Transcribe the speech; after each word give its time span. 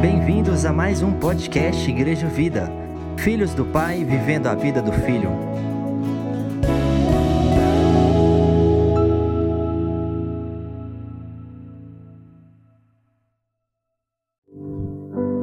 Bem-vindos 0.00 0.64
a 0.64 0.72
mais 0.72 1.02
um 1.02 1.12
podcast 1.18 1.90
Igreja 1.90 2.28
Vida. 2.28 2.70
Filhos 3.16 3.52
do 3.52 3.64
Pai 3.64 4.04
vivendo 4.04 4.46
a 4.46 4.54
vida 4.54 4.80
do 4.80 4.92
Filho. 4.92 5.28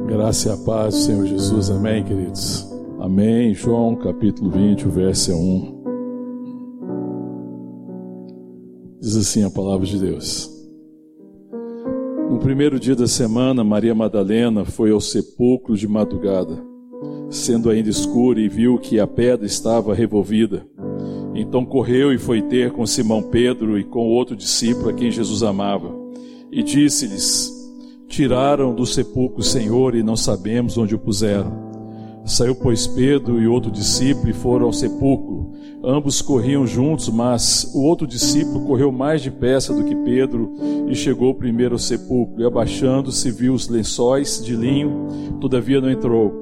Graça 0.06 0.48
e 0.48 0.52
a 0.52 0.56
paz 0.56 0.94
do 0.94 1.00
Senhor 1.00 1.26
Jesus, 1.26 1.68
amém, 1.68 2.02
queridos? 2.02 2.66
Amém. 2.98 3.52
João 3.52 3.94
capítulo 3.94 4.50
20, 4.50 4.88
o 4.88 4.90
verso 4.90 5.34
1. 5.34 5.76
Diz 9.02 9.16
assim 9.16 9.44
a 9.44 9.50
palavra 9.50 9.84
de 9.84 9.98
Deus. 9.98 10.55
No 12.30 12.38
primeiro 12.38 12.80
dia 12.80 12.96
da 12.96 13.06
semana, 13.06 13.62
Maria 13.62 13.94
Madalena 13.94 14.64
foi 14.64 14.90
ao 14.90 15.00
sepulcro 15.00 15.76
de 15.76 15.86
madrugada, 15.86 16.60
sendo 17.30 17.70
ainda 17.70 17.88
escuro, 17.88 18.40
e 18.40 18.48
viu 18.48 18.78
que 18.78 18.98
a 18.98 19.06
pedra 19.06 19.46
estava 19.46 19.94
revolvida. 19.94 20.66
Então 21.34 21.64
correu 21.64 22.12
e 22.12 22.18
foi 22.18 22.42
ter 22.42 22.72
com 22.72 22.84
Simão 22.84 23.22
Pedro 23.22 23.78
e 23.78 23.84
com 23.84 24.08
outro 24.08 24.34
discípulo 24.34 24.88
a 24.88 24.92
quem 24.92 25.10
Jesus 25.10 25.42
amava, 25.44 25.94
e 26.50 26.62
disse-lhes: 26.64 27.52
Tiraram 28.08 28.74
do 28.74 28.84
sepulcro 28.84 29.40
o 29.40 29.44
Senhor 29.44 29.94
e 29.94 30.02
não 30.02 30.16
sabemos 30.16 30.76
onde 30.76 30.94
o 30.94 30.98
puseram. 30.98 31.66
Saiu, 32.24 32.56
pois, 32.56 32.88
Pedro 32.88 33.40
e 33.40 33.46
outro 33.46 33.70
discípulo 33.70 34.28
e 34.28 34.32
foram 34.32 34.66
ao 34.66 34.72
sepulcro. 34.72 35.52
Ambos 35.88 36.20
corriam 36.20 36.66
juntos, 36.66 37.08
mas 37.08 37.70
o 37.72 37.80
outro 37.80 38.08
discípulo 38.08 38.66
correu 38.66 38.90
mais 38.90 39.22
depressa 39.22 39.72
do 39.72 39.84
que 39.84 39.94
Pedro 39.94 40.52
e 40.88 40.96
chegou 40.96 41.32
primeiro 41.32 41.76
ao 41.76 41.78
sepulcro. 41.78 42.42
E 42.42 42.44
abaixando-se, 42.44 43.30
viu 43.30 43.54
os 43.54 43.68
lençóis 43.68 44.44
de 44.44 44.56
linho, 44.56 45.06
todavia 45.40 45.80
não 45.80 45.88
entrou. 45.88 46.34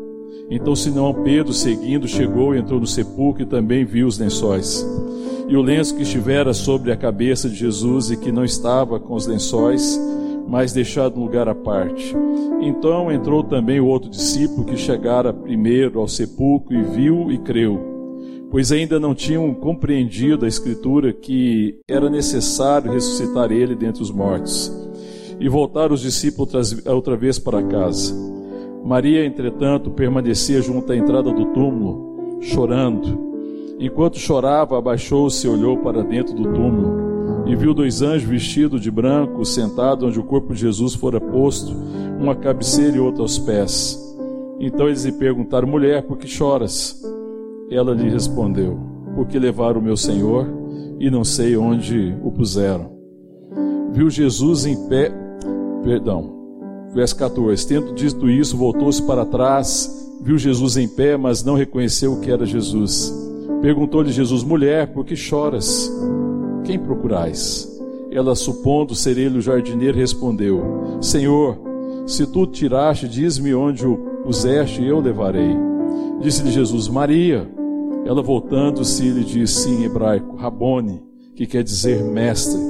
Então 0.50 0.74
Simão 0.74 1.12
Pedro, 1.22 1.52
seguindo, 1.52 2.08
chegou 2.08 2.54
e 2.54 2.58
entrou 2.58 2.80
no 2.80 2.86
sepulcro 2.86 3.42
e 3.42 3.46
também 3.46 3.84
viu 3.84 4.06
os 4.06 4.18
lençóis. 4.18 4.82
E 5.46 5.54
o 5.54 5.60
lenço 5.60 5.94
que 5.94 6.04
estivera 6.04 6.54
sobre 6.54 6.90
a 6.90 6.96
cabeça 6.96 7.46
de 7.46 7.54
Jesus 7.54 8.10
e 8.10 8.16
que 8.16 8.32
não 8.32 8.46
estava 8.46 8.98
com 8.98 9.14
os 9.14 9.26
lençóis, 9.26 10.00
mas 10.48 10.72
deixado 10.72 11.20
um 11.20 11.22
lugar 11.22 11.50
à 11.50 11.54
parte. 11.54 12.16
Então 12.62 13.12
entrou 13.12 13.44
também 13.44 13.78
o 13.78 13.86
outro 13.86 14.08
discípulo 14.08 14.64
que 14.64 14.76
chegara 14.78 15.34
primeiro 15.34 16.00
ao 16.00 16.08
sepulcro 16.08 16.74
e 16.74 16.82
viu 16.82 17.30
e 17.30 17.36
creu, 17.36 17.93
pois 18.54 18.70
ainda 18.70 19.00
não 19.00 19.16
tinham 19.16 19.52
compreendido 19.52 20.44
a 20.44 20.48
Escritura 20.48 21.12
que 21.12 21.80
era 21.88 22.08
necessário 22.08 22.92
ressuscitar 22.92 23.50
ele 23.50 23.74
dentre 23.74 24.00
os 24.00 24.12
mortos. 24.12 24.72
E 25.40 25.48
voltaram 25.48 25.92
os 25.92 26.00
discípulos 26.00 26.72
outra 26.86 27.16
vez 27.16 27.36
para 27.36 27.60
casa. 27.64 28.14
Maria, 28.84 29.26
entretanto, 29.26 29.90
permanecia 29.90 30.62
junto 30.62 30.92
à 30.92 30.96
entrada 30.96 31.32
do 31.32 31.46
túmulo, 31.46 32.38
chorando. 32.42 33.18
Enquanto 33.80 34.20
chorava, 34.20 34.78
abaixou-se 34.78 35.44
e 35.44 35.50
olhou 35.50 35.78
para 35.78 36.04
dentro 36.04 36.32
do 36.32 36.44
túmulo 36.44 37.48
e 37.48 37.56
viu 37.56 37.74
dois 37.74 38.02
anjos 38.02 38.28
vestidos 38.28 38.80
de 38.80 38.88
branco, 38.88 39.44
sentados 39.44 40.08
onde 40.08 40.20
o 40.20 40.24
corpo 40.24 40.54
de 40.54 40.60
Jesus 40.60 40.94
fora 40.94 41.20
posto, 41.20 41.74
uma 42.20 42.36
cabeceira 42.36 42.98
e 42.98 43.00
outra 43.00 43.22
aos 43.22 43.36
pés. 43.36 43.98
Então 44.60 44.86
eles 44.86 45.04
lhe 45.04 45.10
perguntaram, 45.10 45.66
mulher, 45.66 46.04
por 46.04 46.16
que 46.16 46.28
choras? 46.28 47.02
Ela 47.70 47.94
lhe 47.94 48.08
respondeu, 48.08 48.78
porque 49.14 49.38
levaram 49.38 49.80
o 49.80 49.82
meu 49.82 49.96
Senhor 49.96 50.46
e 50.98 51.10
não 51.10 51.24
sei 51.24 51.56
onde 51.56 52.14
o 52.22 52.30
puseram. 52.30 52.92
Viu 53.92 54.10
Jesus 54.10 54.66
em 54.66 54.88
pé, 54.88 55.12
perdão, 55.82 56.34
verso 56.92 57.16
14: 57.16 57.66
Tendo 57.66 57.94
dito 57.94 58.28
isso, 58.28 58.56
voltou-se 58.56 59.02
para 59.02 59.24
trás, 59.24 60.10
viu 60.22 60.36
Jesus 60.36 60.76
em 60.76 60.88
pé, 60.88 61.16
mas 61.16 61.42
não 61.42 61.54
reconheceu 61.54 62.20
que 62.20 62.30
era 62.30 62.44
Jesus. 62.44 63.12
Perguntou-lhe 63.60 64.12
Jesus, 64.12 64.42
mulher, 64.42 64.92
por 64.92 65.04
que 65.04 65.16
choras? 65.16 65.90
Quem 66.64 66.78
procurais? 66.78 67.70
Ela, 68.10 68.34
supondo 68.34 68.94
ser 68.94 69.16
ele 69.16 69.38
o 69.38 69.42
jardineiro, 69.42 69.96
respondeu: 69.96 70.98
Senhor, 71.00 71.58
se 72.06 72.26
tu 72.26 72.46
tiraste, 72.46 73.08
diz-me 73.08 73.54
onde 73.54 73.86
o 73.86 73.96
puseste 74.22 74.82
e 74.82 74.88
eu 74.88 75.00
levarei. 75.00 75.56
Disse-lhe 76.20 76.50
Jesus: 76.50 76.88
Maria. 76.88 77.53
Ela, 78.04 78.22
voltando-se, 78.22 79.08
lhe 79.08 79.24
disse 79.24 79.68
em 79.70 79.84
hebraico: 79.84 80.36
Rabone, 80.36 81.02
que 81.34 81.46
quer 81.46 81.62
dizer 81.62 82.02
mestre. 82.04 82.60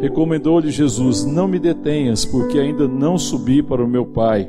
Recomendou-lhe 0.00 0.70
Jesus: 0.70 1.24
Não 1.24 1.46
me 1.46 1.58
detenhas, 1.58 2.24
porque 2.24 2.58
ainda 2.58 2.88
não 2.88 3.18
subi 3.18 3.62
para 3.62 3.84
o 3.84 3.88
meu 3.88 4.06
Pai. 4.06 4.48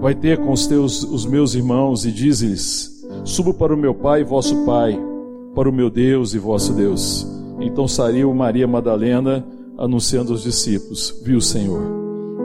Vai 0.00 0.14
ter 0.14 0.38
com 0.38 0.52
os 0.52 0.66
teus 0.66 1.02
os 1.04 1.24
meus 1.24 1.54
irmãos 1.54 2.04
e 2.04 2.12
diz-lhes: 2.12 3.06
Subo 3.24 3.54
para 3.54 3.74
o 3.74 3.78
meu 3.78 3.94
Pai 3.94 4.20
e 4.20 4.24
vosso 4.24 4.64
Pai, 4.64 4.98
para 5.54 5.68
o 5.68 5.72
meu 5.72 5.88
Deus 5.88 6.34
e 6.34 6.38
vosso 6.38 6.72
Deus. 6.72 7.26
Então 7.60 7.86
saiu 7.86 8.34
Maria 8.34 8.66
Madalena 8.66 9.46
anunciando 9.78 10.32
aos 10.32 10.42
discípulos: 10.42 11.22
Viu 11.24 11.38
o 11.38 11.42
Senhor 11.42 11.82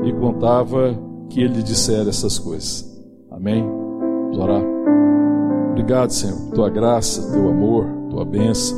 e 0.04 0.14
contava 0.14 0.98
que 1.30 1.42
ele 1.42 1.62
dissera 1.64 2.10
essas 2.10 2.38
coisas. 2.40 2.86
Amém? 3.32 3.64
Vamos 3.64 4.38
orar. 4.38 4.77
Obrigado, 5.78 6.10
Senhor, 6.10 6.36
por 6.48 6.56
tua 6.56 6.70
graça, 6.72 7.32
teu 7.32 7.48
amor, 7.48 7.86
tua 8.10 8.26
bênção, 8.26 8.76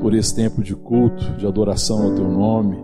por 0.00 0.14
esse 0.14 0.32
tempo 0.32 0.62
de 0.62 0.72
culto, 0.76 1.36
de 1.36 1.44
adoração 1.44 2.04
ao 2.04 2.14
teu 2.14 2.30
nome, 2.30 2.76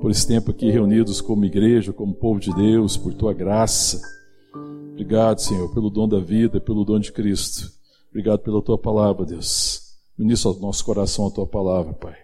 por 0.00 0.10
esse 0.10 0.26
tempo 0.26 0.50
aqui 0.50 0.68
reunidos 0.70 1.20
como 1.20 1.44
igreja, 1.44 1.92
como 1.92 2.12
povo 2.12 2.40
de 2.40 2.52
Deus, 2.52 2.96
por 2.96 3.14
tua 3.14 3.32
graça. 3.32 4.02
Obrigado, 4.90 5.38
Senhor, 5.38 5.72
pelo 5.72 5.88
dom 5.88 6.08
da 6.08 6.18
vida, 6.18 6.60
pelo 6.60 6.84
dom 6.84 6.98
de 6.98 7.12
Cristo. 7.12 7.70
Obrigado 8.10 8.40
pela 8.40 8.60
tua 8.60 8.76
palavra, 8.76 9.24
Deus. 9.24 9.96
Ministra 10.18 10.50
ao 10.50 10.58
nosso 10.58 10.84
coração 10.84 11.28
a 11.28 11.30
tua 11.30 11.46
palavra, 11.46 11.94
Pai. 11.94 12.16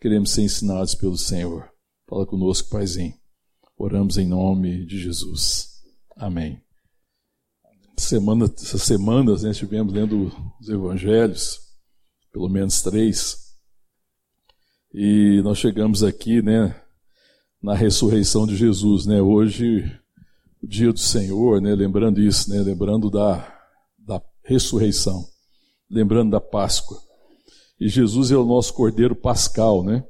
Queremos 0.00 0.30
ser 0.30 0.42
ensinados 0.42 0.94
pelo 0.94 1.18
Senhor. 1.18 1.68
Fala 2.08 2.24
conosco, 2.24 2.70
Paizinho. 2.70 3.12
Oramos 3.76 4.16
em 4.16 4.26
nome 4.26 4.86
de 4.86 4.98
Jesus. 4.98 5.82
Amém. 6.16 6.58
Semana, 8.00 8.46
essas 8.46 8.82
semanas 8.82 9.42
né, 9.42 9.50
estivemos 9.50 9.92
lendo 9.92 10.32
os 10.60 10.68
evangelhos, 10.68 11.60
pelo 12.32 12.48
menos 12.48 12.80
três, 12.82 13.50
e 14.92 15.40
nós 15.44 15.58
chegamos 15.58 16.02
aqui 16.02 16.42
né, 16.42 16.74
na 17.62 17.74
ressurreição 17.74 18.46
de 18.46 18.56
Jesus. 18.56 19.06
Né, 19.06 19.22
hoje, 19.22 19.84
o 20.60 20.66
dia 20.66 20.92
do 20.92 20.98
Senhor, 20.98 21.60
né, 21.60 21.74
lembrando 21.74 22.20
isso, 22.20 22.50
né, 22.50 22.60
lembrando 22.60 23.08
da, 23.08 23.56
da 23.98 24.20
ressurreição, 24.42 25.24
lembrando 25.88 26.30
da 26.32 26.40
Páscoa. 26.40 26.98
E 27.78 27.88
Jesus 27.88 28.30
é 28.30 28.36
o 28.36 28.44
nosso 28.44 28.74
Cordeiro 28.74 29.14
Pascal, 29.14 29.84
né? 29.84 30.04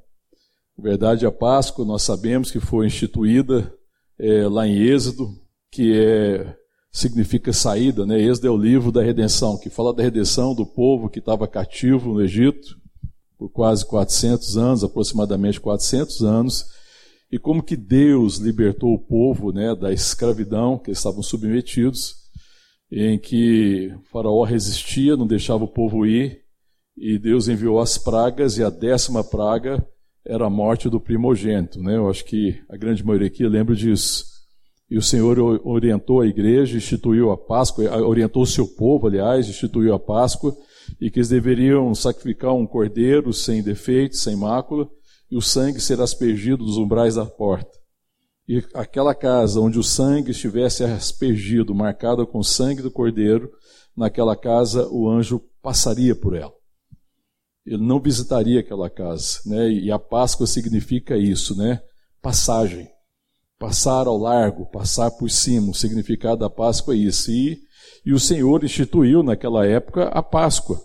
Na 0.77 0.85
verdade, 0.85 1.27
a 1.27 1.31
Páscoa 1.31 1.85
nós 1.85 2.03
sabemos 2.03 2.51
que 2.51 2.59
foi 2.59 2.87
instituída 2.87 3.73
é, 4.19 4.49
lá 4.49 4.67
em 4.67 4.77
Êxodo, 4.77 5.29
que 5.71 5.93
é, 5.95 6.57
significa 6.93 7.53
saída, 7.53 8.05
né? 8.05 8.21
Êxodo 8.21 8.47
é 8.47 8.51
o 8.51 8.57
livro 8.57 8.91
da 8.91 9.03
redenção, 9.03 9.59
que 9.59 9.71
fala 9.71 9.95
da 9.95 10.03
redenção 10.03 10.55
do 10.55 10.67
povo 10.67 11.09
que 11.09 11.21
estava 11.21 11.47
cativo 11.47 12.15
no 12.15 12.23
Egito 12.23 12.81
por 13.39 13.49
quase 13.49 13.87
400 13.87 14.59
anos, 14.59 14.85
aproximadamente 14.85 15.59
400 15.59 16.23
anos, 16.23 16.67
e 17.33 17.39
como 17.39 17.63
que 17.63 17.75
Deus 17.75 18.37
libertou 18.37 18.93
o 18.93 18.99
povo 18.99 19.51
né, 19.51 19.75
da 19.75 19.91
escravidão 19.91 20.77
que 20.77 20.91
eles 20.91 20.99
estavam 20.99 21.23
submetidos, 21.23 22.17
em 22.93 23.19
que 23.19 23.95
faraó 24.13 24.43
resistia, 24.45 25.17
não 25.17 25.27
deixava 25.27 25.65
o 25.65 25.69
povo 25.69 26.05
ir, 26.05 26.43
e 26.99 27.19
Deus 27.19 27.49
enviou 27.49 27.79
as 27.79 27.97
pragas, 27.97 28.59
e 28.59 28.65
a 28.65 28.69
décima 28.69 29.25
praga 29.25 29.83
era 30.27 30.45
a 30.45 30.51
morte 30.51 30.91
do 30.91 31.01
primogênito. 31.01 31.81
Né? 31.81 31.97
Eu 31.97 32.11
acho 32.11 32.25
que 32.27 32.61
a 32.69 32.77
grande 32.77 33.03
maioria 33.03 33.29
aqui 33.29 33.47
lembra 33.47 33.75
disso. 33.75 34.27
E 34.91 34.99
o 34.99 35.03
Senhor 35.03 35.39
orientou 35.65 36.21
a 36.21 36.27
igreja, 36.27 36.77
instituiu 36.77 37.31
a 37.31 37.39
Páscoa, 37.39 37.85
orientou 38.03 38.43
o 38.43 38.47
seu 38.47 38.67
povo, 38.67 39.07
aliás, 39.07 39.49
instituiu 39.49 39.95
a 39.95 40.01
Páscoa, 40.01 40.57
e 41.01 41.11
que 41.11 41.21
eles 41.21 41.29
deveriam 41.29 41.95
sacrificar 41.95 42.53
um 42.53 42.67
cordeiro 42.67 43.33
sem 43.33 43.63
defeito, 43.63 44.17
sem 44.17 44.35
mácula, 44.35 44.89
e 45.31 45.37
o 45.37 45.41
sangue 45.41 45.81
será 45.81 46.03
aspergido 46.03 46.65
dos 46.65 46.77
umbrais 46.77 47.15
da 47.15 47.25
porta. 47.25 47.71
E 48.49 48.65
aquela 48.75 49.15
casa 49.15 49.61
onde 49.61 49.79
o 49.79 49.85
sangue 49.85 50.33
estivesse 50.33 50.83
aspergido, 50.83 51.73
marcada 51.73 52.27
com 52.27 52.39
o 52.39 52.45
sangue 52.45 52.83
do 52.83 52.91
cordeiro, 52.91 53.49
naquela 53.97 54.35
casa 54.35 54.89
o 54.91 55.09
anjo 55.09 55.41
passaria 55.63 56.17
por 56.17 56.35
ela 56.35 56.61
ele 57.67 57.83
não 57.83 58.01
visitaria 58.01 58.61
aquela 58.61 58.89
casa, 58.89 59.41
né? 59.47 59.71
E 59.71 59.91
a 59.91 59.99
Páscoa 59.99 60.47
significa 60.47 61.17
isso, 61.17 61.57
né? 61.57 61.81
Passagem, 62.21 62.89
passar 63.61 64.07
ao 64.07 64.17
largo, 64.17 64.71
passar 64.71 65.11
por 65.11 65.31
cima. 65.31 65.71
O 65.71 65.75
significado 65.75 66.39
da 66.39 66.49
Páscoa 66.49 66.95
é 66.95 66.97
isso. 66.97 67.31
E, 67.31 67.59
e 68.07 68.13
o 68.15 68.19
Senhor 68.19 68.65
instituiu 68.65 69.23
naquela 69.23 69.67
época 69.67 70.05
a 70.05 70.23
Páscoa 70.23 70.81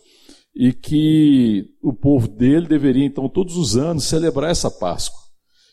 e 0.53 0.73
que 0.73 1.65
o 1.81 1.93
povo 1.93 2.27
dele 2.27 2.67
deveria 2.67 3.05
então 3.05 3.29
todos 3.29 3.55
os 3.55 3.77
anos 3.77 4.03
celebrar 4.03 4.51
essa 4.51 4.69
Páscoa. 4.69 5.19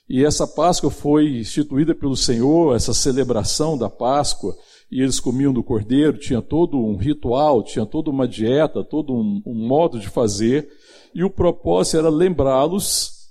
E 0.08 0.24
essa 0.24 0.46
Páscoa 0.46 0.90
foi 0.90 1.40
instituída 1.40 1.94
pelo 1.94 2.16
Senhor, 2.16 2.76
essa 2.76 2.94
celebração 2.94 3.76
da 3.76 3.90
Páscoa 3.90 4.54
e 4.90 5.00
eles 5.00 5.18
comiam 5.18 5.52
do 5.52 5.64
cordeiro, 5.64 6.18
tinha 6.18 6.42
todo 6.42 6.76
um 6.78 6.96
ritual, 6.96 7.64
tinha 7.64 7.86
toda 7.86 8.10
uma 8.10 8.28
dieta, 8.28 8.84
todo 8.84 9.12
um, 9.12 9.42
um 9.46 9.66
modo 9.66 9.98
de 9.98 10.08
fazer, 10.08 10.68
e 11.14 11.24
o 11.24 11.30
propósito 11.30 11.96
era 11.96 12.10
lembrá-los 12.10 13.21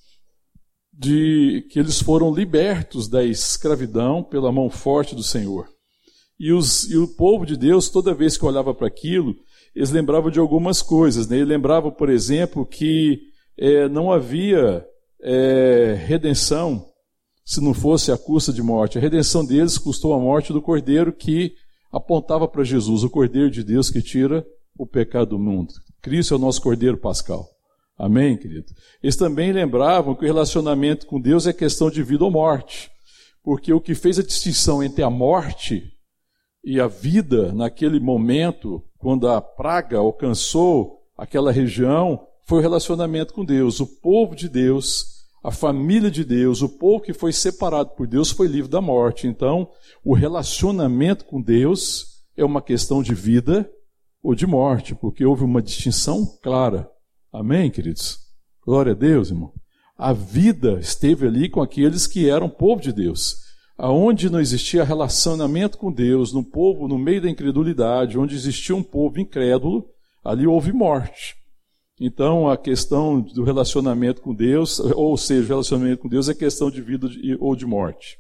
de 0.94 1.66
que 1.70 1.80
eles 1.80 2.02
foram 2.02 2.34
libertos 2.34 3.08
da 3.08 3.24
escravidão 3.24 4.24
pela 4.24 4.52
mão 4.52 4.70
forte 4.70 5.16
do 5.16 5.24
Senhor. 5.24 5.68
E, 6.40 6.52
os, 6.52 6.90
e 6.90 6.98
o 6.98 7.08
povo 7.08 7.46
de 7.46 7.56
Deus, 7.56 7.90
toda 7.90 8.14
vez 8.14 8.38
que 8.38 8.46
olhava 8.46 8.74
para 8.74 8.88
aquilo, 8.88 9.36
eles 9.76 9.92
lembravam 9.92 10.30
de 10.30 10.40
algumas 10.40 10.82
coisas. 10.82 11.28
Né? 11.28 11.38
Ele 11.38 11.46
lembrava, 11.46 11.92
por 11.92 12.10
exemplo, 12.10 12.66
que 12.66 13.22
é, 13.58 13.88
não 13.88 14.12
havia 14.12 14.86
é, 15.22 15.96
redenção 16.06 16.88
se 17.46 17.62
não 17.62 17.74
fosse 17.74 18.12
a 18.12 18.18
custa 18.18 18.52
de 18.52 18.62
morte. 18.62 18.98
A 18.98 19.02
redenção 19.02 19.46
deles 19.46 19.78
custou 19.78 20.14
a 20.14 20.20
morte 20.20 20.52
do 20.52 20.62
cordeiro 20.62 21.14
que 21.14 21.54
apontava 21.92 22.48
para 22.48 22.64
Jesus, 22.64 23.04
o 23.04 23.10
cordeiro 23.10 23.50
de 23.50 23.64
Deus 23.64 23.90
que 23.90 24.02
tira 24.02 24.46
o 24.78 24.86
pecado 24.86 25.32
do 25.32 25.40
mundo. 25.40 25.74
Cristo 26.02 26.34
é 26.34 26.38
o 26.38 26.40
nosso 26.40 26.62
cordeiro 26.62 26.98
pascal. 26.98 27.48
Amém, 27.98 28.38
querido? 28.38 28.74
Eles 29.02 29.16
também 29.16 29.52
lembravam 29.52 30.16
que 30.16 30.24
o 30.24 30.28
relacionamento 30.28 31.06
com 31.06 31.20
Deus 31.20 31.46
é 31.46 31.54
questão 31.54 31.90
de 31.90 32.02
vida 32.02 32.24
ou 32.24 32.32
morte. 32.32 32.90
Porque 33.44 33.74
o 33.74 33.82
que 33.82 33.96
fez 33.96 34.20
a 34.20 34.24
distinção 34.24 34.84
entre 34.84 35.04
a 35.04 35.10
morte 35.10 35.84
e 36.64 36.80
a 36.80 36.88
vida 36.88 37.52
naquele 37.52 38.00
momento, 38.00 38.84
quando 38.98 39.28
a 39.28 39.42
praga 39.42 39.98
alcançou 39.98 41.00
aquela 41.18 41.52
região, 41.52 42.28
foi 42.48 42.60
o 42.60 42.62
relacionamento 42.62 43.34
com 43.34 43.46
Deus. 43.46 43.80
O 43.80 43.88
povo 43.88 44.36
de 44.36 44.48
Deus, 44.48 45.06
a 45.44 45.52
família 45.52 46.12
de 46.12 46.24
Deus, 46.24 46.62
o 46.62 46.70
povo 46.70 47.04
que 47.04 47.14
foi 47.14 47.34
separado 47.34 47.92
por 47.92 48.08
Deus 48.08 48.32
foi 48.32 48.48
livre 48.48 48.70
da 48.70 48.82
morte. 48.82 49.28
Então, 49.28 49.70
o 50.04 50.14
relacionamento 50.14 51.26
com 51.26 51.42
Deus 51.42 52.24
é 52.36 52.44
uma 52.46 52.62
questão 52.62 53.02
de 53.02 53.14
vida 53.14 53.70
ou 54.24 54.36
de 54.36 54.46
morte, 54.46 54.94
porque 54.94 55.26
houve 55.26 55.44
uma 55.44 55.62
distinção 55.62 56.26
clara. 56.42 56.90
Amém, 57.32 57.72
queridos? 57.72 58.20
Glória 58.66 58.92
a 58.92 58.96
Deus, 58.96 59.30
irmão. 59.30 59.54
A 59.98 60.14
vida 60.14 60.80
esteve 60.80 61.28
ali 61.28 61.50
com 61.50 61.62
aqueles 61.62 62.08
que 62.08 62.30
eram 62.30 62.50
povo 62.50 62.82
de 62.82 62.92
Deus 62.92 63.52
aonde 63.82 64.30
não 64.30 64.40
existia 64.40 64.84
relacionamento 64.84 65.76
com 65.76 65.92
Deus, 65.92 66.32
no 66.32 66.44
povo, 66.44 66.88
no 66.88 67.00
meio 67.00 67.20
da 67.20 67.30
incredulidade, 67.30 68.16
onde 68.16 68.36
existia 68.36 68.76
um 68.76 68.84
povo 68.84 69.20
incrédulo, 69.20 69.90
ali 70.24 70.46
houve 70.46 70.72
morte. 70.72 71.36
Então, 72.00 72.48
a 72.48 72.56
questão 72.56 73.20
do 73.20 73.44
relacionamento 73.44 74.22
com 74.22 74.36
Deus, 74.36 74.80
ou 74.80 75.18
seja, 75.18 75.46
o 75.46 75.48
relacionamento 75.48 76.04
com 76.04 76.08
Deus 76.08 76.30
é 76.30 76.36
questão 76.36 76.70
de 76.70 76.80
vida 76.80 77.10
ou 77.40 77.56
de 77.56 77.66
morte. 77.66 78.20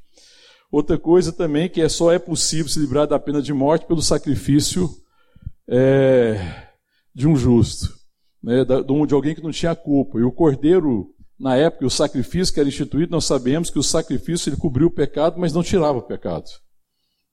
Outra 0.71 0.97
coisa 0.97 1.31
também 1.31 1.69
que 1.69 1.79
é 1.79 1.87
só 1.87 2.11
é 2.11 2.17
possível 2.17 2.67
se 2.67 2.79
livrar 2.79 3.05
da 3.05 3.19
pena 3.19 3.39
de 3.39 3.53
morte 3.53 3.85
pelo 3.85 4.01
sacrifício 4.01 4.89
é, 5.69 6.69
de 7.13 7.27
um 7.27 7.35
justo, 7.35 7.93
né, 8.43 8.63
de 8.65 9.13
alguém 9.13 9.35
que 9.35 9.43
não 9.43 9.51
tinha 9.51 9.75
culpa. 9.75 10.19
E 10.19 10.23
o 10.23 10.31
cordeiro 10.31 11.13
na 11.41 11.55
época, 11.55 11.87
o 11.87 11.89
sacrifício 11.89 12.53
que 12.53 12.59
era 12.59 12.69
instituído, 12.69 13.11
nós 13.11 13.25
sabemos 13.25 13.71
que 13.71 13.79
o 13.79 13.83
sacrifício 13.83 14.49
ele 14.49 14.57
cobriu 14.57 14.87
o 14.87 14.91
pecado, 14.91 15.39
mas 15.39 15.51
não 15.51 15.63
tirava 15.63 15.97
o 15.97 16.03
pecado. 16.03 16.45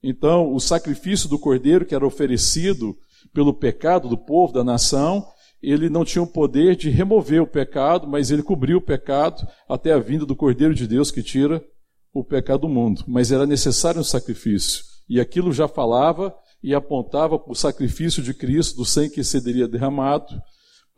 Então, 0.01 0.51
o 0.51 0.59
sacrifício 0.59 1.29
do 1.29 1.37
cordeiro 1.37 1.85
que 1.85 1.93
era 1.93 2.05
oferecido 2.05 2.97
pelo 3.31 3.53
pecado 3.53 4.09
do 4.09 4.17
povo, 4.17 4.51
da 4.51 4.63
nação, 4.63 5.27
ele 5.61 5.91
não 5.91 6.03
tinha 6.03 6.23
o 6.23 6.27
poder 6.27 6.75
de 6.75 6.89
remover 6.89 7.43
o 7.43 7.47
pecado, 7.47 8.07
mas 8.07 8.31
ele 8.31 8.41
cobriu 8.41 8.79
o 8.79 8.81
pecado 8.81 9.47
até 9.67 9.93
a 9.93 9.99
vinda 9.99 10.25
do 10.25 10.35
cordeiro 10.35 10.73
de 10.73 10.87
Deus 10.87 11.11
que 11.11 11.21
tira 11.21 11.63
o 12.11 12.23
pecado 12.23 12.61
do 12.61 12.69
mundo. 12.69 13.03
Mas 13.07 13.31
era 13.31 13.45
necessário 13.45 14.01
um 14.01 14.03
sacrifício. 14.03 14.83
E 15.07 15.19
aquilo 15.19 15.53
já 15.53 15.67
falava 15.67 16.33
e 16.63 16.73
apontava 16.73 17.37
para 17.37 17.51
o 17.51 17.55
sacrifício 17.55 18.23
de 18.23 18.33
Cristo, 18.33 18.77
do 18.77 18.85
sangue 18.85 19.13
que 19.13 19.23
seria 19.23 19.67
derramado, 19.67 20.41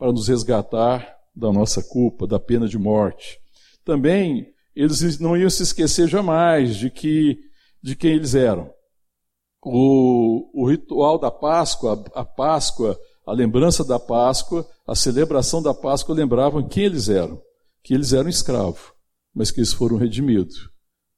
para 0.02 0.10
nos 0.10 0.26
resgatar 0.26 1.16
da 1.32 1.52
nossa 1.52 1.80
culpa, 1.80 2.26
da 2.26 2.40
pena 2.40 2.66
de 2.66 2.76
morte. 2.76 3.38
Também 3.84 4.52
eles 4.74 5.20
não 5.20 5.36
iam 5.36 5.48
se 5.48 5.62
esquecer 5.62 6.08
jamais 6.08 6.74
de 6.74 6.90
que 6.90 7.38
de 7.80 7.94
quem 7.94 8.14
eles 8.14 8.34
eram. 8.34 8.68
O, 9.64 10.50
o 10.60 10.68
ritual 10.68 11.20
da 11.20 11.30
Páscoa, 11.30 12.04
a, 12.16 12.22
a 12.22 12.24
Páscoa, 12.24 12.98
a 13.24 13.32
lembrança 13.32 13.84
da 13.84 13.96
Páscoa, 13.96 14.66
a 14.84 14.96
celebração 14.96 15.62
da 15.62 15.72
Páscoa 15.72 16.16
lembravam 16.16 16.66
quem 16.66 16.82
eles 16.82 17.08
eram, 17.08 17.40
que 17.80 17.94
eles 17.94 18.12
eram 18.12 18.28
escravos, 18.28 18.82
mas 19.32 19.52
que 19.52 19.60
eles 19.60 19.72
foram 19.72 19.98
redimidos. 19.98 20.68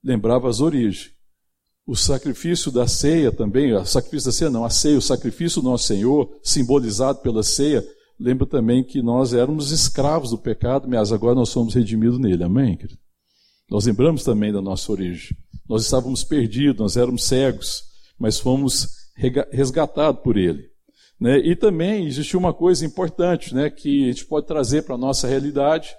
Lembrava 0.04 0.46
as 0.46 0.60
origens. 0.60 1.10
O 1.86 1.96
sacrifício 1.96 2.70
da 2.70 2.86
ceia 2.86 3.32
também, 3.32 3.72
o 3.72 3.86
sacrifício 3.86 4.28
da 4.28 4.32
ceia 4.32 4.50
não, 4.50 4.62
a 4.62 4.69
ceia, 4.69 4.98
o 4.98 5.02
sacrifício 5.02 5.62
do 5.62 5.70
nosso 5.70 5.86
Senhor, 5.86 6.38
simbolizado 6.42 7.20
pela 7.20 7.42
ceia, 7.42 7.82
lembra 8.19 8.46
também 8.46 8.82
que 8.82 9.02
nós 9.02 9.34
éramos 9.34 9.70
escravos 9.70 10.31
do 10.31 10.38
pecado, 10.38 10.88
mas 10.88 11.12
agora 11.12 11.34
nós 11.34 11.49
somos 11.49 11.75
redimidos 11.75 12.19
nele. 12.19 12.44
Amém, 12.44 12.76
querido? 12.76 12.99
Nós 13.70 13.87
lembramos 13.87 14.22
também 14.22 14.52
da 14.52 14.61
nossa 14.61 14.90
origem. 14.93 15.37
Nós 15.69 15.82
estávamos 15.84 16.22
perdidos, 16.22 16.81
nós 16.81 16.96
éramos 16.96 17.25
cegos, 17.25 17.84
mas 18.19 18.38
fomos 18.38 18.88
resgatados 19.50 20.22
por 20.22 20.37
ele. 20.37 20.69
Né? 21.19 21.38
E 21.38 21.56
também 21.56 22.06
existiu 22.06 22.38
uma 22.38 22.52
coisa 22.52 22.84
importante 22.84 23.55
né, 23.55 23.70
que 23.70 24.05
a 24.05 24.06
gente 24.08 24.26
pode 24.26 24.46
trazer 24.46 24.82
para 24.82 24.94
a 24.94 24.99
nossa 24.99 25.26
realidade, 25.26 25.94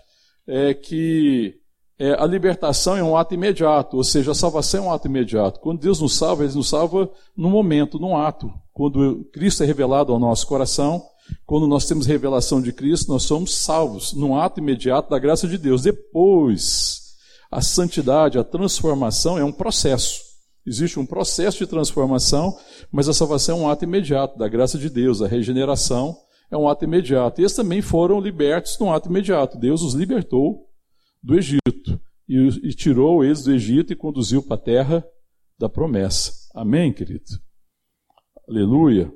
é 0.47 0.73
que 0.73 1.55
é, 1.97 2.11
a 2.21 2.25
libertação 2.25 2.97
é 2.97 3.03
um 3.03 3.15
ato 3.15 3.33
imediato, 3.33 3.97
ou 3.97 4.03
seja, 4.03 4.31
a 4.31 4.35
salvação 4.35 4.85
é 4.85 4.87
um 4.87 4.91
ato 4.91 5.07
imediato. 5.07 5.59
Quando 5.59 5.79
Deus 5.79 6.01
nos 6.01 6.15
salva, 6.15 6.43
Ele 6.43 6.53
nos 6.53 6.69
salva 6.69 7.09
num 7.35 7.49
momento, 7.49 7.97
num 7.97 8.17
ato. 8.17 8.53
Quando 8.73 9.23
Cristo 9.31 9.63
é 9.63 9.65
revelado 9.65 10.11
ao 10.11 10.19
nosso 10.19 10.45
coração, 10.45 11.01
quando 11.45 11.67
nós 11.67 11.85
temos 11.85 12.05
revelação 12.05 12.61
de 12.61 12.73
Cristo, 12.73 13.11
nós 13.11 13.23
somos 13.23 13.53
salvos 13.53 14.13
num 14.13 14.35
ato 14.35 14.59
imediato 14.59 15.09
da 15.09 15.19
graça 15.19 15.47
de 15.47 15.57
Deus. 15.57 15.83
Depois, 15.83 17.15
a 17.51 17.61
santidade, 17.61 18.37
a 18.37 18.43
transformação 18.43 19.37
é 19.37 19.43
um 19.43 19.51
processo. 19.51 20.21
Existe 20.65 20.99
um 20.99 21.05
processo 21.05 21.59
de 21.59 21.67
transformação, 21.67 22.57
mas 22.91 23.07
a 23.07 23.13
salvação 23.13 23.59
é 23.59 23.61
um 23.61 23.69
ato 23.69 23.83
imediato 23.83 24.37
da 24.37 24.47
graça 24.47 24.77
de 24.79 24.89
Deus. 24.89 25.21
A 25.21 25.27
regeneração 25.27 26.17
é 26.49 26.57
um 26.57 26.67
ato 26.67 26.85
imediato. 26.85 27.39
E 27.39 27.43
eles 27.43 27.53
também 27.53 27.81
foram 27.81 28.19
libertos 28.19 28.77
num 28.79 28.91
ato 28.91 29.09
imediato. 29.09 29.59
Deus 29.59 29.83
os 29.83 29.93
libertou 29.93 30.67
do 31.21 31.35
Egito 31.35 32.01
e, 32.27 32.37
e 32.63 32.73
tirou 32.73 33.23
eles 33.23 33.43
do 33.43 33.53
Egito 33.53 33.93
e 33.93 33.95
conduziu 33.95 34.41
para 34.41 34.55
a 34.55 34.59
terra 34.59 35.05
da 35.59 35.69
promessa. 35.69 36.31
Amém, 36.55 36.91
querido? 36.91 37.25
Aleluia. 38.49 39.11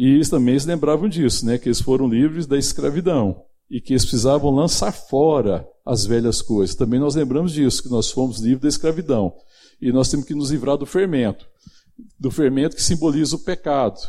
E 0.00 0.14
eles 0.14 0.30
também 0.30 0.58
se 0.58 0.66
lembravam 0.66 1.10
disso, 1.10 1.44
né? 1.44 1.58
que 1.58 1.68
eles 1.68 1.82
foram 1.82 2.08
livres 2.08 2.46
da 2.46 2.56
escravidão 2.56 3.44
e 3.70 3.82
que 3.82 3.92
eles 3.92 4.02
precisavam 4.02 4.50
lançar 4.50 4.92
fora 4.92 5.68
as 5.84 6.06
velhas 6.06 6.40
coisas. 6.40 6.74
Também 6.74 6.98
nós 6.98 7.16
lembramos 7.16 7.52
disso, 7.52 7.82
que 7.82 7.90
nós 7.90 8.10
fomos 8.10 8.40
livres 8.40 8.62
da 8.62 8.68
escravidão. 8.68 9.34
E 9.78 9.92
nós 9.92 10.08
temos 10.08 10.24
que 10.24 10.34
nos 10.34 10.50
livrar 10.50 10.78
do 10.78 10.86
fermento, 10.86 11.46
do 12.18 12.30
fermento 12.30 12.76
que 12.76 12.82
simboliza 12.82 13.36
o 13.36 13.40
pecado. 13.40 14.00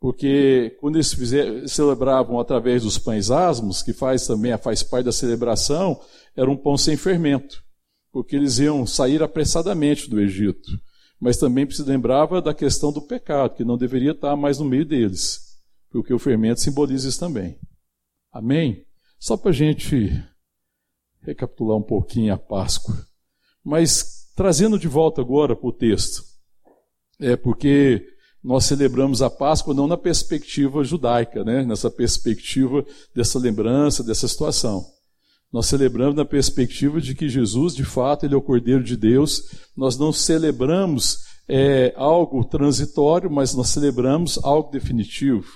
Porque 0.00 0.74
quando 0.80 0.96
eles 0.96 1.12
fizer, 1.12 1.68
celebravam 1.68 2.40
através 2.40 2.84
dos 2.84 2.96
pães 2.96 3.30
asmos, 3.30 3.82
que 3.82 3.92
faz 3.92 4.26
também 4.26 4.56
faz 4.56 4.82
parte 4.82 5.04
da 5.04 5.12
celebração, 5.12 6.00
era 6.34 6.50
um 6.50 6.56
pão 6.56 6.78
sem 6.78 6.96
fermento, 6.96 7.62
porque 8.10 8.36
eles 8.36 8.58
iam 8.58 8.86
sair 8.86 9.22
apressadamente 9.22 10.08
do 10.08 10.18
Egito 10.18 10.80
mas 11.20 11.36
também 11.36 11.68
se 11.70 11.82
lembrava 11.82 12.42
da 12.42 12.54
questão 12.54 12.92
do 12.92 13.02
pecado, 13.02 13.54
que 13.54 13.64
não 13.64 13.76
deveria 13.76 14.12
estar 14.12 14.36
mais 14.36 14.58
no 14.58 14.64
meio 14.64 14.84
deles, 14.84 15.58
porque 15.90 16.12
o 16.12 16.18
fermento 16.18 16.60
simboliza 16.60 17.08
isso 17.08 17.18
também. 17.18 17.58
Amém? 18.32 18.84
Só 19.18 19.36
para 19.36 19.50
a 19.50 19.54
gente 19.54 20.12
recapitular 21.22 21.76
um 21.76 21.82
pouquinho 21.82 22.32
a 22.32 22.38
Páscoa. 22.38 22.94
Mas 23.64 24.30
trazendo 24.36 24.78
de 24.78 24.86
volta 24.86 25.20
agora 25.20 25.56
para 25.56 25.68
o 25.68 25.72
texto, 25.72 26.22
é 27.18 27.34
porque 27.34 28.06
nós 28.44 28.64
celebramos 28.64 29.22
a 29.22 29.30
Páscoa 29.30 29.74
não 29.74 29.88
na 29.88 29.96
perspectiva 29.96 30.84
judaica, 30.84 31.42
né? 31.42 31.64
nessa 31.64 31.90
perspectiva 31.90 32.84
dessa 33.14 33.38
lembrança, 33.38 34.04
dessa 34.04 34.28
situação. 34.28 34.84
Nós 35.52 35.66
celebramos 35.66 36.16
na 36.16 36.24
perspectiva 36.24 37.00
de 37.00 37.14
que 37.14 37.28
Jesus, 37.28 37.74
de 37.74 37.84
fato, 37.84 38.26
ele 38.26 38.34
é 38.34 38.36
o 38.36 38.42
Cordeiro 38.42 38.82
de 38.82 38.96
Deus. 38.96 39.50
Nós 39.76 39.96
não 39.96 40.12
celebramos 40.12 41.18
é, 41.48 41.92
algo 41.96 42.44
transitório, 42.44 43.30
mas 43.30 43.54
nós 43.54 43.68
celebramos 43.68 44.38
algo 44.42 44.70
definitivo. 44.70 45.46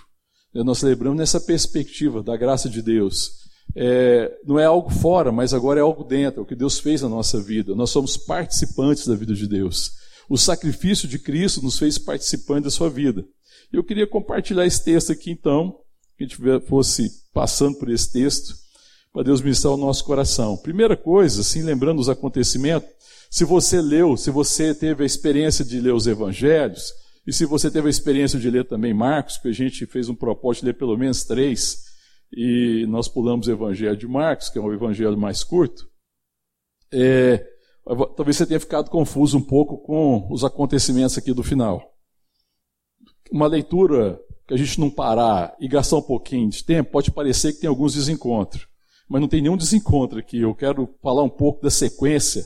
É, 0.54 0.62
nós 0.62 0.78
celebramos 0.78 1.18
nessa 1.18 1.40
perspectiva 1.40 2.22
da 2.22 2.36
graça 2.36 2.68
de 2.68 2.82
Deus. 2.82 3.40
É, 3.76 4.32
não 4.44 4.58
é 4.58 4.64
algo 4.64 4.90
fora, 4.90 5.30
mas 5.30 5.52
agora 5.52 5.80
é 5.80 5.82
algo 5.82 6.04
dentro, 6.04 6.40
é 6.40 6.42
o 6.42 6.46
que 6.46 6.56
Deus 6.56 6.78
fez 6.78 7.02
na 7.02 7.08
nossa 7.08 7.40
vida. 7.40 7.74
Nós 7.74 7.90
somos 7.90 8.16
participantes 8.16 9.06
da 9.06 9.14
vida 9.14 9.34
de 9.34 9.46
Deus. 9.46 9.92
O 10.28 10.38
sacrifício 10.38 11.08
de 11.08 11.18
Cristo 11.18 11.62
nos 11.62 11.78
fez 11.78 11.98
participantes 11.98 12.64
da 12.64 12.70
sua 12.70 12.88
vida. 12.88 13.24
Eu 13.72 13.84
queria 13.84 14.06
compartilhar 14.06 14.66
esse 14.66 14.82
texto 14.82 15.12
aqui, 15.12 15.30
então, 15.30 15.76
que 16.16 16.24
a 16.24 16.26
gente 16.26 16.66
fosse 16.66 17.10
passando 17.32 17.78
por 17.78 17.90
esse 17.90 18.12
texto 18.12 18.54
para 19.12 19.24
Deus 19.24 19.40
ministrar 19.40 19.74
o 19.74 19.76
nosso 19.76 20.04
coração. 20.04 20.56
Primeira 20.56 20.96
coisa, 20.96 21.40
assim, 21.40 21.62
lembrando 21.62 22.00
os 22.00 22.08
acontecimentos, 22.08 22.88
se 23.30 23.44
você 23.44 23.80
leu, 23.80 24.16
se 24.16 24.30
você 24.30 24.74
teve 24.74 25.02
a 25.02 25.06
experiência 25.06 25.64
de 25.64 25.80
ler 25.80 25.94
os 25.94 26.06
evangelhos, 26.06 26.92
E 27.26 27.32
se 27.32 27.44
você 27.44 27.70
teve 27.70 27.86
a 27.86 27.90
experiência 27.90 28.38
de 28.38 28.50
ler 28.50 28.66
também 28.66 28.94
Marcos, 28.94 29.38
que 29.38 29.48
a 29.48 29.52
gente 29.52 29.86
fez 29.86 30.08
um 30.08 30.14
propósito 30.14 30.62
de 30.62 30.66
ler 30.68 30.78
pelo 30.78 30.96
menos 30.96 31.24
três, 31.24 31.84
e 32.32 32.86
nós 32.88 33.08
pulamos 33.08 33.46
o 33.46 33.52
Evangelho 33.52 33.96
de 33.96 34.06
Marcos, 34.06 34.48
que 34.48 34.58
é 34.58 34.60
um 34.60 34.72
evangelho 34.72 35.18
mais 35.18 35.44
curto, 35.44 35.88
é, 36.92 37.44
talvez 38.16 38.36
você 38.36 38.46
tenha 38.46 38.60
ficado 38.60 38.90
confuso 38.90 39.38
um 39.38 39.42
pouco 39.42 39.78
com 39.78 40.28
os 40.32 40.44
acontecimentos 40.44 41.18
aqui 41.18 41.32
do 41.32 41.42
final. 41.42 41.94
Uma 43.30 43.46
leitura 43.46 44.20
que 44.46 44.54
a 44.54 44.56
gente 44.56 44.80
não 44.80 44.90
parar 44.90 45.54
e 45.60 45.68
gastar 45.68 45.98
um 45.98 46.02
pouquinho 46.02 46.48
de 46.48 46.64
tempo, 46.64 46.90
pode 46.90 47.12
parecer 47.12 47.52
que 47.52 47.60
tem 47.60 47.68
alguns 47.68 47.94
desencontros, 47.94 48.66
mas 49.10 49.20
não 49.20 49.26
tem 49.26 49.42
nenhum 49.42 49.56
desencontro 49.56 50.20
aqui. 50.20 50.40
Eu 50.40 50.54
quero 50.54 50.88
falar 51.02 51.24
um 51.24 51.28
pouco 51.28 51.60
da 51.60 51.68
sequência 51.68 52.44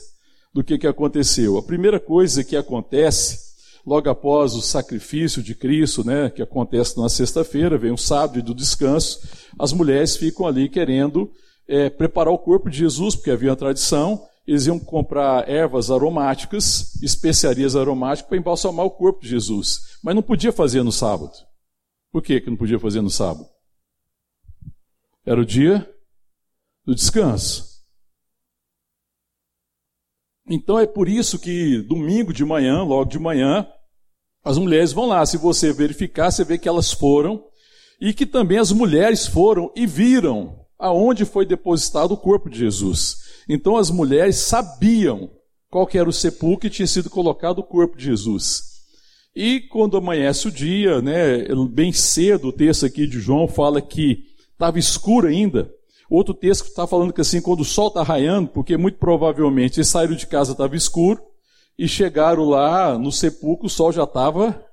do 0.51 0.63
que, 0.63 0.79
que 0.79 0.87
aconteceu. 0.87 1.59
A 1.59 1.63
primeira 1.63 1.99
coisa 1.99 2.43
que 2.43 2.57
acontece 2.57 3.45
logo 3.85 4.09
após 4.09 4.55
o 4.55 4.63
sacrifício 4.63 5.43
de 5.43 5.53
Cristo, 5.53 6.03
né, 6.03 6.31
que 6.31 6.41
acontece 6.41 6.99
na 6.99 7.07
sexta-feira, 7.07 7.77
vem 7.77 7.91
o 7.91 7.97
sábado 7.97 8.41
do 8.41 8.55
descanso, 8.55 9.19
as 9.59 9.71
mulheres 9.71 10.17
ficam 10.17 10.47
ali 10.47 10.67
querendo 10.67 11.31
é, 11.67 11.87
preparar 11.87 12.33
o 12.33 12.39
corpo 12.39 12.67
de 12.67 12.79
Jesus, 12.79 13.15
porque 13.15 13.29
havia 13.29 13.51
uma 13.51 13.55
tradição, 13.55 14.25
eles 14.47 14.65
iam 14.65 14.79
comprar 14.79 15.47
ervas 15.47 15.91
aromáticas, 15.91 16.99
especiarias 16.99 17.75
aromáticas, 17.75 18.27
para 18.27 18.39
embalsamar 18.39 18.87
o 18.87 18.91
corpo 18.91 19.21
de 19.21 19.29
Jesus. 19.29 19.81
Mas 20.03 20.15
não 20.15 20.23
podia 20.23 20.51
fazer 20.51 20.81
no 20.81 20.91
sábado. 20.91 21.33
Por 22.11 22.23
que, 22.23 22.41
que 22.41 22.49
não 22.49 22.57
podia 22.57 22.79
fazer 22.79 23.01
no 23.01 23.09
sábado? 23.09 23.47
Era 25.23 25.39
o 25.39 25.45
dia 25.45 25.87
do 26.85 26.93
descanso. 26.93 27.75
Então 30.47 30.77
é 30.77 30.85
por 30.85 31.09
isso 31.09 31.39
que 31.39 31.81
domingo 31.81 32.31
de 32.31 32.45
manhã, 32.45 32.83
logo 32.83 33.09
de 33.09 33.17
manhã, 33.17 33.67
as 34.43 34.57
mulheres 34.57 34.93
vão 34.93 35.07
lá. 35.07 35.25
Se 35.25 35.37
você 35.37 35.73
verificar, 35.73 36.31
você 36.31 36.43
vê 36.43 36.57
que 36.57 36.67
elas 36.69 36.91
foram 36.91 37.43
e 37.99 38.13
que 38.13 38.25
também 38.25 38.59
as 38.59 38.71
mulheres 38.71 39.25
foram 39.25 39.71
e 39.75 39.87
viram 39.87 40.63
aonde 40.77 41.25
foi 41.25 41.45
depositado 41.45 42.11
o 42.13 42.17
corpo 42.17 42.49
de 42.49 42.59
Jesus. 42.59 43.17
Então 43.49 43.75
as 43.75 43.89
mulheres 43.89 44.37
sabiam 44.37 45.31
qual 45.69 45.89
era 45.93 46.07
o 46.07 46.13
sepulcro 46.13 46.69
que 46.69 46.75
tinha 46.75 46.87
sido 46.87 47.09
colocado 47.09 47.59
o 47.59 47.63
corpo 47.63 47.97
de 47.97 48.05
Jesus. 48.05 48.75
E 49.35 49.61
quando 49.61 49.97
amanhece 49.97 50.47
o 50.47 50.51
dia, 50.51 51.01
né, 51.01 51.47
bem 51.69 51.91
cedo, 51.91 52.49
o 52.49 52.53
texto 52.53 52.85
aqui 52.85 53.05
de 53.05 53.19
João 53.19 53.47
fala 53.47 53.81
que 53.81 54.19
estava 54.53 54.79
escuro 54.79 55.27
ainda. 55.27 55.69
Outro 56.09 56.33
texto 56.33 56.65
está 56.65 56.85
falando 56.85 57.13
que 57.13 57.21
assim, 57.21 57.41
quando 57.41 57.61
o 57.61 57.65
sol 57.65 57.87
está 57.87 58.03
raiando, 58.03 58.49
porque 58.49 58.77
muito 58.77 58.97
provavelmente 58.97 59.79
eles 59.79 59.87
saíram 59.87 60.15
de 60.15 60.27
casa, 60.27 60.51
estava 60.51 60.75
escuro, 60.75 61.21
e 61.77 61.87
chegaram 61.87 62.45
lá 62.45 62.97
no 62.97 63.11
sepulcro, 63.11 63.67
o 63.67 63.69
sol 63.69 63.91
já 63.91 64.03
estava 64.03 64.63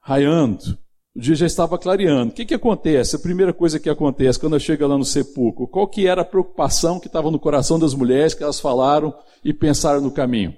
raiando. 0.00 0.78
O 1.14 1.20
dia 1.20 1.34
já 1.34 1.46
estava 1.46 1.78
clareando. 1.78 2.32
O 2.32 2.34
que, 2.34 2.44
que 2.44 2.54
acontece? 2.54 3.14
A 3.14 3.20
primeira 3.20 3.52
coisa 3.52 3.78
que 3.78 3.88
acontece 3.88 4.38
quando 4.38 4.58
chega 4.58 4.86
lá 4.86 4.98
no 4.98 5.04
sepulcro, 5.04 5.68
qual 5.68 5.86
que 5.86 6.06
era 6.06 6.22
a 6.22 6.24
preocupação 6.24 6.98
que 6.98 7.06
estava 7.06 7.30
no 7.30 7.38
coração 7.38 7.78
das 7.78 7.94
mulheres 7.94 8.34
que 8.34 8.42
elas 8.42 8.58
falaram 8.58 9.14
e 9.44 9.52
pensaram 9.52 10.00
no 10.00 10.10
caminho? 10.10 10.50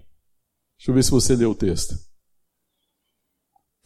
Deixa 0.79 0.91
eu 0.91 0.95
ver 0.95 1.03
se 1.03 1.11
você 1.11 1.37
leu 1.37 1.50
o 1.50 1.55
texto. 1.55 2.05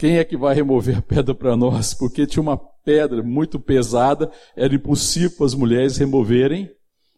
Quem 0.00 0.16
é 0.16 0.25
que 0.25 0.35
vai 0.35 0.54
remover 0.54 0.97
a 0.97 1.02
pedra 1.02 1.35
para 1.35 1.54
nós? 1.54 1.92
Porque 1.92 2.26
tinha 2.26 2.42
uma 2.42 2.57
pedra 2.57 3.23
muito 3.23 3.61
pesada, 3.61 4.33
era 4.57 4.75
impossível 4.75 5.45
as 5.45 5.54
mulheres 5.54 5.99
removerem 5.99 6.71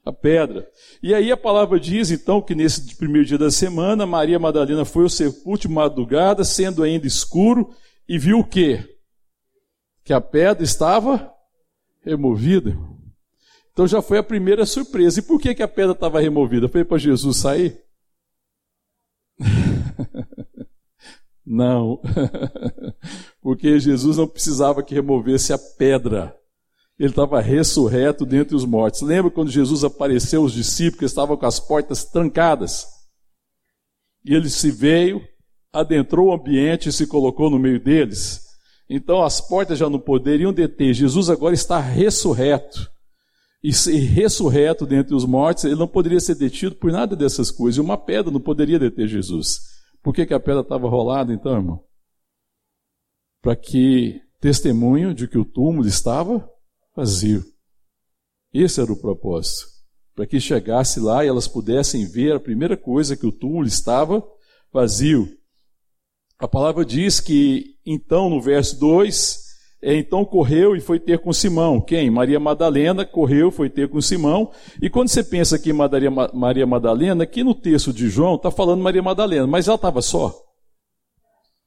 a 0.05 0.13
pedra. 0.13 0.69
E 1.01 1.15
aí 1.15 1.31
a 1.31 1.37
palavra 1.37 1.79
diz 1.79 2.11
então 2.11 2.43
que 2.43 2.57
nesse 2.57 2.97
primeiro 2.97 3.29
dia 3.29 3.39
da 3.39 3.53
semana, 3.53 4.05
Maria 4.05 4.39
Madalena 4.39 4.85
foi 4.85 5.05
ao 5.05 5.09
sepulcro 5.09 5.61
de 5.61 5.69
madrugada, 5.69 6.43
sendo 6.43 6.83
ainda 6.83 7.07
escuro, 7.07 7.71
e 8.09 8.19
viu 8.19 8.41
o 8.41 8.45
quê? 8.45 8.85
que 10.05 10.13
a 10.13 10.21
pedra 10.21 10.63
estava 10.63 11.33
removida. 12.05 12.77
Então 13.73 13.87
já 13.87 14.03
foi 14.03 14.19
a 14.19 14.23
primeira 14.23 14.67
surpresa. 14.67 15.21
E 15.21 15.23
por 15.23 15.41
que, 15.41 15.55
que 15.55 15.63
a 15.63 15.69
pedra 15.69 15.93
estava 15.93 16.21
removida? 16.21 16.69
Foi 16.69 16.85
para 16.85 16.99
Jesus 16.99 17.39
sair? 17.39 17.81
não. 21.47 22.01
Porque 23.43 23.81
Jesus 23.81 24.17
não 24.17 24.29
precisava 24.29 24.85
que 24.85 24.95
removesse 24.95 25.53
a 25.53 25.59
pedra. 25.59 26.35
Ele 26.97 27.11
estava 27.11 27.41
ressurreto 27.41 28.25
dentre 28.25 28.55
os 28.55 28.65
mortos. 28.65 29.03
Lembra 29.03 29.33
quando 29.33 29.51
Jesus 29.51 29.83
apareceu 29.83 30.43
aos 30.43 30.53
discípulos 30.53 30.99
que 31.01 31.05
estavam 31.05 31.37
com 31.37 31.45
as 31.45 31.59
portas 31.59 32.05
trancadas? 32.05 32.87
E 34.25 34.33
ele 34.33 34.49
se 34.49 34.71
veio, 34.71 35.21
adentrou 35.73 36.29
o 36.29 36.33
ambiente 36.33 36.89
e 36.89 36.93
se 36.93 37.05
colocou 37.05 37.51
no 37.51 37.59
meio 37.59 37.83
deles. 37.83 38.43
Então 38.89 39.23
as 39.23 39.41
portas 39.41 39.77
já 39.77 39.91
não 39.91 39.99
poderiam 39.99 40.53
deter. 40.53 40.95
Jesus 40.95 41.29
agora 41.29 41.55
está 41.55 41.81
ressurreto. 41.81 42.89
E 43.65 43.71
ressurreto 43.99 44.87
dentre 44.87 45.15
os 45.15 45.25
mortos, 45.25 45.65
ele 45.65 45.77
não 45.77 45.89
poderia 45.89 46.21
ser 46.21 46.37
detido 46.37 46.77
por 46.77 46.93
nada 46.93 47.17
dessas 47.17 47.51
coisas. 47.51 47.79
E 47.79 47.81
uma 47.81 47.97
pedra 47.97 48.31
não 48.31 48.41
poderia 48.41 48.79
deter 48.79 49.09
Jesus. 49.09 49.61
Por 50.01 50.15
que, 50.15 50.27
que 50.27 50.35
a 50.35 50.41
pedra 50.41 50.61
estava 50.61 50.89
rolada 50.89 51.33
então, 51.33 51.57
irmão? 51.57 51.92
Para 53.43 53.57
que 53.57 54.23
testemunho 54.41 55.13
de 55.13 55.29
que 55.29 55.37
o 55.37 55.45
túmulo 55.45 55.87
estava 55.87 56.49
vazio. 56.97 57.45
Esse 58.53 58.81
era 58.81 58.93
o 58.93 59.01
propósito. 59.01 59.67
Para 60.15 60.27
que 60.27 60.41
chegasse 60.41 61.01
lá 61.01 61.25
e 61.25 61.29
elas 61.29 61.49
pudessem 61.49 62.07
ver 62.07 62.35
a 62.35 62.41
primeira 62.41 62.77
coisa 62.77 63.17
que 63.17 63.27
o 63.27 63.33
túmulo 63.33 63.67
estava 63.67 64.23
vazio. 64.73 65.29
A 66.39 66.49
palavra 66.49 66.85
diz 66.85 67.21
que, 67.21 67.77
então, 67.85 68.31
no 68.31 68.41
verso 68.41 68.79
2, 68.81 69.43
é, 69.83 69.97
então 69.97 70.25
correu 70.25 70.77
e 70.77 70.81
foi 70.81 71.01
ter 71.01 71.19
com 71.19 71.33
Simão. 71.33 71.81
Quem? 71.81 72.11
Maria 72.11 72.39
Madalena 72.39 73.05
correu, 73.05 73.51
foi 73.51 73.69
ter 73.69 73.89
com 73.89 74.01
Simão. 74.01 74.51
E 74.81 74.89
quando 74.89 75.09
você 75.09 75.25
pensa 75.25 75.57
aqui 75.57 75.71
em 75.71 75.73
Maria, 75.73 76.67
Madalena, 76.67 77.25
aqui 77.25 77.43
no 77.43 77.55
texto 77.55 77.93
de 77.93 78.09
João 78.09 78.37
está 78.37 78.51
falando 78.51 78.83
Maria 78.83 79.03
Madalena, 79.03 79.47
mas 79.47 79.67
ela 79.67 79.75
estava 79.75 80.01
só? 80.01 80.33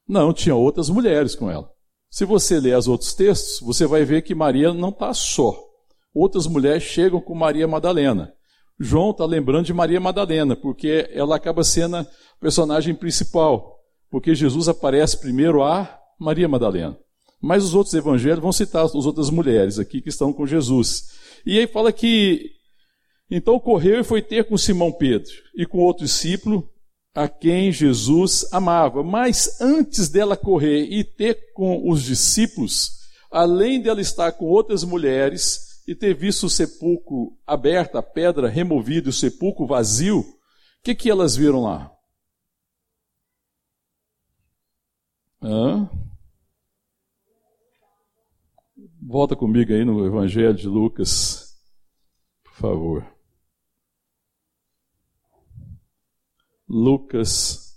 Não, 0.08 0.32
tinha 0.32 0.54
outras 0.54 0.88
mulheres 0.88 1.34
com 1.34 1.50
ela. 1.50 1.70
Se 2.10 2.24
você 2.24 2.60
ler 2.60 2.76
os 2.78 2.88
outros 2.88 3.14
textos, 3.14 3.60
você 3.60 3.86
vai 3.86 4.04
ver 4.04 4.22
que 4.22 4.34
Maria 4.34 4.72
não 4.72 4.90
está 4.90 5.12
só. 5.12 5.58
Outras 6.14 6.46
mulheres 6.46 6.82
chegam 6.82 7.20
com 7.20 7.34
Maria 7.34 7.66
Madalena. 7.66 8.32
João 8.78 9.10
está 9.10 9.24
lembrando 9.24 9.66
de 9.66 9.74
Maria 9.74 10.00
Madalena, 10.00 10.54
porque 10.54 11.08
ela 11.12 11.36
acaba 11.36 11.64
sendo 11.64 11.96
a 11.96 12.06
personagem 12.40 12.94
principal 12.94 13.76
porque 14.10 14.34
Jesus 14.34 14.68
aparece 14.68 15.18
primeiro 15.18 15.62
a 15.62 15.98
Maria 16.18 16.48
Madalena. 16.48 16.96
Mas 17.40 17.64
os 17.64 17.74
outros 17.74 17.94
evangelhos 17.94 18.40
vão 18.40 18.52
citar 18.52 18.84
as 18.84 18.94
outras 18.94 19.30
mulheres 19.30 19.78
aqui 19.78 20.00
que 20.00 20.08
estão 20.08 20.32
com 20.32 20.46
Jesus. 20.46 21.08
E 21.44 21.58
aí 21.58 21.66
fala 21.66 21.92
que 21.92 22.50
então 23.30 23.58
correu 23.58 24.00
e 24.00 24.04
foi 24.04 24.22
ter 24.22 24.44
com 24.44 24.56
Simão 24.56 24.92
Pedro 24.92 25.32
e 25.54 25.66
com 25.66 25.78
outro 25.78 26.04
discípulo 26.04 26.68
a 27.16 27.26
quem 27.26 27.72
Jesus 27.72 28.46
amava. 28.52 29.02
Mas 29.02 29.58
antes 29.58 30.10
dela 30.10 30.36
correr 30.36 30.84
e 30.84 31.02
ter 31.02 31.54
com 31.54 31.90
os 31.90 32.02
discípulos, 32.02 32.90
além 33.32 33.80
dela 33.80 34.02
estar 34.02 34.30
com 34.32 34.44
outras 34.44 34.84
mulheres 34.84 35.82
e 35.88 35.94
ter 35.94 36.14
visto 36.14 36.44
o 36.44 36.50
sepulcro 36.50 37.34
aberto, 37.46 37.96
a 37.96 38.02
pedra 38.02 38.48
removida 38.48 39.08
o 39.08 39.12
sepulcro 39.12 39.66
vazio, 39.66 40.20
o 40.20 40.24
que, 40.82 40.94
que 40.94 41.10
elas 41.10 41.34
viram 41.34 41.62
lá? 41.62 41.90
Hã? 45.42 45.88
Volta 49.00 49.34
comigo 49.34 49.72
aí 49.72 49.84
no 49.84 50.04
Evangelho 50.04 50.54
de 50.54 50.68
Lucas, 50.68 51.56
por 52.44 52.54
favor. 52.54 53.15
Lucas, 56.68 57.76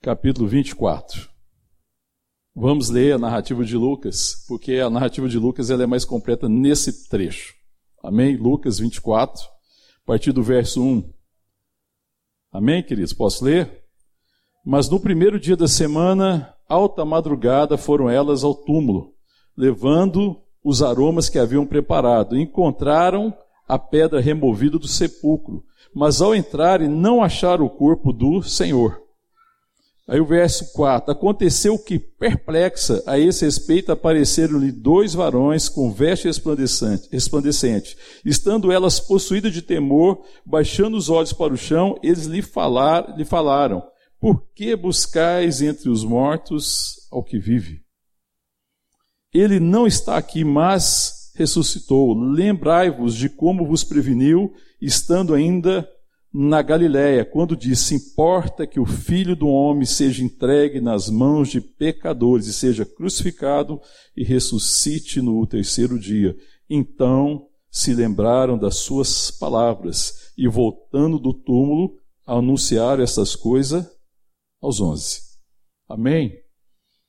capítulo 0.00 0.48
24. 0.48 1.28
Vamos 2.54 2.88
ler 2.88 3.12
a 3.12 3.18
narrativa 3.18 3.62
de 3.62 3.76
Lucas, 3.76 4.42
porque 4.48 4.76
a 4.76 4.88
narrativa 4.88 5.28
de 5.28 5.38
Lucas 5.38 5.68
ela 5.68 5.82
é 5.82 5.86
mais 5.86 6.02
completa 6.02 6.48
nesse 6.48 7.10
trecho. 7.10 7.52
Amém? 8.02 8.38
Lucas 8.38 8.78
24, 8.78 9.42
a 9.42 10.06
partir 10.06 10.32
do 10.32 10.42
verso 10.42 10.82
1. 10.82 11.12
Amém, 12.50 12.82
queridos? 12.82 13.12
Posso 13.12 13.44
ler? 13.44 13.84
Mas 14.64 14.88
no 14.88 14.98
primeiro 14.98 15.38
dia 15.38 15.56
da 15.56 15.68
semana, 15.68 16.54
alta 16.66 17.04
madrugada, 17.04 17.76
foram 17.76 18.08
elas 18.08 18.44
ao 18.44 18.54
túmulo, 18.54 19.12
levando 19.54 20.42
os 20.64 20.82
aromas 20.82 21.28
que 21.28 21.38
haviam 21.38 21.66
preparado. 21.66 22.34
Encontraram 22.34 23.36
a 23.66 23.78
pedra 23.78 24.20
removida 24.20 24.78
do 24.78 24.88
sepulcro, 24.88 25.64
mas 25.94 26.20
ao 26.20 26.34
entrarem 26.34 26.88
não 26.88 27.22
acharam 27.22 27.64
o 27.64 27.70
corpo 27.70 28.12
do 28.12 28.42
Senhor. 28.42 29.02
Aí 30.06 30.20
o 30.20 30.26
verso 30.26 30.72
4: 30.72 31.12
Aconteceu 31.12 31.78
que, 31.78 31.98
perplexa 31.98 33.02
a 33.06 33.18
esse 33.18 33.44
respeito, 33.44 33.92
apareceram-lhe 33.92 34.72
dois 34.72 35.14
varões 35.14 35.68
com 35.68 35.92
veste 35.92 36.28
resplandecente. 37.10 37.96
Estando 38.24 38.72
elas 38.72 38.98
possuídas 38.98 39.52
de 39.52 39.62
temor, 39.62 40.22
baixando 40.44 40.96
os 40.96 41.08
olhos 41.08 41.32
para 41.32 41.54
o 41.54 41.56
chão, 41.56 41.96
eles 42.02 42.26
lhe, 42.26 42.42
falar, 42.42 43.16
lhe 43.16 43.24
falaram: 43.24 43.82
Por 44.20 44.44
que 44.54 44.74
buscais 44.74 45.62
entre 45.62 45.88
os 45.88 46.04
mortos 46.04 47.08
ao 47.10 47.22
que 47.22 47.38
vive? 47.38 47.82
Ele 49.32 49.60
não 49.60 49.86
está 49.86 50.16
aqui, 50.18 50.44
mas 50.44 51.21
ressuscitou. 51.34 52.14
Lembrai-vos 52.14 53.14
de 53.14 53.28
como 53.28 53.66
vos 53.66 53.84
preveniu, 53.84 54.52
estando 54.80 55.34
ainda 55.34 55.88
na 56.32 56.62
Galiléia, 56.62 57.24
quando 57.24 57.56
disse: 57.56 57.94
Importa 57.94 58.66
que 58.66 58.80
o 58.80 58.86
filho 58.86 59.36
do 59.36 59.48
homem 59.48 59.84
seja 59.84 60.24
entregue 60.24 60.80
nas 60.80 61.10
mãos 61.10 61.48
de 61.48 61.60
pecadores 61.60 62.46
e 62.46 62.52
seja 62.52 62.86
crucificado 62.86 63.80
e 64.16 64.24
ressuscite 64.24 65.20
no 65.20 65.46
terceiro 65.46 65.98
dia. 65.98 66.36
Então 66.68 67.46
se 67.70 67.94
lembraram 67.94 68.58
das 68.58 68.76
suas 68.76 69.30
palavras 69.30 70.32
e, 70.36 70.46
voltando 70.46 71.18
do 71.18 71.32
túmulo, 71.32 71.94
anunciaram 72.26 73.02
essas 73.02 73.34
coisas 73.34 73.86
aos 74.60 74.80
onze. 74.80 75.20
Amém? 75.88 76.32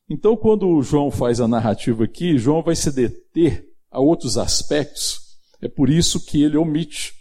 Então, 0.10 0.36
quando 0.36 0.82
João 0.82 1.10
faz 1.12 1.40
a 1.40 1.48
narrativa 1.48 2.04
aqui, 2.04 2.38
João 2.38 2.62
vai 2.62 2.76
se 2.76 2.92
deter 2.92 3.73
a 3.94 4.00
outros 4.00 4.38
aspectos. 4.38 5.22
É 5.62 5.70
por 5.70 5.90
isso 5.90 6.26
que 6.26 6.44
ele 6.44 6.58
omite 6.58 7.14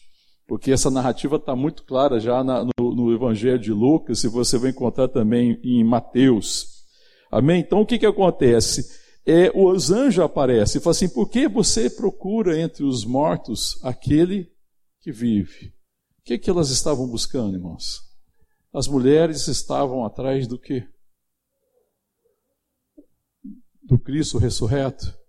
porque 0.52 0.70
essa 0.70 0.90
narrativa 0.90 1.36
está 1.36 1.56
muito 1.56 1.82
clara 1.82 2.20
já 2.20 2.44
na, 2.44 2.62
no, 2.62 2.94
no, 2.94 3.10
Evangelho 3.10 3.58
de 3.58 3.72
Lucas, 3.72 4.22
e 4.22 4.28
você 4.28 4.58
vai 4.58 4.68
encontrar 4.68 5.08
também 5.08 5.58
em 5.64 5.82
Mateus. 5.82 6.84
Amém? 7.30 7.60
Então 7.60 7.80
o 7.80 7.86
que, 7.86 7.98
que 7.98 8.04
acontece? 8.04 9.00
É, 9.24 9.50
os 9.54 9.90
anjos 9.90 10.22
aparecem 10.22 10.78
e 10.78 10.82
falam 10.82 10.90
assim: 10.90 11.08
por 11.08 11.30
que 11.30 11.48
você 11.48 11.88
procura 11.88 12.60
entre 12.60 12.84
os 12.84 13.02
mortos 13.02 13.78
aquele 13.82 14.52
que 15.00 15.10
vive? 15.10 15.68
O 16.18 16.22
que, 16.22 16.36
que 16.36 16.50
elas 16.50 16.68
estavam 16.68 17.08
buscando, 17.08 17.56
irmãos? 17.56 18.02
As 18.74 18.86
mulheres 18.86 19.48
estavam 19.48 20.04
atrás 20.04 20.46
do 20.46 20.58
que? 20.58 20.86
Do 23.82 23.98
Cristo 23.98 24.36
ressurreto. 24.36 25.21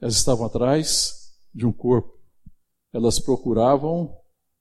Elas 0.00 0.16
estavam 0.16 0.46
atrás 0.46 1.32
de 1.54 1.66
um 1.66 1.72
corpo. 1.72 2.12
Elas 2.92 3.18
procuravam 3.18 4.16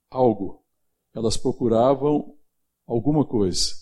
algo. 0.10 0.64
Elas 1.14 1.38
procuravam 1.38 2.36
alguma 2.88 3.26
coisa, 3.26 3.74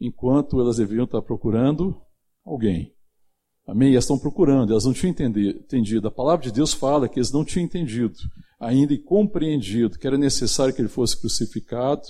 enquanto 0.00 0.60
elas 0.60 0.76
deviam 0.76 1.04
estar 1.04 1.22
procurando 1.22 2.00
alguém. 2.44 2.94
Amém? 3.66 3.92
elas 3.92 4.04
estão 4.04 4.18
procurando, 4.18 4.70
elas 4.70 4.84
não 4.84 4.92
tinham 4.92 5.10
entendido. 5.10 6.06
A 6.06 6.10
palavra 6.10 6.44
de 6.44 6.52
Deus 6.52 6.74
fala 6.74 7.08
que 7.08 7.18
eles 7.18 7.32
não 7.32 7.44
tinham 7.44 7.64
entendido, 7.64 8.14
ainda 8.60 8.92
e 8.92 8.98
compreendido 8.98 9.98
que 9.98 10.06
era 10.06 10.18
necessário 10.18 10.74
que 10.74 10.82
ele 10.82 10.88
fosse 10.88 11.18
crucificado 11.18 12.06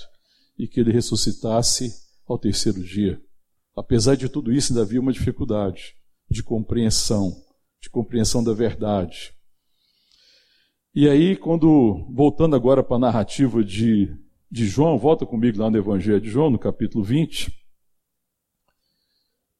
e 0.57 0.67
que 0.67 0.79
ele 0.79 0.91
ressuscitasse 0.91 1.91
ao 2.27 2.37
terceiro 2.37 2.83
dia. 2.83 3.19
Apesar 3.75 4.15
de 4.15 4.29
tudo 4.29 4.51
isso, 4.51 4.73
ainda 4.73 4.83
havia 4.83 4.99
uma 4.99 5.13
dificuldade 5.13 5.95
de 6.29 6.43
compreensão, 6.43 7.33
de 7.85 7.89
compreensão 7.89 8.43
da 8.43 8.53
verdade. 8.53 9.31
E 10.93 11.07
aí, 11.07 11.35
quando, 11.35 12.07
voltando 12.11 12.55
agora 12.55 12.83
para 12.83 12.95
a 12.95 12.99
narrativa 12.99 13.63
de, 13.63 14.11
de 14.49 14.65
João, 14.65 14.97
volta 14.97 15.25
comigo 15.25 15.59
lá 15.59 15.69
no 15.69 15.77
Evangelho 15.77 16.19
de 16.21 16.29
João, 16.29 16.49
no 16.49 16.57
capítulo 16.57 17.03
20. 17.03 17.53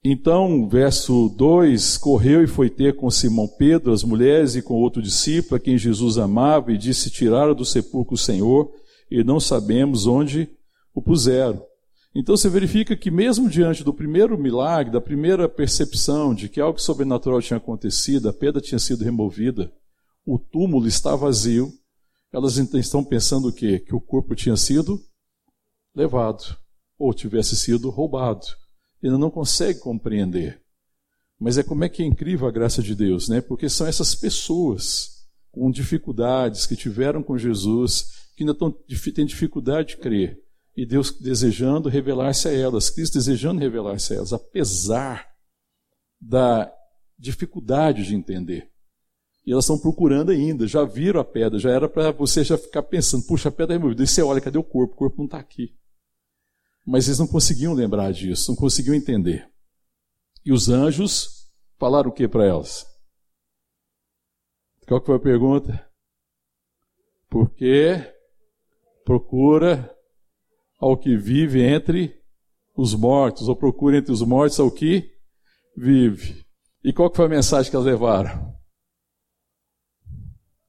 Então, 0.04 0.68
verso 0.68 1.30
2: 1.30 1.98
Correu 1.98 2.44
e 2.44 2.48
foi 2.48 2.70
ter 2.70 2.96
com 2.96 3.12
Simão 3.12 3.48
Pedro, 3.48 3.92
as 3.94 4.04
mulheres 4.04 4.56
e 4.56 4.62
com 4.62 4.74
outro 4.76 5.02
discípulo, 5.02 5.56
a 5.56 5.60
quem 5.60 5.78
Jesus 5.78 6.18
amava, 6.18 6.72
e 6.72 6.78
disse: 6.78 7.12
Tiraram 7.12 7.54
do 7.54 7.66
sepulcro 7.66 8.16
o 8.16 8.18
Senhor, 8.18 8.72
e 9.12 9.24
não 9.24 9.40
sabemos 9.40 10.08
onde 10.08 10.50
o 10.96 11.02
puseram. 11.02 11.62
Então 12.16 12.38
você 12.38 12.48
verifica 12.48 12.96
que, 12.96 13.12
mesmo 13.12 13.50
diante 13.50 13.84
do 13.84 13.94
primeiro 13.94 14.38
milagre, 14.38 14.94
da 14.94 15.02
primeira 15.02 15.50
percepção 15.50 16.34
de 16.34 16.48
que 16.48 16.62
algo 16.62 16.80
sobrenatural 16.80 17.42
tinha 17.42 17.58
acontecido, 17.58 18.30
a 18.30 18.34
pedra 18.34 18.62
tinha 18.62 18.80
sido 18.80 19.04
removida, 19.04 19.70
o 20.26 20.40
túmulo 20.40 20.88
está 20.88 21.14
vazio, 21.14 21.74
elas 22.32 22.56
estão 22.56 23.04
pensando 23.04 23.50
o 23.50 23.54
quê? 23.54 23.80
Que 23.80 23.94
o 23.94 24.00
corpo 24.00 24.34
tinha 24.34 24.56
sido 24.56 24.98
levado, 25.94 26.58
ou 26.98 27.14
tivesse 27.14 27.56
sido 27.58 27.90
roubado. 27.90 28.46
Ainda 29.04 29.18
não 29.18 29.30
consegue 29.30 29.80
compreender. 29.80 30.62
Mas 31.38 31.58
é 31.58 31.64
como 31.64 31.84
é 31.84 31.90
que 31.90 32.02
é 32.02 32.06
incrível 32.06 32.48
a 32.48 32.52
graça 32.52 32.82
de 32.82 32.96
Deus, 32.96 33.28
né? 33.28 33.42
Porque 33.42 33.68
são 33.68 33.86
essas 33.86 34.16
pessoas 34.16 35.26
com 35.52 35.70
dificuldades, 35.70 36.66
que 36.66 36.78
tiveram 36.78 37.22
com 37.22 37.38
Jesus, 37.38 38.26
que 38.36 38.44
ainda 38.44 38.56
têm 39.14 39.26
dificuldade 39.26 39.90
de 39.90 39.98
crer. 39.98 40.45
E 40.76 40.86
Deus 40.86 41.12
desejando 41.12 41.88
revelar-se 41.88 42.50
a 42.50 42.54
elas, 42.54 42.90
Cristo 42.90 43.14
desejando 43.14 43.62
revelar-se 43.62 44.14
a 44.14 44.18
elas, 44.18 44.34
apesar 44.34 45.26
da 46.20 46.72
dificuldade 47.18 48.04
de 48.04 48.16
entender. 48.16 48.70
E 49.46 49.52
elas 49.52 49.66
estão 49.66 49.80
procurando 49.80 50.32
ainda, 50.32 50.68
já 50.68 50.84
viram 50.84 51.22
a 51.22 51.24
pedra, 51.24 51.60
já 51.60 51.70
era 51.70 51.88
para 51.88 52.12
você 52.12 52.44
já 52.44 52.58
ficar 52.58 52.82
pensando, 52.84 53.26
puxa, 53.26 53.50
a 53.50 53.52
pedra 53.52 53.76
é 53.76 53.78
removida. 53.78 54.04
E 54.04 54.08
você 54.08 54.22
olha, 54.22 54.42
cadê 54.42 54.58
o 54.58 54.64
corpo? 54.64 54.96
O 54.96 54.98
corpo 54.98 55.18
não 55.20 55.26
está 55.26 55.38
aqui. 55.38 55.78
Mas 56.86 57.08
eles 57.08 57.20
não 57.20 57.28
conseguiam 57.28 57.74
lembrar 57.74 58.12
disso, 58.12 58.52
não 58.52 58.58
conseguiam 58.58 58.96
entender. 58.96 59.48
E 60.44 60.52
os 60.52 60.68
anjos 60.68 61.52
falaram 61.78 62.10
o 62.10 62.14
que 62.14 62.28
para 62.28 62.46
elas? 62.46 62.86
Qual 64.88 65.00
que 65.00 65.08
foi 65.08 65.16
a 65.16 65.20
pergunta? 65.20 65.90
Porque 67.30 68.14
procura 69.04 69.95
ao 70.86 70.96
que 70.96 71.18
vive 71.18 71.64
entre 71.64 72.16
os 72.78 72.94
mortos, 72.94 73.48
ou 73.48 73.56
procura 73.56 73.98
entre 73.98 74.12
os 74.12 74.22
mortos 74.22 74.60
ao 74.60 74.70
que 74.70 75.12
vive. 75.76 76.46
E 76.84 76.94
qual 76.94 77.12
foi 77.12 77.26
a 77.26 77.30
mensagem 77.30 77.72
que 77.72 77.76
elas 77.76 77.88
levaram? 77.88 78.56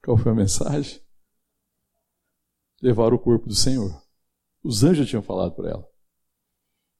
Qual 0.02 0.16
foi 0.16 0.32
a 0.32 0.34
mensagem? 0.34 1.02
Levar 2.80 3.12
o 3.12 3.18
corpo 3.18 3.46
do 3.46 3.54
Senhor. 3.54 3.92
Os 4.64 4.82
anjos 4.82 5.06
tinham 5.06 5.22
falado 5.22 5.54
para 5.54 5.68
ela. 5.68 5.86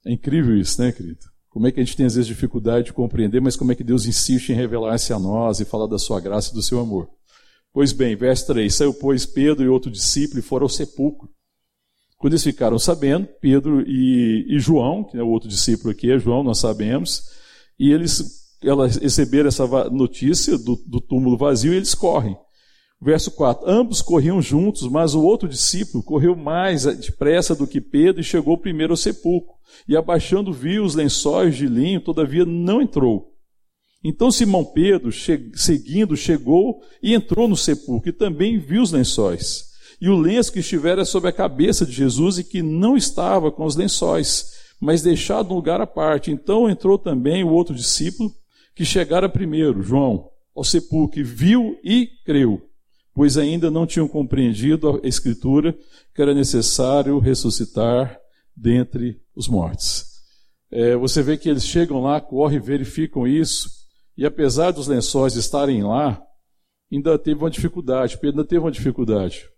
É 0.05 0.13
incrível 0.13 0.55
isso, 0.55 0.83
né, 0.83 0.93
querido? 0.93 1.25
Como 1.49 1.67
é 1.67 1.73
que 1.73 1.81
a 1.81 1.85
gente 1.85 1.97
tem 1.97 2.05
às 2.05 2.17
vezes 2.17 2.29
dificuldade 2.29 2.87
de 2.87 2.93
compreender, 2.93 3.41
mas 3.41 3.57
como 3.57 3.73
é 3.73 3.75
que 3.75 3.83
Deus 3.83 4.05
insiste 4.05 4.51
em 4.51 4.55
revelar-se 4.55 5.15
a 5.15 5.19
nós 5.19 5.59
e 5.59 5.65
falar 5.65 5.87
da 5.87 5.99
sua 5.99 6.21
graça 6.21 6.51
e 6.51 6.55
do 6.55 6.63
seu 6.63 6.79
amor. 6.79 7.09
Pois 7.73 7.95
bem, 7.95 8.15
verso 8.15 8.47
3: 8.49 8.75
Saiu, 8.75 8.93
pois, 8.93 9.25
Pedro 9.25 9.65
e 9.65 9.69
outro 9.69 9.91
discípulo 9.91 10.39
e 10.39 10.43
foram 10.43 10.67
ao 10.67 10.69
sepulcro. 10.69 11.35
Quando 12.19 12.33
eles 12.33 12.45
ficaram 12.45 12.79
sabendo, 12.79 13.29
Pedro 13.41 13.83
e, 13.87 14.47
e 14.49 14.59
João, 14.59 15.05
que 15.05 15.19
é 15.19 15.23
o 15.23 15.29
outro 15.29 15.49
discípulo 15.49 15.91
aqui, 15.91 16.11
é 16.11 16.19
João, 16.19 16.43
nós 16.43 16.59
sabemos, 16.59 17.25
e 17.79 17.93
eles, 17.93 18.57
elas 18.63 18.97
receberam 18.97 19.49
essa 19.49 19.67
notícia 19.91 20.57
do, 20.57 20.77
do 20.87 21.01
túmulo 21.01 21.37
vazio 21.37 21.75
e 21.75 21.77
eles 21.77 21.95
correm. 21.95 22.37
Verso 23.01 23.31
4: 23.33 23.69
Ambos 23.69 24.01
corriam 24.01 24.41
juntos, 24.41 24.89
mas 24.89 25.15
o 25.15 25.23
outro 25.23 25.47
discípulo 25.47 26.03
correu 26.03 26.35
mais 26.35 26.85
depressa 26.85 27.55
do 27.55 27.67
que 27.67 27.81
Pedro 27.81 28.23
e 28.23 28.25
chegou 28.25 28.57
primeiro 28.57 28.95
ao 28.95 28.97
sepulcro. 28.97 29.55
E 29.87 29.95
abaixando 29.95 30.53
viu 30.53 30.85
os 30.85 30.95
lençóis 30.95 31.57
de 31.57 31.67
linho, 31.67 32.01
todavia 32.01 32.47
não 32.47 32.81
entrou. 32.81 33.35
Então 34.03 34.31
Simão 34.31 34.65
Pedro, 34.65 35.13
che 35.13 35.51
seguindo, 35.55 36.17
chegou 36.17 36.81
e 37.03 37.13
entrou 37.13 37.47
no 37.47 37.57
sepulcro 37.57 38.09
e 38.09 38.13
também 38.13 38.59
viu 38.59 38.81
os 38.81 38.93
lençóis. 38.93 39.76
E 40.01 40.09
o 40.09 40.17
lenço 40.17 40.53
que 40.53 40.61
estivera 40.61 41.05
sobre 41.05 41.31
a 41.31 41.33
cabeça 41.33 41.87
de 41.87 41.93
Jesus 41.93 42.39
e 42.39 42.45
que 42.45 42.63
não 42.63 42.97
estava 42.97 43.51
com 43.51 43.65
os 43.65 43.77
lençóis, 43.77 44.53
mas 44.81 45.03
deixado 45.03 45.53
um 45.53 45.55
lugar 45.55 45.81
à 45.81 45.87
parte. 45.87 46.31
Então 46.31 46.69
entrou 46.69 46.99
também 46.99 47.43
o 47.43 47.51
outro 47.51 47.75
discípulo 47.75 48.31
que 48.75 48.85
chegara 48.85 49.29
primeiro, 49.29 49.83
João, 49.83 50.29
ao 50.55 50.65
sepulcro, 50.65 51.25
viu 51.25 51.79
e 51.83 52.09
creu 52.25 52.63
pois 53.17 53.39
ainda 53.39 53.71
não 53.71 53.87
tinham 53.87 54.07
compreendido 54.07 55.01
a 55.03 55.09
Escritura 55.09 55.75
que 56.15 56.21
era 56.21 56.35
necessário 56.35 57.19
ressuscitar 57.19 58.21
dentre 58.55 59.19
os 59.35 59.49
mortos. 59.49 60.05
É, 60.71 60.95
você 60.97 61.23
vê 61.23 61.39
que 61.39 61.49
eles 61.49 61.67
chegam 61.67 62.03
lá, 62.03 62.21
correm, 62.21 62.61
verificam 62.61 63.27
isso, 63.27 63.71
e 64.19 64.27
apesar 64.27 64.71
dos 64.71 64.87
lençóis 64.87 65.35
estarem 65.35 65.83
lá, 65.83 66.23
ainda 66.93 67.19
teve 67.19 67.41
uma 67.41 67.51
dificuldade, 67.51 68.19
Pedro 68.19 68.41
ainda 68.41 68.49
teve 68.49 68.61
uma 68.61 68.71
dificuldade. 68.71 69.49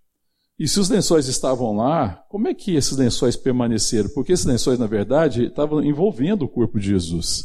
E 0.58 0.66
se 0.66 0.80
os 0.80 0.88
lençóis 0.88 1.28
estavam 1.28 1.76
lá, 1.76 2.24
como 2.28 2.48
é 2.48 2.54
que 2.54 2.74
esses 2.74 2.96
lençóis 2.96 3.36
permaneceram? 3.36 4.10
Porque 4.12 4.32
esses 4.32 4.44
lençóis, 4.44 4.78
na 4.78 4.86
verdade, 4.86 5.44
estavam 5.44 5.84
envolvendo 5.84 6.42
o 6.42 6.48
corpo 6.48 6.80
de 6.80 6.88
Jesus. 6.88 7.44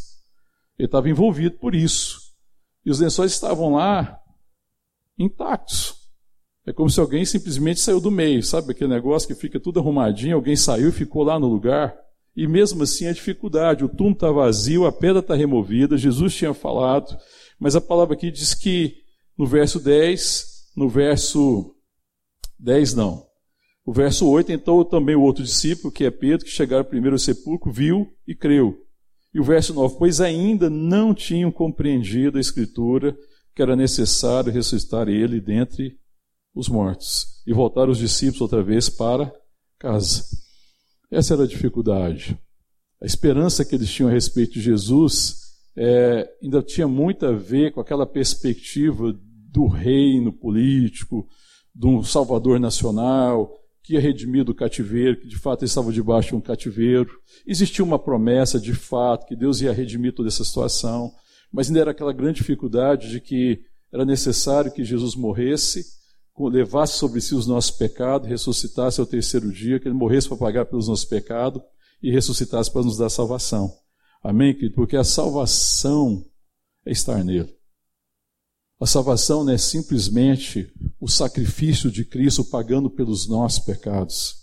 Ele 0.79 0.87
estava 0.87 1.07
envolvido 1.07 1.57
por 1.57 1.75
isso. 1.75 2.17
E 2.83 2.89
os 2.89 2.99
lençóis 2.99 3.31
estavam 3.31 3.73
lá 3.73 4.19
intactos. 5.17 5.93
É 6.65 6.73
como 6.73 6.89
se 6.89 6.99
alguém 6.99 7.23
simplesmente 7.23 7.81
saiu 7.81 7.99
do 7.99 8.09
meio, 8.09 8.41
sabe 8.41 8.71
aquele 8.71 8.89
negócio 8.89 9.27
que 9.27 9.35
fica 9.35 9.59
tudo 9.59 9.79
arrumadinho, 9.79 10.35
alguém 10.35 10.55
saiu 10.55 10.89
e 10.89 10.93
ficou 10.93 11.23
lá 11.23 11.37
no 11.37 11.47
lugar. 11.47 11.95
E 12.35 12.47
mesmo 12.47 12.81
assim 12.81 13.05
a 13.05 13.13
dificuldade, 13.13 13.83
o 13.83 13.89
túmulo 13.89 14.15
está 14.15 14.31
vazio, 14.31 14.87
a 14.87 14.91
pedra 14.91 15.19
está 15.19 15.35
removida, 15.35 15.97
Jesus 15.97 16.33
tinha 16.33 16.53
falado, 16.53 17.15
mas 17.59 17.75
a 17.75 17.81
palavra 17.81 18.15
aqui 18.15 18.31
diz 18.31 18.53
que 18.53 18.95
no 19.37 19.45
verso 19.45 19.79
10, 19.79 20.71
no 20.75 20.89
verso 20.89 21.72
10 22.63 22.93
não, 22.93 23.27
O 23.85 23.91
verso 23.91 24.25
8, 24.25 24.53
então 24.53 24.85
também 24.85 25.15
o 25.15 25.21
outro 25.21 25.43
discípulo, 25.43 25.91
que 25.91 26.05
é 26.05 26.09
Pedro, 26.09 26.45
que 26.45 26.51
chegaram 26.51 26.85
primeiro 26.85 27.15
ao 27.15 27.19
sepulcro, 27.19 27.71
viu 27.71 28.07
e 28.25 28.33
creu. 28.33 28.77
E 29.33 29.39
o 29.39 29.43
verso 29.43 29.73
9, 29.73 29.97
pois 29.99 30.21
ainda 30.21 30.69
não 30.69 31.13
tinham 31.13 31.51
compreendido 31.51 32.37
a 32.37 32.41
Escritura 32.41 33.13
que 33.53 33.61
era 33.61 33.75
necessário 33.75 34.51
ressuscitar 34.51 35.09
ele 35.09 35.41
dentre 35.41 35.97
os 36.55 36.69
mortos. 36.69 37.25
E 37.45 37.53
voltar 37.53 37.89
os 37.89 37.97
discípulos 37.97 38.41
outra 38.41 38.63
vez 38.63 38.89
para 38.89 39.31
casa. 39.77 40.23
Essa 41.11 41.33
era 41.33 41.43
a 41.43 41.47
dificuldade. 41.47 42.39
A 43.01 43.05
esperança 43.05 43.65
que 43.65 43.75
eles 43.75 43.91
tinham 43.91 44.09
a 44.09 44.13
respeito 44.13 44.53
de 44.53 44.61
Jesus 44.61 45.35
é, 45.75 46.27
ainda 46.41 46.63
tinha 46.63 46.87
muito 46.87 47.25
a 47.25 47.33
ver 47.33 47.73
com 47.73 47.81
aquela 47.81 48.05
perspectiva 48.05 49.13
do 49.51 49.67
reino 49.67 50.31
político, 50.31 51.27
de 51.73 51.87
um 51.87 52.03
salvador 52.03 52.59
nacional, 52.59 53.51
que 53.83 53.93
ia 53.93 53.99
redimir 53.99 54.45
do 54.45 54.55
cativeiro, 54.55 55.19
que 55.19 55.27
de 55.27 55.37
fato 55.37 55.65
estava 55.65 55.91
debaixo 55.91 56.29
de 56.29 56.35
um 56.35 56.41
cativeiro. 56.41 57.09
Existia 57.45 57.83
uma 57.83 57.99
promessa 57.99 58.59
de 58.59 58.73
fato 58.73 59.25
que 59.25 59.35
Deus 59.35 59.59
ia 59.59 59.73
redimir 59.73 60.13
toda 60.13 60.29
essa 60.29 60.43
situação, 60.43 61.11
mas 61.51 61.67
ainda 61.67 61.81
era 61.81 61.91
aquela 61.91 62.13
grande 62.13 62.37
dificuldade 62.37 63.09
de 63.09 63.19
que 63.19 63.61
era 63.91 64.05
necessário 64.05 64.71
que 64.71 64.83
Jesus 64.83 65.15
morresse, 65.15 65.85
levasse 66.39 66.97
sobre 66.97 67.21
si 67.21 67.35
os 67.35 67.45
nossos 67.45 67.71
pecados, 67.71 68.27
ressuscitasse 68.27 68.99
ao 68.99 69.05
terceiro 69.05 69.51
dia, 69.51 69.79
que 69.79 69.87
ele 69.87 69.93
morresse 69.93 70.27
para 70.27 70.37
pagar 70.37 70.65
pelos 70.65 70.87
nossos 70.87 71.05
pecados 71.05 71.61
e 72.01 72.09
ressuscitasse 72.09 72.71
para 72.71 72.81
nos 72.83 72.97
dar 72.97 73.09
salvação. 73.09 73.71
Amém, 74.23 74.53
querido? 74.53 74.75
Porque 74.75 74.95
a 74.95 75.03
salvação 75.03 76.25
é 76.85 76.91
estar 76.91 77.23
nele. 77.23 77.53
A 78.83 78.85
salvação 78.85 79.45
não 79.45 79.53
é 79.53 79.57
simplesmente 79.57 80.69
o 80.99 81.07
sacrifício 81.07 81.89
de 81.89 82.03
Cristo 82.03 82.43
pagando 82.43 82.89
pelos 82.89 83.29
nossos 83.29 83.59
pecados. 83.59 84.35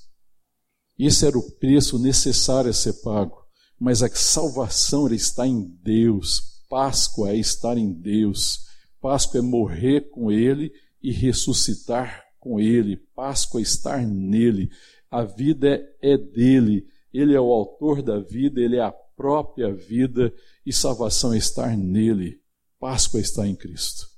Esse 0.98 1.26
era 1.26 1.37
o 1.37 1.50
preço 1.59 1.98
necessário 1.98 2.70
a 2.70 2.72
ser 2.72 3.03
pago. 3.03 3.37
Mas 3.79 4.03
a 4.03 4.09
salvação 4.09 5.12
estar 5.12 5.46
em 5.46 5.61
Deus. 5.83 6.62
Páscoa 6.70 7.33
é 7.33 7.37
estar 7.37 7.76
em 7.76 7.92
Deus. 7.92 8.61
Páscoa 8.98 9.40
é 9.40 9.42
morrer 9.42 10.09
com 10.09 10.33
Ele 10.33 10.72
e 11.03 11.12
ressuscitar 11.12 12.24
com 12.38 12.59
Ele. 12.59 12.96
Páscoa 13.14 13.61
é 13.61 13.62
estar 13.62 14.07
nele. 14.07 14.70
A 15.11 15.22
vida 15.22 15.87
é 16.00 16.16
dele. 16.16 16.87
Ele 17.12 17.35
é 17.35 17.40
o 17.40 17.53
autor 17.53 18.00
da 18.00 18.18
vida, 18.18 18.59
Ele 18.59 18.76
é 18.76 18.83
a 18.83 18.90
própria 18.90 19.70
vida 19.70 20.33
e 20.64 20.72
salvação 20.72 21.35
é 21.35 21.37
estar 21.37 21.76
nele. 21.76 22.40
Páscoa 22.79 23.20
é 23.20 23.22
estar 23.22 23.46
em 23.46 23.55
Cristo. 23.55 24.09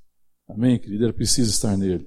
Amém, 0.55 0.79
querido? 0.79 1.05
Era 1.05 1.15
preciso 1.15 1.51
estar 1.51 1.79
nele. 1.79 2.07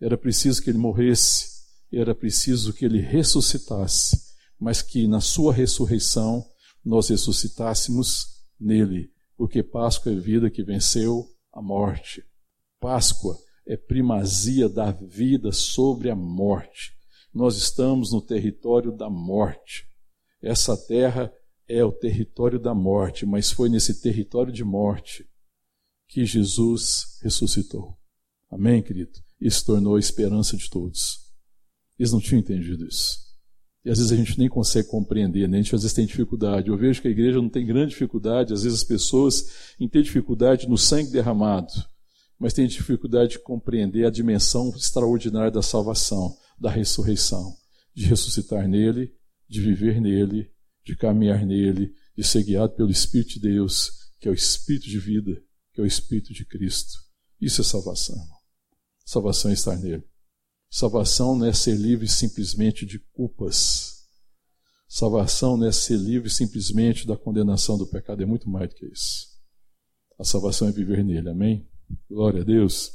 Era 0.00 0.16
preciso 0.16 0.62
que 0.62 0.70
ele 0.70 0.78
morresse. 0.78 1.50
Era 1.92 2.14
preciso 2.14 2.72
que 2.72 2.86
ele 2.86 3.00
ressuscitasse. 3.00 4.18
Mas 4.58 4.80
que 4.80 5.06
na 5.06 5.20
sua 5.20 5.52
ressurreição 5.52 6.42
nós 6.82 7.10
ressuscitássemos 7.10 8.46
nele. 8.58 9.12
Porque 9.36 9.62
Páscoa 9.62 10.10
é 10.10 10.14
vida 10.14 10.48
que 10.48 10.62
venceu 10.62 11.28
a 11.52 11.60
morte. 11.60 12.24
Páscoa 12.80 13.36
é 13.66 13.76
primazia 13.76 14.70
da 14.70 14.90
vida 14.90 15.52
sobre 15.52 16.08
a 16.08 16.16
morte. 16.16 16.94
Nós 17.34 17.58
estamos 17.58 18.10
no 18.10 18.22
território 18.22 18.90
da 18.90 19.10
morte. 19.10 19.86
Essa 20.40 20.74
terra 20.78 21.30
é 21.68 21.84
o 21.84 21.92
território 21.92 22.58
da 22.58 22.74
morte, 22.74 23.26
mas 23.26 23.50
foi 23.50 23.68
nesse 23.68 24.00
território 24.00 24.50
de 24.50 24.64
morte 24.64 25.28
que 26.08 26.24
Jesus 26.24 27.18
ressuscitou. 27.22 27.96
Amém, 28.50 28.82
querido? 28.82 29.12
Isso 29.40 29.64
tornou 29.64 29.96
a 29.96 30.00
esperança 30.00 30.56
de 30.56 30.70
todos. 30.70 31.18
Eles 31.98 32.12
não 32.12 32.20
tinham 32.20 32.40
entendido 32.40 32.86
isso. 32.86 33.26
E 33.84 33.90
às 33.90 33.98
vezes 33.98 34.12
a 34.12 34.16
gente 34.16 34.36
nem 34.38 34.48
consegue 34.48 34.88
compreender, 34.88 35.48
né? 35.48 35.58
a 35.58 35.62
gente 35.62 35.74
às 35.74 35.82
vezes 35.82 35.94
tem 35.94 36.06
dificuldade. 36.06 36.68
Eu 36.68 36.76
vejo 36.76 37.00
que 37.00 37.06
a 37.06 37.10
igreja 37.10 37.40
não 37.40 37.48
tem 37.48 37.64
grande 37.64 37.90
dificuldade, 37.90 38.52
às 38.52 38.64
vezes 38.64 38.80
as 38.80 38.84
pessoas 38.84 39.74
ter 39.78 40.02
dificuldade 40.02 40.68
no 40.68 40.76
sangue 40.76 41.12
derramado, 41.12 41.72
mas 42.38 42.52
têm 42.52 42.66
dificuldade 42.66 43.32
de 43.32 43.38
compreender 43.38 44.04
a 44.04 44.10
dimensão 44.10 44.70
extraordinária 44.76 45.52
da 45.52 45.62
salvação, 45.62 46.36
da 46.58 46.68
ressurreição, 46.68 47.54
de 47.94 48.06
ressuscitar 48.06 48.66
nele, 48.66 49.12
de 49.48 49.60
viver 49.60 50.00
nele, 50.00 50.50
de 50.84 50.96
caminhar 50.96 51.46
nele, 51.46 51.92
de 52.16 52.24
ser 52.24 52.42
guiado 52.42 52.74
pelo 52.74 52.90
Espírito 52.90 53.34
de 53.34 53.40
Deus, 53.40 53.90
que 54.18 54.26
é 54.26 54.30
o 54.30 54.34
Espírito 54.34 54.88
de 54.88 54.98
vida, 54.98 55.40
que 55.76 55.80
é 55.82 55.84
o 55.84 55.86
Espírito 55.86 56.32
de 56.32 56.46
Cristo. 56.46 56.98
Isso 57.38 57.60
é 57.60 57.64
salvação. 57.64 58.16
Salvação 59.04 59.50
é 59.50 59.54
estar 59.54 59.76
nele. 59.76 60.02
Salvação 60.70 61.36
não 61.36 61.46
é 61.46 61.52
ser 61.52 61.76
livre 61.76 62.08
simplesmente 62.08 62.86
de 62.86 62.98
culpas. 63.12 64.06
Salvação 64.88 65.54
não 65.54 65.66
é 65.66 65.72
ser 65.72 65.98
livre 65.98 66.30
simplesmente 66.30 67.06
da 67.06 67.14
condenação 67.14 67.76
do 67.76 67.86
pecado, 67.86 68.22
é 68.22 68.26
muito 68.26 68.48
mais 68.48 68.70
do 68.70 68.74
que 68.74 68.86
isso. 68.86 69.26
A 70.18 70.24
salvação 70.24 70.66
é 70.66 70.72
viver 70.72 71.04
nele, 71.04 71.28
amém? 71.28 71.68
Glória 72.08 72.40
a 72.40 72.44
Deus. 72.44 72.92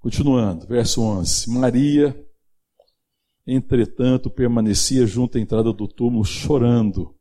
Continuando, 0.00 0.66
verso 0.66 1.00
11. 1.00 1.48
Maria, 1.48 2.28
entretanto, 3.46 4.30
permanecia 4.30 5.06
junto 5.06 5.38
à 5.38 5.40
entrada 5.40 5.72
do 5.72 5.88
túmulo, 5.88 6.26
chorando. 6.26 7.18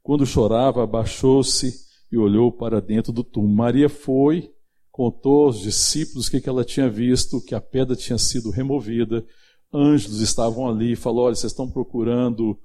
Quando 0.00 0.24
chorava, 0.24 0.84
abaixou-se 0.84 1.85
e 2.10 2.16
olhou 2.16 2.52
para 2.52 2.80
dentro 2.80 3.12
do 3.12 3.24
túmulo. 3.24 3.54
Maria 3.54 3.88
foi, 3.88 4.50
contou 4.90 5.46
aos 5.46 5.60
discípulos 5.60 6.26
o 6.26 6.30
que, 6.30 6.48
ela 6.48 6.64
tinha 6.64 6.88
visto, 6.88 7.40
que 7.40 7.54
a 7.54 7.60
pedra 7.60 7.96
tinha 7.96 8.18
sido 8.18 8.50
removida, 8.50 9.24
anjos 9.72 10.20
estavam 10.20 10.68
ali, 10.68 10.96
falou: 10.96 11.24
olha, 11.26 11.34
vocês 11.34 11.52
estão 11.52 11.70
procurando 11.70 12.58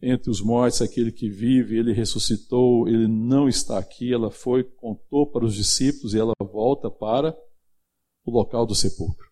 entre 0.00 0.30
os 0.30 0.40
mortos 0.40 0.80
aquele 0.80 1.10
que 1.10 1.28
vive, 1.28 1.76
ele 1.76 1.92
ressuscitou, 1.92 2.88
ele 2.88 3.08
não 3.08 3.48
está 3.48 3.78
aqui. 3.78 4.12
Ela 4.12 4.30
foi, 4.30 4.62
contou 4.62 5.26
para 5.26 5.44
os 5.44 5.54
discípulos 5.54 6.14
e 6.14 6.18
ela 6.18 6.34
volta 6.40 6.90
para 6.90 7.36
o 8.24 8.30
local 8.30 8.66
do 8.66 8.74
sepulcro, 8.74 9.26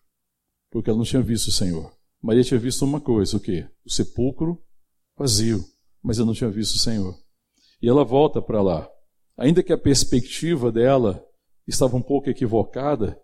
porque 0.71 0.89
ela 0.89 0.97
não 0.97 1.05
tinha 1.05 1.21
visto 1.21 1.47
o 1.47 1.51
Senhor. 1.51 1.91
Maria 2.21 2.43
tinha 2.43 2.59
visto 2.59 2.83
uma 2.83 2.99
coisa, 2.99 3.37
o 3.37 3.39
quê? 3.39 3.67
O 3.85 3.91
sepulcro 3.91 4.61
vazio, 5.15 5.63
mas 6.03 6.17
ela 6.17 6.27
não 6.27 6.33
tinha 6.33 6.49
visto 6.49 6.75
o 6.75 6.79
Senhor. 6.79 7.15
E 7.81 7.87
ela 7.87 8.03
volta 8.03 8.41
para 8.41 8.61
lá. 8.61 8.89
Ainda 9.37 9.61
que 9.61 9.71
a 9.71 9.77
perspectiva 9.77 10.71
dela 10.71 11.23
estava 11.67 11.95
um 11.95 12.01
pouco 12.01 12.29
equivocada, 12.29 13.19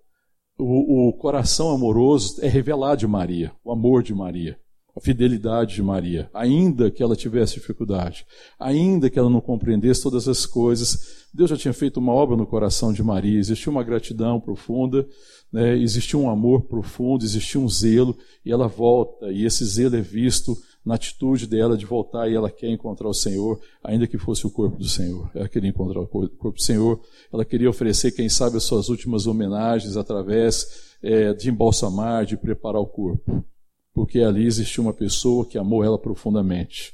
o, 0.57 1.09
o, 1.09 1.13
coração 1.13 1.71
amoroso 1.71 2.35
é 2.41 2.47
revelado 2.47 2.97
de 2.97 3.07
Maria, 3.07 3.51
o 3.63 3.71
amor 3.71 4.03
de 4.03 4.13
Maria, 4.13 4.59
a 4.95 5.01
fidelidade 5.01 5.73
de 5.73 5.81
Maria, 5.81 6.29
ainda 6.31 6.91
que 6.91 7.01
ela 7.01 7.15
tivesse 7.15 7.55
dificuldade, 7.55 8.25
ainda 8.59 9.09
que 9.09 9.17
ela 9.17 9.29
não 9.29 9.41
compreendesse 9.41 10.03
todas 10.03 10.27
as 10.27 10.45
coisas, 10.45 11.25
Deus 11.33 11.49
já 11.49 11.57
tinha 11.57 11.73
feito 11.73 11.99
uma 11.99 12.13
obra 12.13 12.37
no 12.37 12.45
coração 12.45 12.93
de 12.93 13.01
Maria, 13.01 13.39
existia 13.39 13.71
uma 13.71 13.83
gratidão 13.83 14.39
profunda, 14.39 15.07
né, 15.53 15.77
existia 15.77 16.17
um 16.17 16.27
amor 16.27 16.63
profundo, 16.63 17.23
existia 17.23 17.61
um 17.61 17.69
zelo, 17.69 18.17
e 18.43 18.51
ela 18.51 18.67
volta, 18.67 19.31
e 19.31 19.45
esse 19.45 19.63
zelo 19.63 19.95
é 19.95 20.01
visto 20.01 20.57
na 20.83 20.95
atitude 20.95 21.45
dela 21.45 21.77
de 21.77 21.85
voltar 21.85 22.27
e 22.27 22.35
ela 22.35 22.49
quer 22.49 22.69
encontrar 22.69 23.07
o 23.07 23.13
Senhor, 23.13 23.61
ainda 23.83 24.07
que 24.07 24.17
fosse 24.17 24.45
o 24.47 24.49
corpo 24.49 24.77
do 24.77 24.89
Senhor. 24.89 25.29
Ela 25.33 25.47
queria 25.47 25.69
encontrar 25.69 26.01
o 26.01 26.07
corpo 26.07 26.51
do 26.51 26.61
Senhor, 26.61 26.99
ela 27.31 27.45
queria 27.45 27.69
oferecer, 27.69 28.11
quem 28.11 28.27
sabe, 28.27 28.57
as 28.57 28.63
suas 28.63 28.89
últimas 28.89 29.27
homenagens 29.27 29.95
através 29.95 30.97
é, 31.03 31.33
de 31.33 31.51
embalsamar, 31.51 32.25
de 32.25 32.35
preparar 32.35 32.81
o 32.81 32.87
corpo. 32.87 33.45
Porque 33.93 34.19
ali 34.21 34.45
existia 34.45 34.83
uma 34.83 34.93
pessoa 34.93 35.45
que 35.45 35.57
amou 35.57 35.83
ela 35.83 35.99
profundamente. 35.99 36.93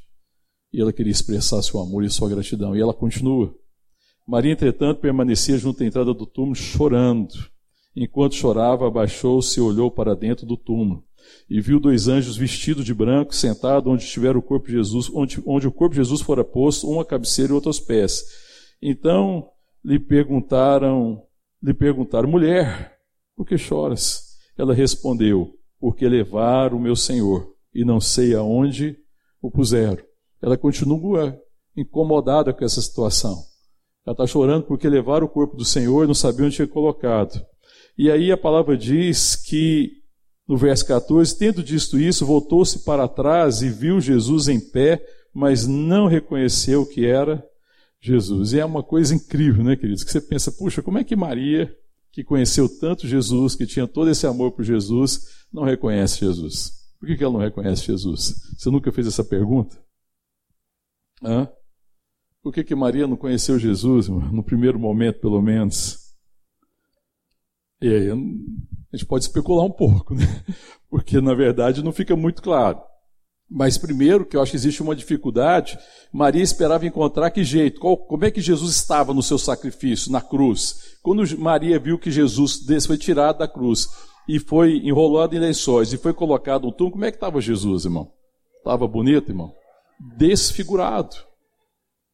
E 0.72 0.82
ela 0.82 0.92
queria 0.92 1.12
expressar 1.12 1.62
seu 1.62 1.80
amor 1.80 2.04
e 2.04 2.10
sua 2.10 2.30
gratidão. 2.30 2.76
E 2.76 2.82
ela 2.82 2.94
continua. 2.94 3.56
Maria, 4.28 4.52
entretanto, 4.52 5.00
permanecia 5.00 5.58
junto 5.58 5.82
à 5.82 5.86
entrada 5.86 6.14
do 6.14 6.26
túmulo, 6.26 6.56
chorando. 6.56 7.34
Enquanto 7.96 8.36
chorava, 8.36 8.88
abaixou-se 8.88 9.60
e 9.60 9.62
olhou 9.62 9.90
para 9.90 10.16
dentro 10.16 10.46
do 10.46 10.56
túmulo 10.56 11.04
e 11.50 11.60
viu 11.60 11.80
dois 11.80 12.08
anjos 12.08 12.38
vestidos 12.38 12.86
de 12.86 12.94
branco 12.94 13.34
sentados 13.34 13.92
onde 13.92 14.04
estiver 14.04 14.38
o 14.38 14.42
corpo 14.42 14.68
de 14.68 14.74
Jesus, 14.74 15.10
onde, 15.14 15.42
onde 15.46 15.68
o 15.68 15.72
corpo 15.72 15.94
de 15.94 15.98
Jesus 15.98 16.22
fora 16.22 16.44
posto, 16.44 16.90
um 16.90 17.00
à 17.00 17.06
cabeceira 17.06 17.52
e 17.52 17.56
outro 17.56 17.70
aos 17.70 17.80
pés. 17.80 18.24
Então 18.82 19.50
lhe 19.84 20.00
perguntaram, 20.00 21.24
lhe 21.62 21.74
perguntaram, 21.74 22.30
mulher, 22.30 22.98
por 23.36 23.46
que 23.46 23.58
choras? 23.58 24.38
Ela 24.58 24.74
respondeu, 24.74 25.54
porque 25.80 26.08
levaram 26.08 26.78
o 26.78 26.82
meu 26.82 26.96
Senhor 26.96 27.54
e 27.74 27.86
não 27.86 28.00
sei 28.00 28.36
aonde 28.36 28.98
o 29.42 29.50
puseram. 29.50 30.04
Ela 30.42 30.58
continua 30.58 31.38
incomodada 31.76 32.54
com 32.54 32.64
essa 32.64 32.82
situação. 32.82 33.36
Ela 34.06 34.14
está 34.14 34.28
chorando 34.28 34.66
porque 34.66 34.88
levaram 34.88 35.26
o 35.26 35.30
corpo 35.30 35.56
do 35.56 35.66
Senhor 35.66 36.04
e 36.04 36.08
não 36.08 36.14
sabia 36.14 36.46
onde 36.46 36.56
tinha 36.56 36.68
colocado. 36.68 37.40
E 38.00 38.10
aí 38.10 38.32
a 38.32 38.38
palavra 38.38 38.78
diz 38.78 39.36
que 39.36 39.92
no 40.48 40.56
verso 40.56 40.88
14, 40.88 41.38
tendo 41.38 41.62
dito 41.62 42.00
isso, 42.00 42.26
voltou-se 42.26 42.86
para 42.86 43.10
trás 43.10 43.62
e 43.62 43.70
viu 43.70 44.00
Jesus 44.00 44.48
em 44.48 44.58
pé, 44.58 45.06
mas 45.34 45.68
não 45.68 46.08
reconheceu 46.08 46.86
que 46.86 47.06
era 47.06 47.46
Jesus. 48.02 48.54
E 48.54 48.60
é 48.62 48.64
uma 48.64 48.82
coisa 48.82 49.14
incrível, 49.14 49.66
né, 49.66 49.76
queridos? 49.76 50.06
Que 50.06 50.14
você 50.14 50.22
pensa, 50.22 50.50
puxa, 50.50 50.82
como 50.82 50.98
é 50.98 51.04
que 51.04 51.14
Maria, 51.14 51.76
que 52.10 52.24
conheceu 52.24 52.70
tanto 52.80 53.06
Jesus, 53.06 53.54
que 53.54 53.68
tinha 53.68 53.86
todo 53.86 54.10
esse 54.10 54.26
amor 54.26 54.54
por 54.54 54.64
Jesus, 54.64 55.46
não 55.52 55.64
reconhece 55.66 56.22
Jesus? 56.22 56.72
Por 57.02 57.06
que 57.06 57.22
ela 57.22 57.34
não 57.34 57.42
reconhece 57.42 57.84
Jesus? 57.84 58.34
Você 58.58 58.70
nunca 58.72 58.94
fez 58.94 59.08
essa 59.08 59.26
pergunta? 59.26 59.78
Hã? 61.22 61.50
Por 62.42 62.54
que, 62.54 62.64
que 62.64 62.74
Maria 62.74 63.06
não 63.06 63.18
conheceu 63.18 63.60
Jesus, 63.60 64.08
no 64.08 64.42
primeiro 64.42 64.80
momento, 64.80 65.20
pelo 65.20 65.42
menos? 65.42 66.09
E 67.82 67.88
aí, 67.88 68.12
a 68.12 68.16
gente 68.96 69.06
pode 69.08 69.24
especular 69.24 69.66
um 69.66 69.72
pouco, 69.72 70.14
né? 70.16 70.26
Porque, 70.90 71.22
na 71.22 71.34
verdade, 71.34 71.84
não 71.84 71.92
fica 71.92 72.16
muito 72.16 72.42
claro. 72.42 72.82
Mas 73.50 73.80
primeiro, 73.80 74.26
que 74.26 74.38
eu 74.38 74.42
acho 74.42 74.52
que 74.52 74.58
existe 74.58 74.84
uma 74.84 74.96
dificuldade, 74.96 75.80
Maria 76.14 76.44
esperava 76.44 76.86
encontrar 76.86 77.32
que 77.32 77.44
jeito, 77.44 77.82
qual, 77.82 77.98
como 77.98 78.24
é 78.24 78.30
que 78.30 78.42
Jesus 78.42 78.76
estava 78.76 79.12
no 79.12 79.24
seu 79.24 79.40
sacrifício, 79.40 80.12
na 80.12 80.22
cruz. 80.22 80.98
Quando 81.02 81.24
Maria 81.40 81.80
viu 81.80 81.98
que 81.98 82.12
Jesus 82.12 82.64
foi 82.86 82.98
tirado 82.98 83.40
da 83.40 83.48
cruz 83.48 83.88
e 84.28 84.40
foi 84.40 84.78
enrolado 84.84 85.36
em 85.36 85.40
lençóis 85.40 85.92
e 85.92 85.98
foi 85.98 86.14
colocado 86.14 86.66
no 86.66 86.72
túmulo, 86.72 86.94
como 86.94 87.06
é 87.06 87.12
que 87.12 87.18
estava 87.18 87.42
Jesus, 87.42 87.86
irmão? 87.86 88.12
Estava 88.60 88.88
bonito, 88.88 89.32
irmão? 89.32 89.52
Desfigurado. 90.16 91.16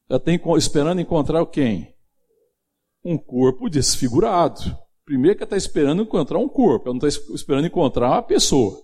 Ela 0.10 0.20
tem 0.20 0.40
esperando 0.58 1.02
encontrar 1.02 1.46
quem? 1.48 1.94
Um 3.04 3.18
corpo 3.18 3.70
desfigurado. 3.70 4.85
Primeiro 5.06 5.38
que 5.38 5.44
ela 5.44 5.56
está 5.56 5.58
esperando 5.58 6.02
encontrar 6.02 6.40
um 6.40 6.50
corpo, 6.50 6.90
ela 6.90 6.98
não 6.98 7.08
está 7.08 7.34
esperando 7.34 7.68
encontrar 7.68 8.10
uma 8.10 8.24
pessoa. 8.24 8.82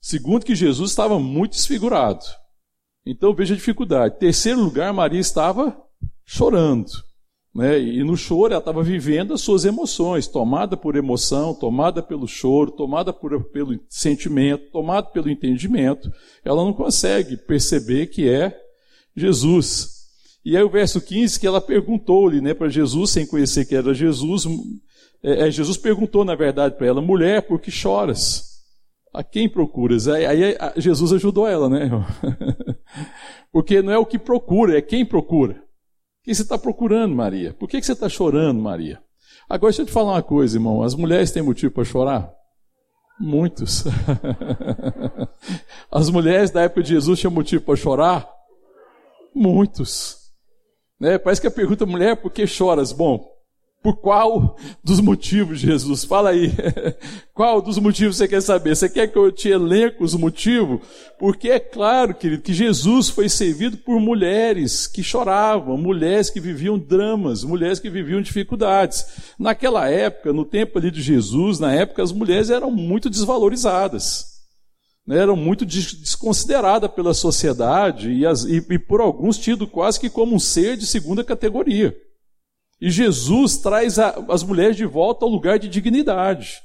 Segundo, 0.00 0.44
que 0.44 0.54
Jesus 0.54 0.90
estava 0.90 1.18
muito 1.18 1.52
desfigurado. 1.52 2.24
Então 3.06 3.34
veja 3.34 3.54
a 3.54 3.56
dificuldade. 3.56 4.18
Terceiro 4.18 4.60
lugar, 4.60 4.92
Maria 4.92 5.20
estava 5.20 5.80
chorando. 6.24 6.90
Né? 7.54 7.78
E 7.78 8.02
no 8.02 8.16
choro 8.16 8.52
ela 8.52 8.58
estava 8.58 8.82
vivendo 8.82 9.32
as 9.32 9.40
suas 9.40 9.64
emoções, 9.64 10.26
tomada 10.26 10.76
por 10.76 10.96
emoção, 10.96 11.54
tomada 11.54 12.02
pelo 12.02 12.26
choro, 12.26 12.72
tomada 12.72 13.12
por, 13.12 13.44
pelo 13.50 13.78
sentimento, 13.88 14.72
tomada 14.72 15.06
pelo 15.08 15.30
entendimento. 15.30 16.10
Ela 16.44 16.64
não 16.64 16.72
consegue 16.72 17.36
perceber 17.36 18.08
que 18.08 18.28
é 18.28 18.58
Jesus. 19.16 19.93
E 20.44 20.56
aí 20.56 20.62
o 20.62 20.68
verso 20.68 21.00
15 21.00 21.40
que 21.40 21.46
ela 21.46 21.60
perguntou-lhe 21.60 22.40
né, 22.40 22.52
para 22.52 22.68
Jesus, 22.68 23.10
sem 23.10 23.26
conhecer 23.26 23.64
que 23.64 23.74
era 23.74 23.94
Jesus, 23.94 24.44
é, 25.22 25.48
é, 25.48 25.50
Jesus 25.50 25.78
perguntou 25.78 26.24
na 26.24 26.34
verdade 26.34 26.76
para 26.76 26.86
ela, 26.86 27.00
mulher, 27.00 27.42
por 27.42 27.58
que 27.58 27.70
choras? 27.70 28.52
A 29.12 29.22
quem 29.22 29.48
procuras? 29.48 30.06
Aí, 30.08 30.26
aí 30.26 30.56
Jesus 30.76 31.12
ajudou 31.12 31.46
ela, 31.46 31.68
né? 31.68 31.88
Porque 33.50 33.80
não 33.80 33.92
é 33.92 33.98
o 33.98 34.04
que 34.04 34.18
procura, 34.18 34.76
é 34.76 34.82
quem 34.82 35.06
procura. 35.06 35.62
Quem 36.24 36.34
você 36.34 36.42
está 36.42 36.58
procurando, 36.58 37.14
Maria? 37.14 37.54
Por 37.54 37.68
que, 37.68 37.78
que 37.78 37.86
você 37.86 37.92
está 37.92 38.08
chorando, 38.08 38.60
Maria? 38.60 39.00
Agora, 39.48 39.70
deixa 39.70 39.82
eu 39.82 39.86
te 39.86 39.92
falar 39.92 40.12
uma 40.12 40.22
coisa, 40.22 40.56
irmão. 40.56 40.82
As 40.82 40.94
mulheres 40.94 41.30
têm 41.30 41.42
motivo 41.42 41.72
para 41.72 41.84
chorar? 41.84 42.32
Muitos. 43.20 43.84
As 45.92 46.10
mulheres 46.10 46.50
da 46.50 46.62
época 46.62 46.82
de 46.82 46.88
Jesus 46.90 47.20
tinham 47.20 47.30
motivo 47.30 47.62
para 47.62 47.76
chorar? 47.76 48.28
Muitos. 49.34 50.23
Né? 51.00 51.18
Parece 51.18 51.40
que 51.40 51.46
a 51.46 51.50
pergunta, 51.50 51.86
mulher, 51.86 52.16
por 52.16 52.30
que 52.30 52.46
choras? 52.46 52.92
Bom, 52.92 53.34
por 53.84 53.96
qual 53.96 54.56
dos 54.82 54.98
motivos, 54.98 55.58
Jesus? 55.58 56.04
Fala 56.04 56.30
aí. 56.30 56.50
qual 57.34 57.60
dos 57.60 57.78
motivos 57.78 58.16
você 58.16 58.26
quer 58.26 58.40
saber? 58.40 58.74
Você 58.74 58.88
quer 58.88 59.08
que 59.08 59.18
eu 59.18 59.30
te 59.30 59.50
elenque 59.50 60.02
os 60.02 60.14
motivos? 60.14 60.80
Porque 61.18 61.50
é 61.50 61.60
claro, 61.60 62.14
querido, 62.14 62.40
que 62.40 62.54
Jesus 62.54 63.10
foi 63.10 63.28
servido 63.28 63.76
por 63.76 64.00
mulheres 64.00 64.86
que 64.86 65.02
choravam, 65.02 65.76
mulheres 65.76 66.30
que 66.30 66.40
viviam 66.40 66.78
dramas, 66.78 67.44
mulheres 67.44 67.78
que 67.78 67.90
viviam 67.90 68.22
dificuldades. 68.22 69.04
Naquela 69.38 69.86
época, 69.90 70.32
no 70.32 70.46
tempo 70.46 70.78
ali 70.78 70.90
de 70.90 71.02
Jesus, 71.02 71.58
na 71.58 71.70
época, 71.70 72.02
as 72.02 72.10
mulheres 72.10 72.48
eram 72.48 72.70
muito 72.70 73.10
desvalorizadas. 73.10 74.33
Né? 75.06 75.18
Eram 75.18 75.36
muito 75.36 75.64
desconsideradas 75.64 76.90
pela 76.90 77.14
sociedade 77.14 78.10
e, 78.10 78.26
as, 78.26 78.44
e, 78.44 78.64
e 78.70 78.78
por 78.78 79.00
alguns 79.00 79.38
tido 79.38 79.66
quase 79.66 80.00
que 80.00 80.10
como 80.10 80.34
um 80.34 80.40
ser 80.40 80.76
de 80.76 80.86
segunda 80.86 81.22
categoria. 81.22 81.94
E 82.80 82.90
Jesus 82.90 83.56
traz 83.58 83.98
a, 83.98 84.10
as 84.28 84.42
mulheres 84.42 84.76
de 84.76 84.84
volta 84.84 85.24
ao 85.24 85.30
lugar 85.30 85.58
de 85.58 85.68
dignidade, 85.68 86.60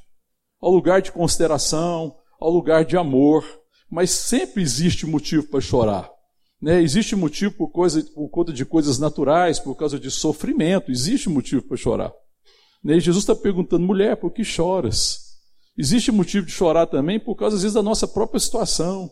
ao 0.59 0.71
lugar 0.71 1.01
de 1.01 1.11
consideração, 1.11 2.15
ao 2.39 2.49
lugar 2.49 2.85
de 2.85 2.97
amor. 2.97 3.45
Mas 3.89 4.11
sempre 4.11 4.61
existe 4.61 5.05
motivo 5.05 5.47
para 5.47 5.61
chorar. 5.61 6.09
Né? 6.61 6.81
Existe 6.81 7.15
motivo 7.15 7.53
por, 7.55 7.69
coisa, 7.69 8.03
por 8.13 8.29
conta 8.29 8.51
de 8.51 8.65
coisas 8.65 8.99
naturais, 8.99 9.59
por 9.59 9.75
causa 9.75 9.99
de 9.99 10.11
sofrimento, 10.11 10.91
existe 10.91 11.29
motivo 11.29 11.61
para 11.63 11.77
chorar. 11.77 12.13
Né? 12.83 12.97
E 12.97 12.99
Jesus 12.99 13.23
está 13.23 13.35
perguntando, 13.35 13.85
mulher, 13.85 14.17
por 14.17 14.31
que 14.31 14.43
choras? 14.43 15.28
Existe 15.79 16.11
motivo 16.11 16.45
de 16.45 16.51
chorar 16.51 16.87
também 16.87 17.17
por 17.17 17.35
causa, 17.35 17.55
às 17.55 17.61
vezes, 17.61 17.73
da 17.73 17.81
nossa 17.81 18.05
própria 18.05 18.37
situação, 18.37 19.09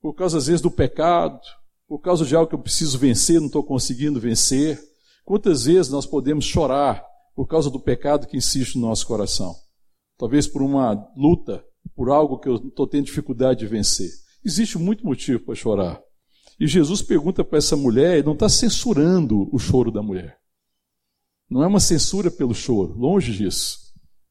por 0.00 0.14
causa, 0.14 0.38
às 0.38 0.46
vezes, 0.46 0.60
do 0.60 0.70
pecado, 0.70 1.40
por 1.88 1.98
causa 1.98 2.24
de 2.24 2.36
algo 2.36 2.48
que 2.48 2.54
eu 2.54 2.62
preciso 2.62 2.96
vencer, 2.96 3.40
não 3.40 3.48
estou 3.48 3.64
conseguindo 3.64 4.20
vencer. 4.20 4.80
Quantas 5.24 5.64
vezes 5.64 5.90
nós 5.90 6.06
podemos 6.06 6.44
chorar 6.44 7.04
por 7.34 7.48
causa 7.48 7.68
do 7.68 7.80
pecado 7.80 8.28
que 8.28 8.36
insiste 8.36 8.76
no 8.76 8.86
nosso 8.86 9.04
coração? 9.04 9.52
Talvez 10.16 10.46
por 10.46 10.62
uma 10.62 10.94
luta, 11.16 11.60
por 11.96 12.08
algo 12.08 12.38
que 12.38 12.48
eu 12.48 12.68
estou 12.68 12.86
tendo 12.86 13.06
dificuldade 13.06 13.58
de 13.58 13.66
vencer. 13.66 14.10
Existe 14.44 14.78
muito 14.78 15.04
motivo 15.04 15.40
para 15.40 15.56
chorar. 15.56 16.00
E 16.60 16.68
Jesus 16.68 17.02
pergunta 17.02 17.42
para 17.42 17.58
essa 17.58 17.76
mulher, 17.76 18.20
e 18.20 18.22
não 18.22 18.34
está 18.34 18.48
censurando 18.48 19.52
o 19.52 19.58
choro 19.58 19.90
da 19.90 20.00
mulher. 20.00 20.38
Não 21.50 21.64
é 21.64 21.66
uma 21.66 21.80
censura 21.80 22.30
pelo 22.30 22.54
choro, 22.54 22.96
longe 22.96 23.32
disso. 23.32 23.89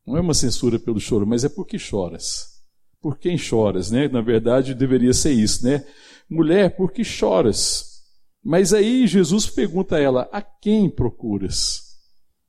Não 0.09 0.17
é 0.17 0.21
uma 0.21 0.33
censura 0.33 0.79
pelo 0.79 0.99
choro, 0.99 1.27
mas 1.27 1.43
é 1.43 1.49
porque 1.49 1.77
choras. 1.77 2.63
Por 2.99 3.19
quem 3.19 3.37
choras, 3.37 3.91
né? 3.91 4.07
Na 4.07 4.21
verdade, 4.21 4.73
deveria 4.73 5.13
ser 5.13 5.33
isso, 5.33 5.63
né? 5.63 5.85
Mulher, 6.27 6.75
por 6.75 6.91
que 6.91 7.03
choras? 7.03 8.01
Mas 8.43 8.73
aí 8.73 9.05
Jesus 9.05 9.45
pergunta 9.45 9.97
a 9.97 9.99
ela: 9.99 10.27
a 10.31 10.41
quem 10.41 10.89
procuras? 10.89 11.81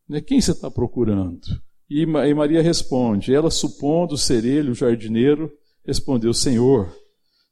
Né, 0.09 0.23
quem 0.23 0.41
você 0.41 0.53
está 0.53 0.71
procurando? 0.71 1.43
E 1.89 2.07
Maria 2.07 2.63
responde: 2.63 3.35
ela, 3.35 3.51
supondo 3.51 4.17
ser 4.17 4.43
ele 4.43 4.71
o 4.71 4.75
jardineiro, 4.75 5.53
respondeu: 5.87 6.33
Senhor, 6.33 6.91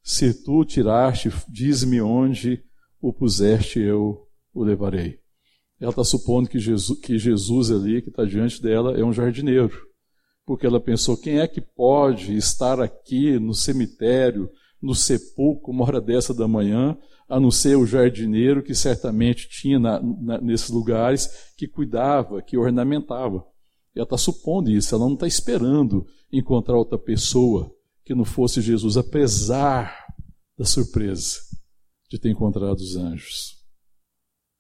se 0.02 0.32
tu 0.42 0.64
tiraste, 0.64 1.30
diz-me 1.50 2.00
onde 2.00 2.62
o 2.98 3.12
puseste, 3.12 3.78
eu 3.78 4.26
o 4.54 4.64
levarei. 4.64 5.18
Ela 5.78 5.90
está 5.90 6.02
supondo 6.02 6.48
que 6.48 6.58
Jesus, 6.58 6.98
que 6.98 7.18
Jesus 7.18 7.70
ali, 7.70 8.00
que 8.00 8.08
está 8.08 8.24
diante 8.24 8.62
dela, 8.62 8.98
é 8.98 9.04
um 9.04 9.12
jardineiro. 9.12 9.86
Porque 10.48 10.66
ela 10.66 10.80
pensou: 10.80 11.14
quem 11.14 11.40
é 11.40 11.46
que 11.46 11.60
pode 11.60 12.34
estar 12.34 12.80
aqui 12.80 13.38
no 13.38 13.52
cemitério, 13.52 14.50
no 14.80 14.94
sepulcro, 14.94 15.70
uma 15.70 15.84
hora 15.84 16.00
dessa 16.00 16.32
da 16.32 16.48
manhã, 16.48 16.96
a 17.28 17.38
não 17.38 17.50
ser 17.50 17.76
o 17.76 17.84
jardineiro 17.84 18.62
que 18.62 18.74
certamente 18.74 19.46
tinha 19.46 19.78
na, 19.78 20.00
na, 20.00 20.40
nesses 20.40 20.70
lugares, 20.70 21.52
que 21.54 21.68
cuidava, 21.68 22.40
que 22.40 22.56
ornamentava. 22.56 23.44
Ela 23.94 24.04
está 24.04 24.16
supondo 24.16 24.70
isso, 24.70 24.94
ela 24.94 25.04
não 25.04 25.12
está 25.12 25.26
esperando 25.26 26.06
encontrar 26.32 26.78
outra 26.78 26.96
pessoa 26.96 27.70
que 28.02 28.14
não 28.14 28.24
fosse 28.24 28.62
Jesus, 28.62 28.96
apesar 28.96 30.06
da 30.56 30.64
surpresa 30.64 31.40
de 32.08 32.18
ter 32.18 32.30
encontrado 32.30 32.78
os 32.78 32.96
anjos. 32.96 33.58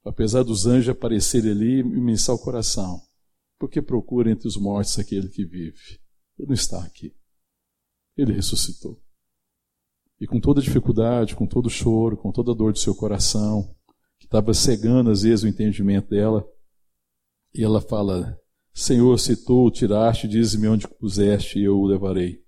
Apesar 0.04 0.42
dos 0.42 0.66
anjos 0.66 0.90
aparecerem 0.90 1.50
ali 1.50 1.78
e 1.78 1.82
mensar 1.82 2.34
o 2.34 2.38
coração, 2.38 3.07
porque 3.58 3.82
procura 3.82 4.30
entre 4.30 4.46
os 4.46 4.56
mortos 4.56 4.98
aquele 4.98 5.28
que 5.28 5.44
vive. 5.44 5.98
Ele 6.38 6.48
não 6.48 6.54
está 6.54 6.82
aqui. 6.84 7.14
Ele 8.16 8.32
ressuscitou. 8.32 9.02
E 10.20 10.26
com 10.26 10.40
toda 10.40 10.60
dificuldade, 10.60 11.36
com 11.36 11.46
todo 11.46 11.70
choro, 11.70 12.16
com 12.16 12.32
toda 12.32 12.54
dor 12.54 12.72
do 12.72 12.78
seu 12.78 12.94
coração, 12.94 13.74
que 14.18 14.26
estava 14.26 14.52
cegando 14.52 15.10
às 15.10 15.22
vezes 15.22 15.44
o 15.44 15.48
entendimento 15.48 16.10
dela, 16.10 16.46
e 17.54 17.62
ela 17.62 17.80
fala: 17.80 18.38
Senhor, 18.74 19.18
se 19.18 19.44
tu 19.44 19.66
o 19.66 19.70
tiraste, 19.70 20.28
diz-me 20.28 20.68
onde 20.68 20.88
puseste 20.88 21.58
e 21.58 21.64
eu 21.64 21.78
o 21.78 21.86
levarei. 21.86 22.42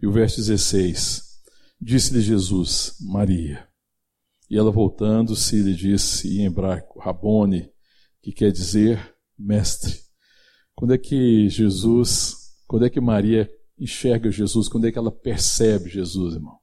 E 0.00 0.06
o 0.06 0.12
verso 0.12 0.36
16: 0.36 1.22
Disse-lhe 1.80 2.20
Jesus, 2.20 2.96
Maria. 3.00 3.68
E 4.50 4.56
ela 4.56 4.70
voltando-se 4.70 5.60
lhe 5.60 5.74
disse 5.74 6.40
em 6.40 6.46
hebraico, 6.46 6.98
Rabone, 6.98 7.70
que 8.22 8.32
quer 8.32 8.50
dizer 8.50 9.14
mestre. 9.38 10.07
Quando 10.78 10.94
é 10.94 10.98
que 10.98 11.48
Jesus, 11.48 12.54
quando 12.64 12.86
é 12.86 12.90
que 12.90 13.00
Maria 13.00 13.50
enxerga 13.76 14.30
Jesus? 14.30 14.68
Quando 14.68 14.86
é 14.86 14.92
que 14.92 14.98
ela 14.98 15.10
percebe 15.10 15.90
Jesus, 15.90 16.36
irmão? 16.36 16.56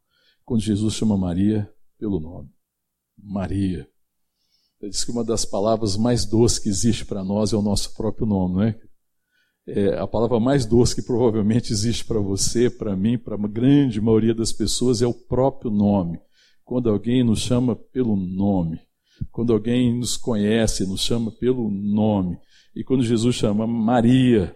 quando 0.46 0.62
Jesus 0.62 0.94
chama 0.94 1.18
Maria 1.18 1.70
pelo 2.00 2.18
nome. 2.18 2.50
Maria. 3.22 3.86
Ele 4.80 4.90
diz 4.90 5.04
que 5.04 5.12
uma 5.12 5.22
das 5.22 5.44
palavras 5.44 5.98
mais 5.98 6.24
doces 6.24 6.60
que 6.60 6.70
existe 6.70 7.04
para 7.04 7.26
nós 7.26 7.52
é 7.52 7.58
o 7.58 7.62
nosso 7.62 7.94
próprio 7.94 8.26
nome, 8.26 8.54
não 8.54 8.64
é? 8.64 8.80
é 9.68 9.98
a 9.98 10.08
palavra 10.08 10.40
mais 10.40 10.66
doce 10.66 10.96
que 10.96 11.02
provavelmente 11.02 11.74
existe 11.74 12.06
para 12.06 12.20
você, 12.20 12.70
para 12.70 12.96
mim, 12.96 13.18
para 13.18 13.36
a 13.36 13.48
grande 13.50 14.00
maioria 14.00 14.34
das 14.34 14.54
pessoas 14.54 15.02
é 15.02 15.08
o 15.08 15.14
próprio 15.14 15.70
nome. 15.70 16.22
Quando 16.64 16.90
alguém 16.90 17.22
nos 17.22 17.40
chama 17.42 17.76
pelo 17.76 18.16
nome, 18.16 18.80
quando 19.30 19.52
alguém 19.52 19.98
nos 19.98 20.16
conhece, 20.16 20.86
nos 20.86 21.02
chama 21.02 21.32
pelo 21.32 21.70
nome. 21.70 22.38
E 22.76 22.84
quando 22.84 23.04
Jesus 23.04 23.36
chama 23.36 23.66
Maria, 23.66 24.56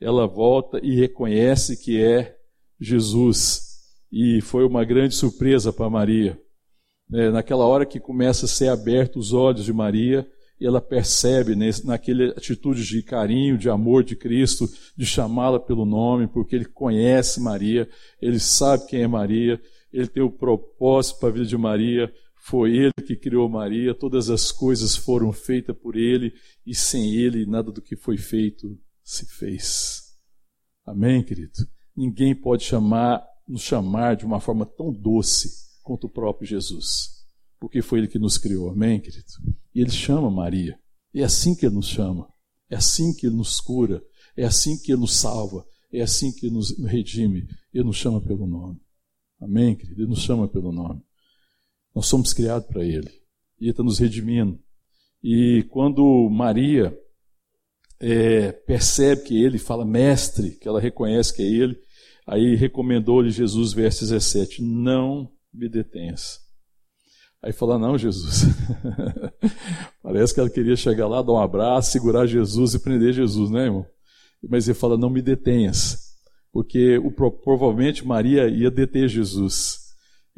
ela 0.00 0.26
volta 0.26 0.80
e 0.82 0.94
reconhece 0.94 1.76
que 1.76 2.02
é 2.02 2.36
Jesus 2.80 3.68
e 4.10 4.40
foi 4.40 4.64
uma 4.64 4.84
grande 4.84 5.14
surpresa 5.14 5.72
para 5.72 5.90
Maria. 5.90 6.40
É, 7.12 7.30
naquela 7.30 7.66
hora 7.66 7.86
que 7.86 8.00
começa 8.00 8.46
a 8.46 8.48
ser 8.48 8.68
aberto 8.68 9.18
os 9.18 9.32
olhos 9.32 9.64
de 9.64 9.72
Maria, 9.72 10.26
e 10.60 10.66
ela 10.66 10.80
percebe 10.80 11.54
nesse, 11.54 11.86
naquela 11.86 12.30
atitude 12.30 12.84
de 12.84 13.02
carinho, 13.02 13.56
de 13.56 13.70
amor 13.70 14.02
de 14.02 14.16
Cristo, 14.16 14.68
de 14.96 15.06
chamá-la 15.06 15.60
pelo 15.60 15.84
nome, 15.84 16.26
porque 16.26 16.56
ele 16.56 16.64
conhece 16.64 17.40
Maria, 17.40 17.88
ele 18.20 18.40
sabe 18.40 18.86
quem 18.86 19.02
é 19.02 19.06
Maria, 19.06 19.60
ele 19.92 20.08
tem 20.08 20.22
o 20.22 20.30
propósito 20.30 21.20
para 21.20 21.28
a 21.28 21.32
vida 21.32 21.46
de 21.46 21.56
Maria, 21.56 22.12
foi 22.40 22.76
ele 22.76 22.92
que 23.06 23.16
criou 23.16 23.48
Maria, 23.48 23.94
todas 23.94 24.30
as 24.30 24.50
coisas 24.50 24.96
foram 24.96 25.32
feitas 25.32 25.76
por 25.76 25.96
ele, 25.96 26.32
e 26.66 26.74
sem 26.74 27.14
ele 27.14 27.46
nada 27.46 27.70
do 27.70 27.82
que 27.82 27.96
foi 27.96 28.16
feito 28.16 28.78
se 29.02 29.26
fez. 29.26 30.02
Amém, 30.86 31.22
querido? 31.22 31.52
Ninguém 31.96 32.34
pode 32.34 32.64
chamar, 32.64 33.22
nos 33.46 33.62
chamar 33.62 34.16
de 34.16 34.24
uma 34.24 34.40
forma 34.40 34.64
tão 34.64 34.92
doce 34.92 35.50
quanto 35.82 36.06
o 36.06 36.10
próprio 36.10 36.46
Jesus 36.46 37.18
porque 37.58 37.82
foi 37.82 37.98
Ele 37.98 38.08
que 38.08 38.18
nos 38.18 38.38
criou, 38.38 38.70
amém, 38.70 39.00
querido? 39.00 39.26
E 39.74 39.80
Ele 39.80 39.90
chama 39.90 40.30
Maria. 40.30 40.78
É 41.14 41.22
assim 41.22 41.54
que 41.54 41.66
Ele 41.66 41.74
nos 41.74 41.88
chama. 41.88 42.28
É 42.70 42.76
assim 42.76 43.14
que 43.14 43.26
Ele 43.26 43.36
nos 43.36 43.60
cura. 43.60 44.02
É 44.36 44.44
assim 44.44 44.78
que 44.78 44.92
Ele 44.92 45.00
nos 45.00 45.16
salva. 45.16 45.66
É 45.92 46.00
assim 46.00 46.32
que 46.32 46.46
Ele 46.46 46.54
nos 46.54 46.78
redime. 46.78 47.46
Ele 47.72 47.84
nos 47.84 47.96
chama 47.96 48.20
pelo 48.20 48.46
nome. 48.46 48.80
Amém, 49.40 49.76
querido? 49.76 50.02
Ele 50.02 50.10
nos 50.10 50.20
chama 50.20 50.48
pelo 50.48 50.72
nome. 50.72 51.02
Nós 51.98 52.06
somos 52.06 52.32
criados 52.32 52.68
para 52.68 52.84
Ele. 52.84 53.10
E 53.60 53.64
Ele 53.64 53.70
está 53.72 53.82
nos 53.82 53.98
redimindo. 53.98 54.56
E 55.20 55.66
quando 55.68 56.30
Maria 56.30 56.96
é, 57.98 58.52
percebe 58.52 59.22
que 59.22 59.42
Ele 59.42 59.58
fala 59.58 59.84
mestre, 59.84 60.52
que 60.60 60.68
ela 60.68 60.80
reconhece 60.80 61.34
que 61.34 61.42
é 61.42 61.46
Ele, 61.46 61.76
aí 62.24 62.54
recomendou-lhe 62.54 63.30
Jesus, 63.30 63.72
verso 63.72 64.02
17: 64.02 64.62
Não 64.62 65.28
me 65.52 65.68
detenhas 65.68 66.38
Aí 67.42 67.52
fala: 67.52 67.76
Não, 67.76 67.98
Jesus. 67.98 68.44
Parece 70.00 70.32
que 70.32 70.38
ela 70.38 70.50
queria 70.50 70.76
chegar 70.76 71.08
lá, 71.08 71.20
dar 71.20 71.32
um 71.32 71.40
abraço, 71.40 71.90
segurar 71.90 72.26
Jesus 72.26 72.74
e 72.74 72.78
prender 72.78 73.12
Jesus, 73.12 73.50
né, 73.50 73.64
irmão? 73.64 73.84
Mas 74.48 74.68
ele 74.68 74.78
fala: 74.78 74.96
Não 74.96 75.10
me 75.10 75.20
detenhas. 75.20 75.98
Porque 76.52 76.96
o, 76.98 77.10
provavelmente 77.10 78.06
Maria 78.06 78.46
ia 78.46 78.70
deter 78.70 79.08
Jesus. 79.08 79.87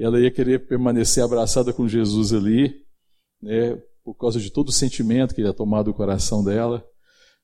Ela 0.02 0.20
ia 0.20 0.30
querer 0.30 0.66
permanecer 0.66 1.22
abraçada 1.22 1.72
com 1.72 1.88
Jesus 1.88 2.32
ali, 2.32 2.84
né, 3.42 3.76
por 4.02 4.14
causa 4.14 4.40
de 4.40 4.50
todo 4.50 4.68
o 4.68 4.72
sentimento 4.72 5.34
que 5.34 5.42
ia 5.42 5.52
tomar 5.52 5.82
do 5.82 5.94
coração 5.94 6.42
dela. 6.42 6.84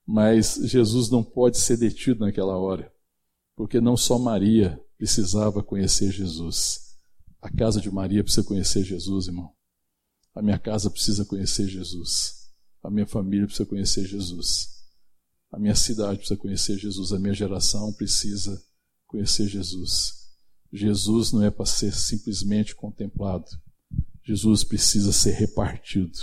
Mas 0.06 0.58
Jesus 0.62 1.10
não 1.10 1.22
pode 1.22 1.58
ser 1.58 1.76
detido 1.76 2.24
naquela 2.24 2.56
hora, 2.56 2.92
porque 3.56 3.80
não 3.80 3.96
só 3.96 4.18
Maria 4.18 4.80
precisava 4.96 5.62
conhecer 5.62 6.10
Jesus 6.10 6.86
a 7.46 7.50
casa 7.50 7.80
de 7.80 7.88
Maria 7.90 8.24
precisa 8.24 8.44
conhecer 8.44 8.82
Jesus, 8.82 9.28
irmão. 9.28 9.54
A 10.34 10.42
minha 10.42 10.58
casa 10.58 10.90
precisa 10.90 11.24
conhecer 11.24 11.68
Jesus. 11.68 12.50
A 12.82 12.90
minha 12.90 13.06
família 13.06 13.46
precisa 13.46 13.68
conhecer 13.68 14.04
Jesus. 14.04 14.84
A 15.52 15.58
minha 15.58 15.76
cidade 15.76 16.18
precisa 16.18 16.36
conhecer 16.36 16.76
Jesus. 16.76 17.12
A 17.12 17.20
minha 17.20 17.32
geração 17.32 17.92
precisa 17.92 18.60
conhecer 19.06 19.46
Jesus. 19.46 20.25
Jesus 20.72 21.32
não 21.32 21.42
é 21.42 21.50
para 21.50 21.66
ser 21.66 21.92
simplesmente 21.92 22.74
contemplado. 22.74 23.46
Jesus 24.24 24.64
precisa 24.64 25.12
ser 25.12 25.32
repartido. 25.32 26.18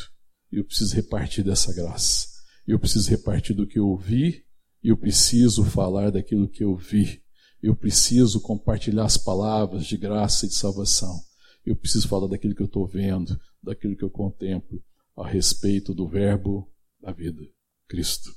Eu 0.52 0.64
preciso 0.64 0.96
repartir 0.96 1.44
dessa 1.44 1.74
graça. 1.74 2.28
Eu 2.68 2.80
preciso 2.80 3.10
repartir 3.10 3.56
do 3.56 3.66
que 3.66 3.80
eu 3.80 3.88
ouvi. 3.88 4.44
Eu 4.84 4.98
preciso 4.98 5.64
falar 5.64 6.12
daquilo 6.12 6.50
que 6.50 6.64
eu 6.64 6.76
vi. 6.76 7.22
Eu 7.62 7.76
preciso 7.76 8.42
compartilhar 8.42 9.06
as 9.06 9.18
palavras 9.18 9.86
de 9.86 9.98
graça 9.98 10.46
e 10.46 10.50
de 10.50 10.56
salvação. 10.56 11.18
Eu 11.66 11.76
preciso 11.76 12.10
falar 12.10 12.28
daquilo 12.28 12.54
que 12.54 12.62
eu 12.62 12.68
estou 12.68 12.86
vendo, 12.86 13.40
daquilo 13.64 13.96
que 13.96 14.04
eu 14.04 14.10
contemplo 14.10 14.84
a 15.16 15.28
respeito 15.28 15.94
do 15.94 16.08
Verbo 16.08 16.70
da 17.02 17.12
vida, 17.12 17.42
Cristo. 17.88 18.30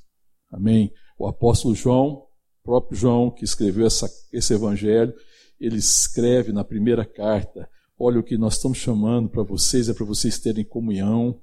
Amém? 0.51 0.93
O 1.19 1.27
apóstolo 1.27 1.75
João, 1.75 2.27
próprio 2.63 2.99
João, 2.99 3.31
que 3.31 3.45
escreveu 3.45 3.87
essa, 3.87 4.09
esse 4.33 4.55
evangelho, 4.55 5.13
ele 5.59 5.77
escreve 5.77 6.53
na 6.53 6.65
primeira 6.65 7.05
carta: 7.05 7.69
olha, 7.99 8.21
o 8.21 8.23
que 8.23 8.37
nós 8.37 8.55
estamos 8.55 8.79
chamando 8.79 9.29
para 9.29 9.43
vocês 9.43 9.89
é 9.89 9.95
para 9.95 10.05
vocês 10.05 10.39
terem 10.39 10.65
comunhão 10.65 11.41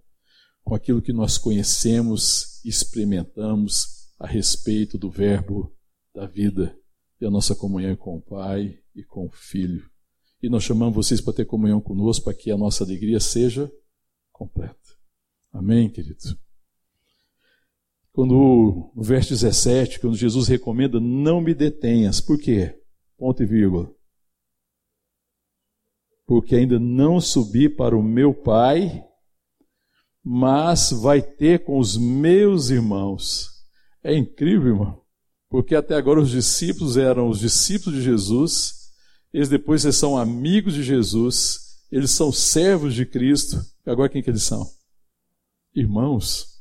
com 0.64 0.76
aquilo 0.76 1.02
que 1.02 1.12
nós 1.12 1.38
conhecemos 1.38 2.64
e 2.64 2.70
experimentamos 2.70 4.08
a 4.20 4.28
respeito 4.28 4.98
do 4.98 5.10
Verbo 5.10 5.76
da 6.14 6.26
vida 6.26 6.78
e 7.24 7.26
a 7.26 7.32
nossa 7.32 7.56
comunhão 7.56 7.92
é 7.92 7.96
com 7.96 8.18
o 8.18 8.22
Pai 8.22 8.78
e 8.94 9.02
com 9.02 9.26
o 9.26 9.32
Filho. 9.32 9.90
E 10.42 10.50
nós 10.50 10.64
chamamos 10.64 10.94
vocês 10.94 11.22
para 11.22 11.32
ter 11.32 11.46
comunhão 11.46 11.80
conosco, 11.80 12.26
para 12.26 12.34
que 12.34 12.52
a 12.52 12.58
nossa 12.58 12.84
alegria 12.84 13.20
seja 13.20 13.72
completa. 14.30 14.76
Amém, 15.52 15.90
querido? 15.90 16.38
Quando, 18.12 18.92
no 18.94 19.02
verso 19.02 19.30
17, 19.30 20.02
quando 20.02 20.18
Jesus 20.18 20.48
recomenda, 20.48 21.00
não 21.00 21.40
me 21.40 21.54
detenhas. 21.54 22.20
Por 22.20 22.38
quê? 22.38 22.78
Ponto 23.18 23.42
e 23.42 23.46
vírgula. 23.46 23.90
Porque 26.26 26.56
ainda 26.56 26.80
não 26.80 27.20
subi 27.20 27.68
para 27.68 27.98
o 27.98 28.04
meu 28.04 28.34
Pai, 28.34 29.04
mas 30.24 30.92
vai 30.92 31.22
ter 31.22 31.64
com 31.64 31.78
os 31.78 31.98
meus 31.98 32.70
irmãos. 32.70 33.50
É 34.04 34.16
incrível, 34.16 34.68
irmão 34.68 35.04
porque 35.54 35.76
até 35.76 35.94
agora 35.94 36.20
os 36.20 36.32
discípulos 36.32 36.98
eram 36.98 37.30
os 37.30 37.40
discípulos 37.40 38.00
de 38.00 38.04
Jesus, 38.04 38.90
eles 39.32 39.48
depois 39.48 39.86
eles 39.86 39.98
são 39.98 40.18
amigos 40.18 40.74
de 40.74 40.82
Jesus, 40.82 41.86
eles 41.92 42.10
são 42.10 42.32
servos 42.32 42.96
de 42.96 43.06
Cristo, 43.06 43.64
agora 43.86 44.10
quem 44.10 44.24
que 44.24 44.32
eles 44.32 44.42
são? 44.42 44.68
Irmãos. 45.76 46.60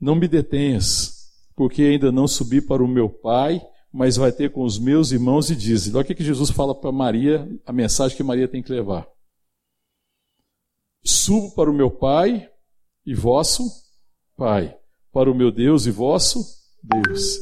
Não 0.00 0.16
me 0.16 0.26
detenhas, 0.26 1.30
porque 1.54 1.82
ainda 1.82 2.10
não 2.10 2.26
subi 2.26 2.60
para 2.60 2.82
o 2.82 2.88
meu 2.88 3.08
Pai, 3.08 3.64
mas 3.96 4.16
vai 4.16 4.30
ter 4.30 4.52
com 4.52 4.62
os 4.62 4.78
meus 4.78 5.10
irmãos 5.10 5.48
e 5.48 5.56
diz. 5.56 5.92
Olha 5.94 6.02
o 6.02 6.04
que 6.04 6.22
Jesus 6.22 6.50
fala 6.50 6.74
para 6.74 6.92
Maria, 6.92 7.48
a 7.64 7.72
mensagem 7.72 8.14
que 8.14 8.22
Maria 8.22 8.46
tem 8.46 8.62
que 8.62 8.70
levar. 8.70 9.08
Subo 11.02 11.54
para 11.54 11.70
o 11.70 11.74
meu 11.74 11.90
Pai 11.90 12.46
e 13.06 13.14
vosso 13.14 13.64
Pai, 14.36 14.76
para 15.10 15.30
o 15.30 15.34
meu 15.34 15.50
Deus 15.50 15.86
e 15.86 15.90
vosso 15.90 16.44
Deus. 16.82 17.38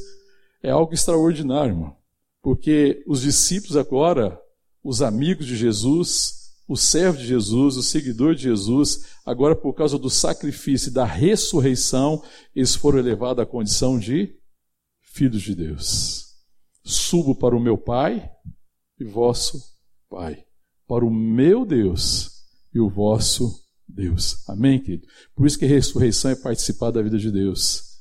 É 0.63 0.71
algo 0.71 0.95
extraordinário, 0.95 1.73
irmão. 1.73 1.97
Porque 2.41 3.03
os 3.05 3.23
discípulos 3.23 3.77
agora, 3.77 4.41
os 4.81 5.03
amigos 5.03 5.47
de 5.47 5.57
Jesus, 5.57 6.53
os 6.69 6.83
servos 6.83 7.21
de 7.21 7.27
Jesus, 7.27 7.77
os 7.77 7.87
seguidores 7.87 8.39
de 8.39 8.45
Jesus, 8.45 9.07
agora 9.27 9.57
por 9.57 9.73
causa 9.75 9.99
do 9.99 10.09
sacrifício 10.09 10.91
e 10.91 10.95
da 10.95 11.05
ressurreição, 11.05 12.23
eles 12.55 12.77
foram 12.77 13.01
elevados 13.01 13.43
à 13.43 13.47
condição 13.47 13.99
de 13.99 14.37
filhos 15.03 15.43
de 15.43 15.57
Deus. 15.57 16.34
Subo 16.85 17.35
para 17.35 17.57
o 17.57 17.61
meu 17.61 17.79
Pai 17.79 18.31
e 19.01 19.05
vosso 19.05 19.59
Pai, 20.09 20.45
para 20.87 21.05
o 21.05 21.11
meu 21.11 21.65
Deus 21.65 22.31
e 22.75 22.79
o 22.79 22.91
vosso 22.91 23.65
Deus. 23.89 24.47
Amém, 24.49 24.79
querido? 24.79 25.07
Por 25.35 25.47
isso 25.47 25.59
que 25.59 25.65
a 25.65 25.69
ressurreição 25.69 26.31
é 26.31 26.37
participar 26.37 26.91
da 26.91 27.01
vida 27.01 27.19
de 27.19 27.31
Deus. 27.31 27.95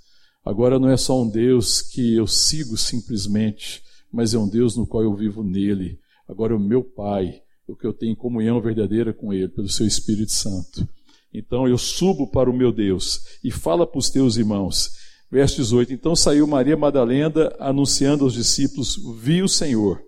Agora 0.44 0.78
não 0.78 0.90
é 0.90 0.98
só 0.98 1.22
um 1.22 1.30
Deus 1.30 1.82
que 1.82 2.16
eu 2.16 2.28
sigo 2.28 2.76
simplesmente, 2.76 3.82
mas 4.12 4.34
é 4.34 4.38
um 4.38 4.50
Deus 4.50 4.76
no 4.76 4.86
qual 4.86 5.02
eu 5.02 5.16
vivo 5.16 5.44
nele. 5.44 5.98
Agora 6.28 6.54
é 6.54 6.56
o 6.56 6.60
meu 6.60 6.84
Pai, 6.84 7.42
o 7.66 7.76
que 7.76 7.88
eu 7.88 7.94
tenho 7.94 8.16
comunhão 8.16 8.62
verdadeira 8.62 9.14
com 9.14 9.34
Ele, 9.34 9.48
pelo 9.48 9.70
Seu 9.70 9.88
Espírito 9.88 10.34
Santo. 10.34 10.88
Então 11.34 11.68
eu 11.68 11.78
subo 11.78 12.30
para 12.30 12.50
o 12.50 12.56
meu 12.56 12.72
Deus 12.72 13.40
e 13.44 13.50
fala 13.50 13.88
para 13.88 13.98
os 13.98 14.10
teus 14.10 14.36
irmãos. 14.36 14.92
Verso 15.34 15.56
18: 15.56 15.92
Então 15.94 16.16
saiu 16.16 16.46
Maria 16.46 16.78
Madalena 16.78 17.52
anunciando 17.58 18.24
aos 18.24 18.36
discípulos: 18.36 19.00
Vi 19.20 19.42
o 19.42 19.50
Senhor, 19.50 20.00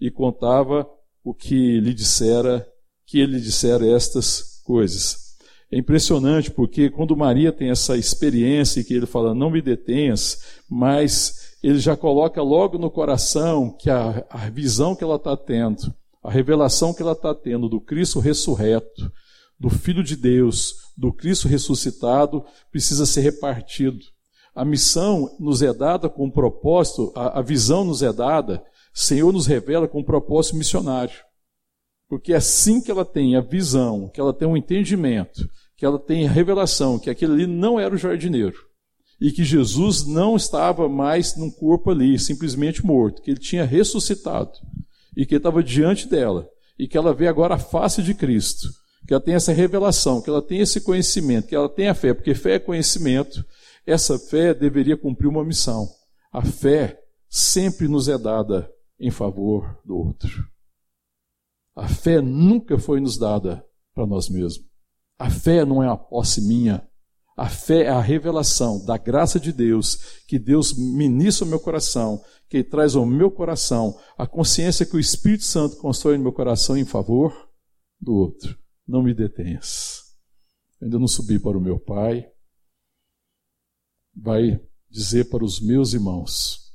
e 0.00 0.10
contava 0.10 0.88
o 1.22 1.34
que 1.34 1.78
lhe 1.78 1.92
dissera, 1.92 2.66
que 3.04 3.18
ele 3.20 3.32
lhe 3.32 3.42
dissera 3.42 3.86
estas 3.86 4.62
coisas. 4.64 5.36
É 5.70 5.76
impressionante 5.76 6.50
porque 6.50 6.88
quando 6.88 7.14
Maria 7.14 7.52
tem 7.52 7.68
essa 7.68 7.94
experiência 7.94 8.80
e 8.80 8.84
que 8.84 8.94
ele 8.94 9.04
fala, 9.04 9.34
não 9.34 9.50
me 9.50 9.60
detenhas, 9.60 10.40
mas 10.66 11.54
ele 11.62 11.78
já 11.78 11.94
coloca 11.94 12.40
logo 12.42 12.78
no 12.78 12.90
coração 12.90 13.76
que 13.78 13.90
a, 13.90 14.24
a 14.30 14.48
visão 14.48 14.96
que 14.96 15.04
ela 15.04 15.16
está 15.16 15.36
tendo, 15.36 15.94
a 16.24 16.30
revelação 16.30 16.94
que 16.94 17.02
ela 17.02 17.12
está 17.12 17.34
tendo 17.34 17.68
do 17.68 17.82
Cristo 17.82 18.18
ressurreto, 18.18 19.12
do 19.60 19.68
Filho 19.68 20.02
de 20.02 20.16
Deus, 20.16 20.74
do 20.96 21.12
Cristo 21.12 21.48
ressuscitado, 21.48 22.42
precisa 22.72 23.04
ser 23.04 23.20
repartido. 23.20 24.00
A 24.54 24.64
missão 24.64 25.36
nos 25.38 25.62
é 25.62 25.72
dada 25.72 26.08
com 26.08 26.26
um 26.26 26.30
propósito, 26.30 27.12
a, 27.14 27.38
a 27.38 27.42
visão 27.42 27.84
nos 27.84 28.02
é 28.02 28.12
dada, 28.12 28.62
o 28.94 28.98
Senhor 28.98 29.32
nos 29.32 29.46
revela 29.46 29.86
com 29.86 30.00
um 30.00 30.04
propósito 30.04 30.56
missionário. 30.56 31.16
Porque 32.08 32.34
assim 32.34 32.80
que 32.80 32.90
ela 32.90 33.04
tem 33.04 33.36
a 33.36 33.40
visão, 33.40 34.08
que 34.08 34.20
ela 34.20 34.32
tem 34.32 34.48
um 34.48 34.56
entendimento, 34.56 35.48
que 35.76 35.86
ela 35.86 35.98
tem 35.98 36.26
a 36.26 36.30
revelação 36.30 36.98
que 36.98 37.08
aquele 37.08 37.32
ali 37.32 37.46
não 37.46 37.78
era 37.78 37.94
o 37.94 37.98
jardineiro 37.98 38.70
e 39.20 39.30
que 39.30 39.44
Jesus 39.44 40.06
não 40.06 40.34
estava 40.34 40.88
mais 40.88 41.36
num 41.36 41.50
corpo 41.50 41.90
ali, 41.90 42.18
simplesmente 42.18 42.84
morto, 42.84 43.20
que 43.20 43.30
ele 43.30 43.38
tinha 43.38 43.64
ressuscitado 43.64 44.52
e 45.16 45.26
que 45.26 45.34
estava 45.34 45.62
diante 45.62 46.08
dela, 46.08 46.48
e 46.78 46.88
que 46.88 46.96
ela 46.96 47.12
vê 47.12 47.28
agora 47.28 47.54
a 47.54 47.58
face 47.58 48.02
de 48.02 48.14
Cristo, 48.14 48.68
que 49.06 49.12
ela 49.12 49.22
tem 49.22 49.34
essa 49.34 49.52
revelação, 49.52 50.22
que 50.22 50.30
ela 50.30 50.40
tem 50.40 50.60
esse 50.60 50.80
conhecimento, 50.80 51.48
que 51.48 51.54
ela 51.54 51.68
tem 51.68 51.88
a 51.88 51.94
fé, 51.94 52.14
porque 52.14 52.34
fé 52.34 52.54
é 52.54 52.58
conhecimento, 52.58 53.44
essa 53.86 54.18
fé 54.18 54.54
deveria 54.54 54.96
cumprir 54.96 55.28
uma 55.28 55.44
missão. 55.44 55.88
A 56.32 56.44
fé 56.44 57.00
sempre 57.28 57.88
nos 57.88 58.08
é 58.08 58.18
dada 58.18 58.70
em 58.98 59.10
favor 59.10 59.80
do 59.84 59.96
outro. 59.96 60.48
A 61.74 61.88
fé 61.88 62.20
nunca 62.20 62.78
foi 62.78 63.00
nos 63.00 63.16
dada 63.16 63.64
para 63.94 64.06
nós 64.06 64.28
mesmos. 64.28 64.64
A 65.18 65.30
fé 65.30 65.64
não 65.64 65.82
é 65.82 65.88
a 65.88 65.96
posse 65.96 66.40
minha. 66.40 66.86
A 67.36 67.48
fé 67.48 67.84
é 67.84 67.88
a 67.88 68.00
revelação 68.00 68.84
da 68.84 68.98
graça 68.98 69.40
de 69.40 69.52
Deus, 69.52 70.22
que 70.26 70.38
Deus 70.38 70.74
ministra 70.76 71.46
o 71.46 71.48
meu 71.48 71.58
coração, 71.58 72.22
que 72.48 72.62
traz 72.62 72.94
ao 72.94 73.06
meu 73.06 73.30
coração 73.30 73.98
a 74.18 74.26
consciência 74.26 74.84
que 74.84 74.96
o 74.96 75.00
Espírito 75.00 75.44
Santo 75.44 75.76
constrói 75.76 76.18
no 76.18 76.24
meu 76.24 76.32
coração 76.32 76.76
em 76.76 76.84
favor 76.84 77.32
do 77.98 78.14
outro. 78.14 78.58
Não 78.86 79.02
me 79.02 79.14
detenhas. 79.14 80.02
Ainda 80.82 80.98
não 80.98 81.06
subi 81.06 81.38
para 81.38 81.56
o 81.56 81.60
meu 81.60 81.78
Pai. 81.78 82.26
Vai 84.22 84.60
dizer 84.90 85.30
para 85.30 85.44
os 85.44 85.60
meus 85.60 85.94
irmãos, 85.94 86.74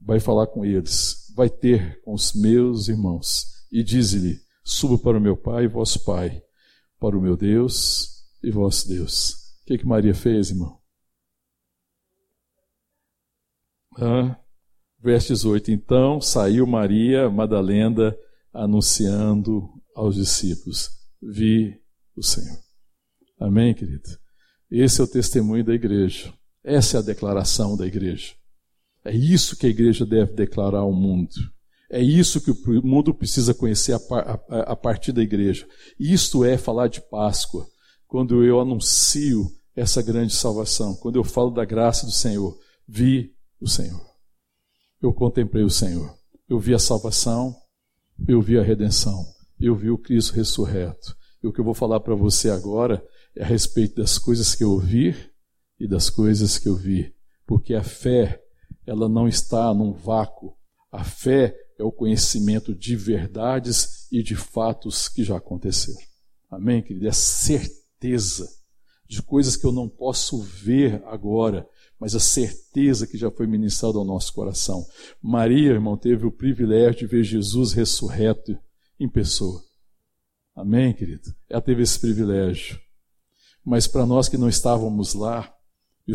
vai 0.00 0.20
falar 0.20 0.46
com 0.46 0.64
eles, 0.64 1.32
vai 1.34 1.48
ter 1.48 2.00
com 2.02 2.12
os 2.12 2.32
meus 2.34 2.88
irmãos 2.88 3.46
e 3.72 3.82
diz-lhe: 3.82 4.38
Subo 4.64 4.98
para 4.98 5.16
o 5.16 5.20
meu 5.20 5.36
Pai 5.36 5.64
e 5.64 5.68
vosso 5.68 6.04
Pai, 6.04 6.42
para 6.98 7.16
o 7.16 7.20
meu 7.22 7.36
Deus 7.36 8.26
e 8.42 8.50
vosso 8.50 8.88
Deus. 8.88 9.30
O 9.62 9.66
que, 9.66 9.78
que 9.78 9.86
Maria 9.86 10.14
fez, 10.14 10.50
irmão? 10.50 10.78
Ah, 13.98 14.38
verso 14.98 15.28
18: 15.28 15.70
Então 15.70 16.20
saiu 16.20 16.66
Maria 16.66 17.30
Madalena 17.30 18.16
anunciando 18.52 19.68
aos 19.94 20.14
discípulos: 20.14 20.90
Vi 21.22 21.80
o 22.14 22.22
Senhor. 22.22 22.58
Amém, 23.40 23.74
querido? 23.74 24.08
Esse 24.70 25.00
é 25.00 25.04
o 25.04 25.08
testemunho 25.08 25.64
da 25.64 25.74
igreja. 25.74 26.32
Essa 26.66 26.96
é 26.96 26.98
a 26.98 27.02
declaração 27.02 27.76
da 27.76 27.86
igreja. 27.86 28.34
É 29.04 29.14
isso 29.14 29.56
que 29.56 29.66
a 29.66 29.70
igreja 29.70 30.04
deve 30.04 30.32
declarar 30.32 30.80
ao 30.80 30.92
mundo. 30.92 31.30
É 31.88 32.02
isso 32.02 32.40
que 32.40 32.50
o 32.50 32.84
mundo 32.84 33.14
precisa 33.14 33.54
conhecer 33.54 33.96
a, 34.50 34.74
partir 34.74 35.12
da 35.12 35.22
igreja. 35.22 35.64
Isto 35.96 36.44
é 36.44 36.58
falar 36.58 36.88
de 36.88 37.00
Páscoa, 37.00 37.64
quando 38.08 38.42
eu 38.42 38.58
anuncio 38.58 39.46
essa 39.76 40.02
grande 40.02 40.34
salvação, 40.34 40.96
quando 40.96 41.14
eu 41.14 41.22
falo 41.22 41.50
da 41.50 41.64
graça 41.64 42.04
do 42.04 42.10
Senhor. 42.10 42.58
Vi 42.88 43.32
o 43.60 43.68
Senhor. 43.68 44.04
Eu 45.00 45.12
contemplei 45.12 45.62
o 45.62 45.70
Senhor. 45.70 46.12
Eu 46.48 46.58
vi 46.58 46.74
a 46.74 46.80
salvação, 46.80 47.54
eu 48.26 48.42
vi 48.42 48.58
a 48.58 48.62
redenção, 48.62 49.24
eu 49.60 49.76
vi 49.76 49.88
o 49.88 49.98
Cristo 49.98 50.34
ressurreto. 50.34 51.16
E 51.44 51.46
o 51.46 51.52
que 51.52 51.60
eu 51.60 51.64
vou 51.64 51.74
falar 51.74 52.00
para 52.00 52.16
você 52.16 52.50
agora 52.50 53.00
é 53.36 53.44
a 53.44 53.46
respeito 53.46 53.96
das 53.96 54.18
coisas 54.18 54.52
que 54.52 54.64
eu 54.64 54.72
ouvi 54.72 55.14
e 55.78 55.86
das 55.86 56.10
coisas 56.10 56.58
que 56.58 56.68
eu 56.68 56.74
vi. 56.74 57.14
Porque 57.46 57.74
a 57.74 57.82
fé, 57.82 58.42
ela 58.86 59.08
não 59.08 59.28
está 59.28 59.72
num 59.72 59.92
vácuo. 59.92 60.56
A 60.90 61.04
fé 61.04 61.56
é 61.78 61.84
o 61.84 61.92
conhecimento 61.92 62.74
de 62.74 62.96
verdades 62.96 64.10
e 64.10 64.22
de 64.22 64.34
fatos 64.34 65.08
que 65.08 65.22
já 65.22 65.36
aconteceram. 65.36 66.00
Amém, 66.50 66.82
querido? 66.82 67.06
É 67.06 67.12
certeza 67.12 68.48
de 69.08 69.22
coisas 69.22 69.56
que 69.56 69.64
eu 69.64 69.72
não 69.72 69.88
posso 69.88 70.40
ver 70.42 71.02
agora, 71.06 71.68
mas 71.98 72.14
a 72.14 72.20
certeza 72.20 73.06
que 73.06 73.16
já 73.16 73.30
foi 73.30 73.46
ministrada 73.46 73.98
ao 73.98 74.04
nosso 74.04 74.32
coração. 74.32 74.84
Maria, 75.22 75.70
irmão, 75.70 75.96
teve 75.96 76.26
o 76.26 76.32
privilégio 76.32 77.00
de 77.00 77.06
ver 77.06 77.22
Jesus 77.22 77.72
ressurreto 77.72 78.58
em 78.98 79.08
pessoa. 79.08 79.62
Amém, 80.54 80.94
querido? 80.94 81.34
Ela 81.48 81.60
teve 81.60 81.82
esse 81.82 81.98
privilégio. 82.00 82.80
Mas 83.64 83.86
para 83.86 84.06
nós 84.06 84.28
que 84.28 84.38
não 84.38 84.48
estávamos 84.48 85.14
lá, 85.14 85.55
e, 86.06 86.12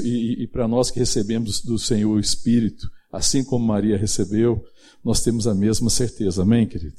e, 0.00 0.42
e 0.44 0.46
para 0.46 0.66
nós 0.66 0.90
que 0.90 0.98
recebemos 0.98 1.60
do 1.60 1.78
Senhor 1.78 2.14
o 2.14 2.20
Espírito, 2.20 2.90
assim 3.12 3.44
como 3.44 3.66
Maria 3.66 3.96
recebeu, 3.96 4.64
nós 5.04 5.22
temos 5.22 5.46
a 5.46 5.54
mesma 5.54 5.90
certeza. 5.90 6.42
Amém, 6.42 6.66
querido? 6.66 6.96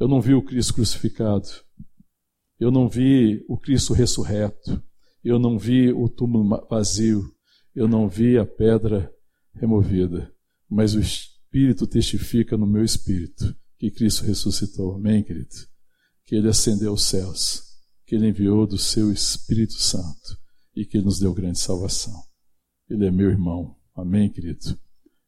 Eu 0.00 0.08
não 0.08 0.20
vi 0.20 0.34
o 0.34 0.42
Cristo 0.42 0.74
crucificado. 0.74 1.48
Eu 2.58 2.70
não 2.70 2.88
vi 2.88 3.44
o 3.48 3.58
Cristo 3.58 3.92
ressurreto. 3.92 4.82
Eu 5.22 5.38
não 5.38 5.58
vi 5.58 5.92
o 5.92 6.08
túmulo 6.08 6.66
vazio. 6.68 7.30
Eu 7.74 7.86
não 7.86 8.08
vi 8.08 8.38
a 8.38 8.46
pedra 8.46 9.12
removida. 9.54 10.32
Mas 10.68 10.94
o 10.94 11.00
Espírito 11.00 11.86
testifica 11.86 12.56
no 12.56 12.66
meu 12.66 12.82
espírito 12.82 13.54
que 13.78 13.90
Cristo 13.90 14.24
ressuscitou. 14.24 14.94
Amém, 14.94 15.22
querido? 15.22 15.54
Que 16.24 16.36
ele 16.36 16.48
ascendeu 16.48 16.90
aos 16.90 17.04
céus. 17.04 17.62
Que 18.06 18.14
ele 18.14 18.28
enviou 18.28 18.66
do 18.66 18.78
seu 18.78 19.12
Espírito 19.12 19.74
Santo. 19.74 20.41
E 20.74 20.84
que 20.86 20.96
ele 20.96 21.04
nos 21.04 21.18
deu 21.18 21.34
grande 21.34 21.58
salvação. 21.58 22.22
Ele 22.88 23.06
é 23.06 23.10
meu 23.10 23.30
irmão. 23.30 23.76
Amém, 23.94 24.30
querido? 24.30 24.78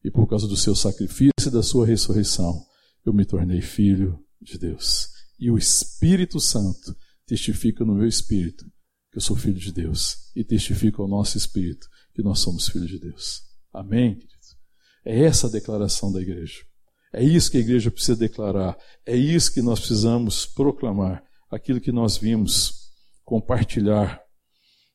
e 0.05 0.11
por 0.11 0.29
causa 0.29 0.47
do 0.47 0.57
seu 0.57 0.77
sacrifício 0.77 1.33
e 1.47 1.51
da 1.51 1.63
sua 1.63 1.87
ressurreição, 1.87 2.63
eu 3.07 3.13
me 3.13 3.25
tornei 3.25 3.63
filho 3.63 4.23
de 4.41 4.59
Deus. 4.59 5.09
E 5.41 5.51
o 5.51 5.57
Espírito 5.57 6.39
Santo 6.39 6.95
testifica 7.27 7.85
no 7.85 7.95
meu 7.95 8.07
espírito 8.07 8.67
que 9.11 9.17
eu 9.17 9.23
sou 9.23 9.35
filho 9.35 9.59
de 9.59 9.73
Deus 9.73 10.31
e 10.37 10.45
testifica 10.45 11.01
ao 11.01 11.09
nosso 11.09 11.39
espírito 11.39 11.89
que 12.15 12.23
nós 12.23 12.41
somos 12.41 12.69
filhos 12.69 12.89
de 12.89 12.99
Deus. 12.99 13.43
Amém, 13.73 14.15
querido? 14.15 14.35
É 15.07 15.25
essa 15.25 15.47
a 15.47 15.51
declaração 15.51 16.13
da 16.13 16.21
igreja. 16.21 16.63
É 17.13 17.25
isso 17.25 17.51
que 17.51 17.57
a 17.57 17.61
igreja 17.61 17.91
precisa 17.91 18.17
declarar. 18.17 18.77
É 19.07 19.17
isso 19.17 19.53
que 19.53 19.63
nós 19.63 19.79
precisamos 19.79 20.45
proclamar. 20.45 21.23
Aquilo 21.51 21.81
que 21.81 21.93
nós 21.93 22.17
vimos 22.17 22.91
compartilhar 23.25 24.21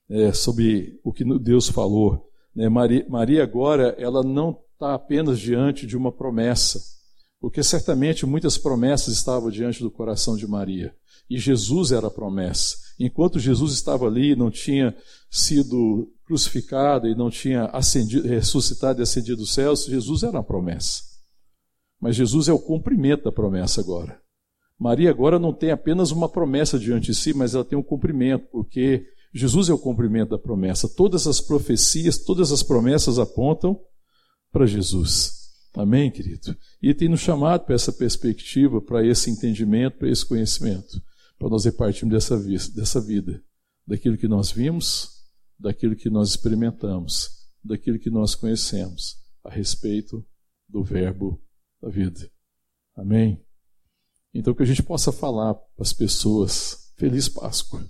é, 0.09 0.33
sobre 0.33 0.99
o 1.03 1.13
que 1.13 1.23
Deus 1.39 1.69
falou. 1.69 2.29
Né? 2.55 2.67
Maria, 2.67 3.05
Maria 3.07 3.43
agora 3.43 3.95
ela 3.99 4.23
não 4.23 4.59
está 4.73 4.93
apenas 4.93 5.39
diante 5.39 5.85
de 5.85 5.95
uma 5.95 6.11
promessa, 6.11 6.81
porque 7.39 7.61
certamente 7.61 8.25
muitas 8.25 8.57
promessas 8.57 9.13
estavam 9.13 9.51
diante 9.51 9.81
do 9.81 9.91
coração 9.91 10.35
de 10.35 10.47
Maria. 10.47 10.93
E 11.29 11.37
Jesus 11.37 11.91
era 11.91 12.07
a 12.07 12.11
promessa. 12.11 12.75
Enquanto 12.99 13.39
Jesus 13.39 13.73
estava 13.73 14.07
ali, 14.07 14.35
não 14.35 14.49
tinha 14.49 14.95
sido 15.29 16.11
crucificado 16.25 17.07
e 17.07 17.15
não 17.15 17.29
tinha 17.29 17.65
ascendido, 17.65 18.27
ressuscitado 18.27 18.99
e 18.99 19.03
ascendido 19.03 19.37
dos 19.37 19.53
céus, 19.53 19.85
Jesus 19.85 20.23
era 20.23 20.39
a 20.39 20.43
promessa. 20.43 21.03
Mas 22.01 22.15
Jesus 22.15 22.47
é 22.47 22.53
o 22.53 22.59
cumprimento 22.59 23.25
da 23.25 23.31
promessa 23.31 23.79
agora. 23.79 24.19
Maria 24.77 25.09
agora 25.09 25.37
não 25.37 25.53
tem 25.53 25.71
apenas 25.71 26.11
uma 26.11 26.29
promessa 26.29 26.79
diante 26.79 27.07
de 27.07 27.15
si, 27.15 27.33
mas 27.33 27.53
ela 27.53 27.65
tem 27.65 27.77
um 27.77 27.83
cumprimento, 27.83 28.47
porque 28.51 29.05
Jesus 29.33 29.69
é 29.69 29.73
o 29.73 29.79
cumprimento 29.79 30.29
da 30.29 30.39
promessa. 30.39 30.87
Todas 30.87 31.27
as 31.27 31.39
profecias, 31.39 32.17
todas 32.17 32.51
as 32.51 32.63
promessas 32.63 33.19
apontam 33.19 33.79
para 34.51 34.65
Jesus. 34.65 35.39
Amém, 35.75 36.09
querido? 36.09 36.57
E 36.81 36.93
tem 36.93 37.07
nos 37.07 37.19
chamado 37.19 37.65
para 37.65 37.75
essa 37.75 37.93
perspectiva, 37.93 38.81
para 38.81 39.05
esse 39.05 39.29
entendimento, 39.29 39.99
para 39.99 40.09
esse 40.09 40.25
conhecimento, 40.25 41.01
para 41.37 41.49
nós 41.49 41.65
repartirmos 41.65 42.13
dessa, 42.13 42.37
dessa 42.73 42.99
vida, 42.99 43.43
daquilo 43.85 44.17
que 44.17 44.27
nós 44.27 44.51
vimos, 44.51 45.09
daquilo 45.59 45.95
que 45.95 46.09
nós 46.09 46.29
experimentamos, 46.29 47.29
daquilo 47.63 47.99
que 47.99 48.09
nós 48.09 48.33
conhecemos 48.33 49.17
a 49.43 49.51
respeito 49.51 50.25
do 50.67 50.83
Verbo 50.83 51.41
da 51.81 51.89
vida. 51.89 52.29
Amém? 52.95 53.43
Então, 54.33 54.53
que 54.53 54.63
a 54.63 54.65
gente 54.65 54.83
possa 54.83 55.11
falar 55.11 55.53
para 55.53 55.83
as 55.83 55.93
pessoas: 55.93 56.93
Feliz 56.97 57.29
Páscoa, 57.29 57.87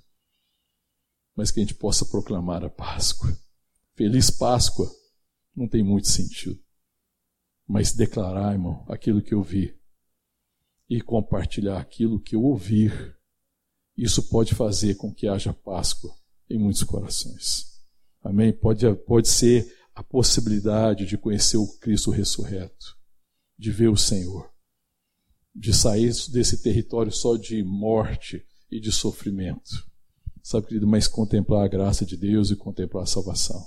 mas 1.40 1.52
que 1.52 1.62
a 1.62 1.64
gente 1.64 1.74
possa 1.74 2.06
proclamar 2.06 2.66
a 2.66 2.70
Páscoa. 2.70 3.34
Feliz 3.96 4.30
Páscoa 4.30 4.92
não 5.56 5.70
tem 5.70 5.82
muito 5.82 6.10
sentido. 6.10 6.60
Mas 7.66 7.94
declarar, 7.94 8.52
irmão, 8.52 8.84
aquilo 8.90 9.22
que 9.22 9.34
eu 9.34 9.42
vi 9.42 9.74
e 10.90 11.00
compartilhar 11.00 11.80
aquilo 11.80 12.20
que 12.20 12.36
eu 12.36 12.44
ouvir, 12.44 13.16
isso 13.96 14.24
pode 14.24 14.54
fazer 14.54 14.96
com 14.96 15.14
que 15.14 15.30
haja 15.30 15.54
Páscoa 15.54 16.14
em 16.50 16.60
muitos 16.60 16.84
corações. 16.84 17.82
Amém? 18.22 18.52
Pode, 18.52 18.94
pode 19.06 19.30
ser 19.30 19.74
a 19.96 20.04
possibilidade 20.04 21.06
de 21.06 21.18
conhecer 21.18 21.56
o 21.56 21.78
Cristo 21.78 22.12
ressurreto, 22.12 22.98
de 23.58 23.72
ver 23.72 23.88
o 23.88 23.96
Senhor, 23.96 24.52
de 25.56 25.74
sair 25.74 26.12
desse 26.34 26.62
território 26.62 27.14
só 27.14 27.38
de 27.38 27.64
morte 27.64 28.46
e 28.70 28.78
de 28.78 28.92
sofrimento. 28.92 29.89
Sabe, 30.50 30.66
querido, 30.66 30.88
mas 30.88 31.08
contemplar 31.08 31.64
a 31.64 31.68
graça 31.68 32.04
de 32.04 32.18
Deus 32.18 32.50
e 32.50 32.56
contemplar 32.56 33.04
a 33.04 33.06
salvação. 33.06 33.64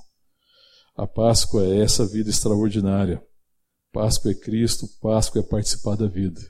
A 0.97 1.07
Páscoa 1.07 1.65
é 1.65 1.81
essa 1.81 2.05
vida 2.05 2.29
extraordinária. 2.29 3.25
Páscoa 3.93 4.33
é 4.33 4.35
Cristo, 4.35 4.89
Páscoa 5.01 5.39
é 5.39 5.45
participar 5.45 5.95
da 5.95 6.09
vida. 6.09 6.41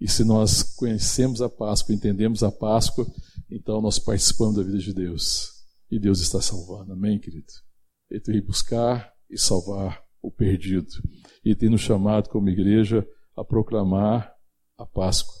E 0.00 0.08
se 0.08 0.22
nós 0.22 0.62
conhecemos 0.62 1.42
a 1.42 1.48
Páscoa, 1.48 1.92
entendemos 1.92 2.44
a 2.44 2.52
Páscoa, 2.52 3.04
então 3.50 3.80
nós 3.80 3.98
participamos 3.98 4.54
da 4.54 4.62
vida 4.62 4.78
de 4.78 4.94
Deus. 4.94 5.50
E 5.90 5.98
Deus 5.98 6.20
está 6.20 6.40
salvando. 6.40 6.92
Amém, 6.92 7.18
querido? 7.18 7.52
Ele 8.08 8.20
tem 8.20 8.40
buscar 8.40 9.12
e 9.28 9.36
salvar 9.36 10.04
o 10.22 10.30
perdido. 10.30 10.86
E 11.44 11.52
tem 11.52 11.68
nos 11.68 11.80
chamado 11.80 12.28
como 12.28 12.48
igreja 12.48 13.04
a 13.36 13.44
proclamar 13.44 14.32
a 14.78 14.86
Páscoa. 14.86 15.34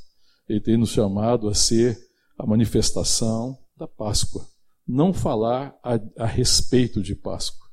Ele 0.48 0.60
tem 0.60 0.76
nos 0.76 0.90
chamado 0.90 1.48
a 1.48 1.54
ser 1.54 1.96
a 2.36 2.44
manifestação 2.44 3.62
da 3.76 3.86
Páscoa. 3.88 4.46
Não 4.86 5.12
falar 5.12 5.74
a, 5.82 5.98
a 6.18 6.26
respeito 6.26 7.02
de 7.02 7.14
Páscoa, 7.14 7.66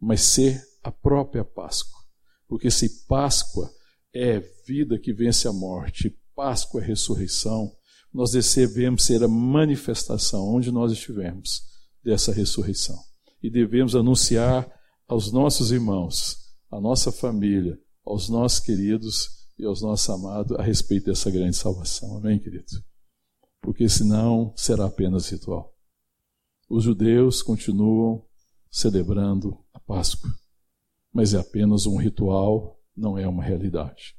mas 0.00 0.22
ser 0.22 0.62
a 0.82 0.90
própria 0.90 1.44
Páscoa. 1.44 1.98
Porque 2.48 2.70
se 2.70 3.06
Páscoa 3.06 3.70
é 4.14 4.40
vida 4.66 4.98
que 4.98 5.12
vence 5.12 5.46
a 5.48 5.52
morte, 5.52 6.16
Páscoa 6.34 6.82
é 6.82 6.84
ressurreição, 6.84 7.72
nós 8.12 8.32
devemos 8.32 9.04
ser 9.04 9.22
a 9.22 9.28
manifestação 9.28 10.48
onde 10.48 10.70
nós 10.70 10.92
estivermos 10.92 11.62
dessa 12.02 12.32
ressurreição. 12.32 12.98
E 13.42 13.48
devemos 13.48 13.94
anunciar 13.94 14.70
aos 15.06 15.32
nossos 15.32 15.70
irmãos, 15.70 16.36
à 16.70 16.80
nossa 16.80 17.12
família, 17.12 17.78
aos 18.04 18.28
nossos 18.28 18.60
queridos 18.60 19.28
e 19.58 19.64
aos 19.64 19.82
nossos 19.82 20.08
amados 20.10 20.58
a 20.58 20.62
respeito 20.62 21.06
dessa 21.06 21.30
grande 21.30 21.56
salvação. 21.56 22.16
Amém, 22.16 22.38
querido? 22.38 22.89
Porque 23.60 23.88
senão 23.88 24.52
será 24.56 24.86
apenas 24.86 25.28
ritual. 25.28 25.74
Os 26.68 26.84
judeus 26.84 27.42
continuam 27.42 28.24
celebrando 28.70 29.58
a 29.72 29.80
Páscoa, 29.80 30.32
mas 31.12 31.34
é 31.34 31.38
apenas 31.38 31.86
um 31.86 31.96
ritual, 31.96 32.80
não 32.96 33.18
é 33.18 33.26
uma 33.26 33.42
realidade. 33.42 34.14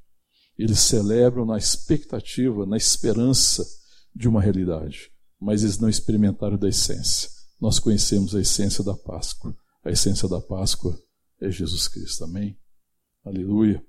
Eles 0.57 0.79
celebram 0.79 1.45
na 1.45 1.57
expectativa, 1.57 2.65
na 2.65 2.77
esperança 2.77 3.65
de 4.13 4.27
uma 4.27 4.41
realidade, 4.41 5.11
mas 5.39 5.63
eles 5.63 5.79
não 5.79 5.89
experimentaram 5.89 6.57
da 6.57 6.67
essência. 6.67 7.29
Nós 7.59 7.79
conhecemos 7.79 8.35
a 8.35 8.41
essência 8.41 8.83
da 8.83 8.95
Páscoa. 8.95 9.55
A 9.83 9.89
essência 9.89 10.27
da 10.27 10.41
Páscoa 10.41 10.99
é 11.39 11.49
Jesus 11.49 11.87
Cristo. 11.87 12.23
Amém? 12.25 12.57
Aleluia. 13.23 13.83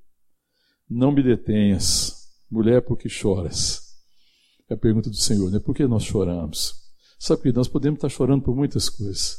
Não 0.88 1.10
me 1.10 1.22
detenhas, 1.22 2.28
mulher, 2.50 2.82
porque 2.82 3.08
choras? 3.08 3.81
É 4.72 4.74
a 4.74 4.78
pergunta 4.78 5.10
do 5.10 5.16
Senhor, 5.16 5.50
né? 5.50 5.58
Por 5.58 5.74
que 5.74 5.86
nós 5.86 6.02
choramos? 6.02 6.72
Sabe 7.18 7.42
que 7.42 7.52
nós 7.52 7.68
podemos 7.68 7.98
estar 7.98 8.08
chorando 8.08 8.42
por 8.42 8.56
muitas 8.56 8.88
coisas. 8.88 9.36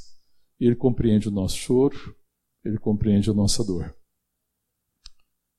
Ele 0.59 0.75
compreende 0.75 1.27
o 1.27 1.31
nosso 1.31 1.57
choro, 1.57 2.15
Ele 2.63 2.77
compreende 2.77 3.31
a 3.31 3.33
nossa 3.33 3.63
dor. 3.63 3.95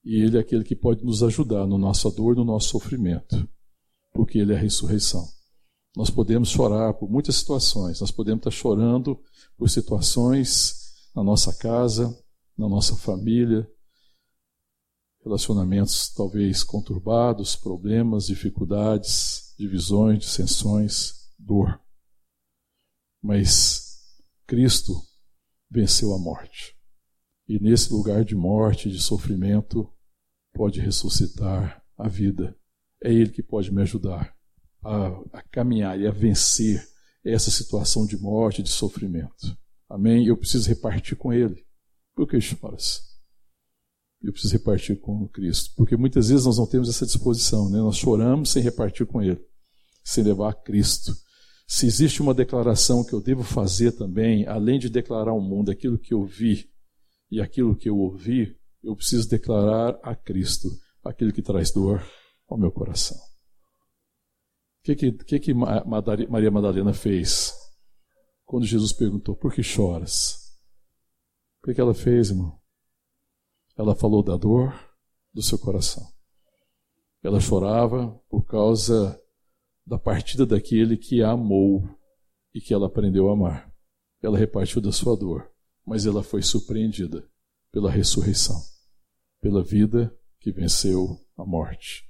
E 0.05 0.23
Ele 0.23 0.37
é 0.37 0.41
aquele 0.41 0.63
que 0.63 0.77
pode 0.77 1.05
nos 1.05 1.25
ajudar 1.25 1.67
no 1.67 1.77
nossa 1.77 2.09
dor, 2.09 2.37
no 2.37 2.45
nosso 2.45 2.69
sofrimento, 2.69 3.49
porque 4.13 4.39
Ele 4.39 4.53
é 4.53 4.57
a 4.57 4.61
ressurreição. 4.61 5.27
Nós 5.97 6.09
podemos 6.09 6.51
chorar 6.51 6.95
por 6.95 7.11
muitas 7.11 7.35
situações, 7.35 8.01
nós 8.01 8.13
podemos 8.13 8.43
estar 8.43 8.53
chorando 8.53 9.21
por 9.59 9.69
situações 9.69 11.09
na 11.17 11.25
nossa 11.25 11.53
casa, 11.53 12.17
na 12.57 12.69
nossa 12.69 12.95
família, 12.95 13.69
relacionamentos 15.25 16.11
talvez 16.11 16.63
conturbados, 16.63 17.57
problemas, 17.57 18.27
dificuldades, 18.27 19.55
divisões, 19.59 20.19
dissensões, 20.19 21.31
dor. 21.39 21.81
Mas 23.23 23.99
Cristo 24.47 25.03
venceu 25.71 26.15
a 26.15 26.19
morte. 26.19 26.77
E 27.49 27.59
nesse 27.59 27.93
lugar 27.93 28.25
de 28.25 28.35
morte, 28.35 28.91
de 28.91 29.01
sofrimento, 29.01 29.91
pode 30.53 30.81
ressuscitar 30.81 31.83
a 31.97 32.09
vida. 32.09 32.57
É 33.03 33.13
Ele 33.13 33.31
que 33.31 33.43
pode 33.43 33.73
me 33.73 33.83
ajudar 33.83 34.37
a, 34.83 35.09
a 35.33 35.43
caminhar 35.51 35.99
e 35.99 36.07
a 36.07 36.11
vencer 36.11 36.87
essa 37.25 37.51
situação 37.51 38.07
de 38.07 38.19
morte, 38.19 38.63
de 38.63 38.71
sofrimento. 38.71 39.57
Amém? 39.89 40.27
Eu 40.27 40.37
preciso 40.37 40.69
repartir 40.69 41.17
com 41.17 41.33
Ele. 41.33 41.65
Por 42.15 42.29
que 42.29 42.39
choras? 42.41 43.14
Eu 44.25 44.33
preciso 44.33 44.55
repartir 44.55 44.99
com 45.01 45.29
Cristo. 45.29 45.73
Porque 45.77 45.97
muitas 45.97 46.29
vezes 46.29 46.47
nós 46.47 46.59
não 46.59 46.67
temos 46.67 46.89
essa 46.89 47.05
disposição, 47.05 47.69
né? 47.69 47.79
nós 47.79 47.97
choramos 47.97 48.51
sem 48.51 48.63
repartir 48.63 49.07
com 49.07 49.23
Ele, 49.23 49.41
sem 50.03 50.25
levar 50.25 50.51
a 50.51 50.55
Cristo. 50.55 51.15
Se 51.67 51.87
existe 51.87 52.23
uma 52.23 52.35
declaração 52.35 53.05
que 53.05 53.13
eu 53.13 53.21
devo 53.21 53.43
fazer 53.43 53.93
também, 53.93 54.47
além 54.47 54.79
de 54.79 54.89
declarar 54.89 55.31
ao 55.31 55.41
mundo 55.41 55.71
aquilo 55.71 55.99
que 55.99 56.15
eu 56.15 56.25
vi 56.25 56.71
e 57.31 57.41
aquilo 57.41 57.77
que 57.77 57.89
eu 57.89 57.99
ouvi, 57.99 58.57
eu 58.83 58.97
preciso 58.97 59.29
declarar 59.29 59.99
a 60.03 60.15
Cristo 60.15 60.71
aquilo 61.03 61.33
que 61.33 61.43
traz 61.43 61.71
dor 61.71 62.03
ao 62.49 62.59
meu 62.59 62.71
coração. 62.71 63.17
O 63.17 64.85
que, 64.85 65.13
que, 65.13 65.39
que 65.39 65.55
Maria 65.55 66.51
Madalena 66.51 66.93
fez 66.93 67.55
quando 68.45 68.67
Jesus 68.67 68.93
perguntou: 68.93 69.35
Por 69.35 69.55
que 69.55 69.63
choras? 69.63 70.35
O 71.63 71.67
que, 71.67 71.75
que 71.75 71.81
ela 71.81 71.95
fez, 71.95 72.29
irmão? 72.29 72.59
Ela 73.77 73.95
falou 73.95 74.23
da 74.23 74.37
dor 74.37 74.73
do 75.33 75.43
seu 75.43 75.59
coração. 75.59 76.07
Ela 77.23 77.41
chorava 77.41 78.09
por 78.29 78.45
causa 78.45 79.21
da 79.87 79.99
partida 79.99 80.47
daquele 80.47 80.97
que 80.97 81.23
a 81.23 81.31
amou 81.31 81.83
e 82.55 82.61
que 82.61 82.73
ela 82.73 82.87
aprendeu 82.87 83.29
a 83.29 83.33
amar. 83.33 83.73
Ela 84.23 84.39
repartiu 84.39 84.81
da 84.81 84.93
sua 84.93 85.17
dor, 85.17 85.51
mas 85.87 86.07
ela 86.07 86.23
foi 86.23 86.43
surpreendida 86.43 87.29
pela 87.73 87.91
ressurreição, 87.91 88.57
pela 89.41 89.63
vida 89.63 90.15
que 90.39 90.53
venceu 90.53 91.19
a 91.37 91.45
morte. 91.45 92.05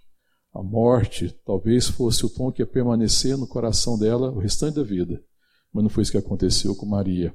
A 0.53 0.63
morte 0.63 1.35
talvez 1.45 1.89
fosse 1.89 2.25
o 2.25 2.31
tom 2.31 2.53
que 2.53 2.63
ia 2.63 2.67
permanecer 2.67 3.37
no 3.37 3.47
coração 3.47 3.99
dela 3.99 4.31
o 4.31 4.39
restante 4.39 4.77
da 4.77 4.85
vida, 4.85 5.25
mas 5.73 5.83
não 5.83 5.91
foi 5.91 6.03
isso 6.03 6.13
que 6.13 6.19
aconteceu 6.19 6.77
com 6.77 6.87
Maria. 6.87 7.35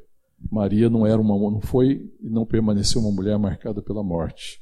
Maria 0.52 0.90
não 0.90 1.06
era 1.06 1.20
uma 1.20 1.36
não 1.52 1.62
foi 1.62 2.10
e 2.20 2.30
não 2.30 2.46
permaneceu 2.46 3.02
uma 3.02 3.12
mulher 3.12 3.38
marcada 3.38 3.82
pela 3.82 4.04
morte. 4.04 4.62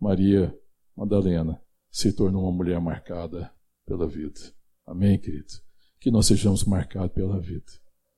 Maria 0.00 0.56
Madalena 0.96 1.60
se 1.90 2.12
tornou 2.12 2.44
uma 2.44 2.52
mulher 2.52 2.80
marcada 2.80 3.52
pela 3.84 4.06
vida. 4.06 4.40
Amém, 4.86 5.18
querido. 5.18 5.52
Que 6.00 6.10
nós 6.10 6.26
sejamos 6.26 6.64
marcados 6.64 7.12
pela 7.12 7.40
vida. 7.40 7.66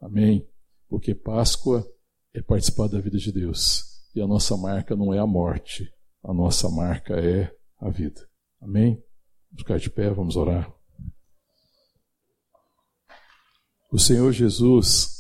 Amém. 0.01 0.47
Porque 0.89 1.15
Páscoa 1.15 1.87
é 2.35 2.43
participar 2.43 2.89
da 2.89 3.01
vida 3.01 3.19
de 3.19 3.33
Deus. 3.33 3.85
E 4.15 4.21
a 4.21 4.27
nossa 4.27 4.57
marca 4.57 4.97
não 4.97 5.15
é 5.15 5.19
a 5.19 5.27
morte, 5.27 5.93
a 6.23 6.35
nossa 6.35 6.69
marca 6.69 7.15
é 7.15 7.55
a 7.79 7.91
vida. 7.91 8.29
Amém? 8.61 9.03
Vamos 9.51 9.63
ficar 9.63 9.79
de 9.79 9.91
pé, 9.91 10.11
vamos 10.11 10.37
orar. 10.37 10.73
O 13.93 13.99
Senhor 13.99 14.33
Jesus 14.33 15.20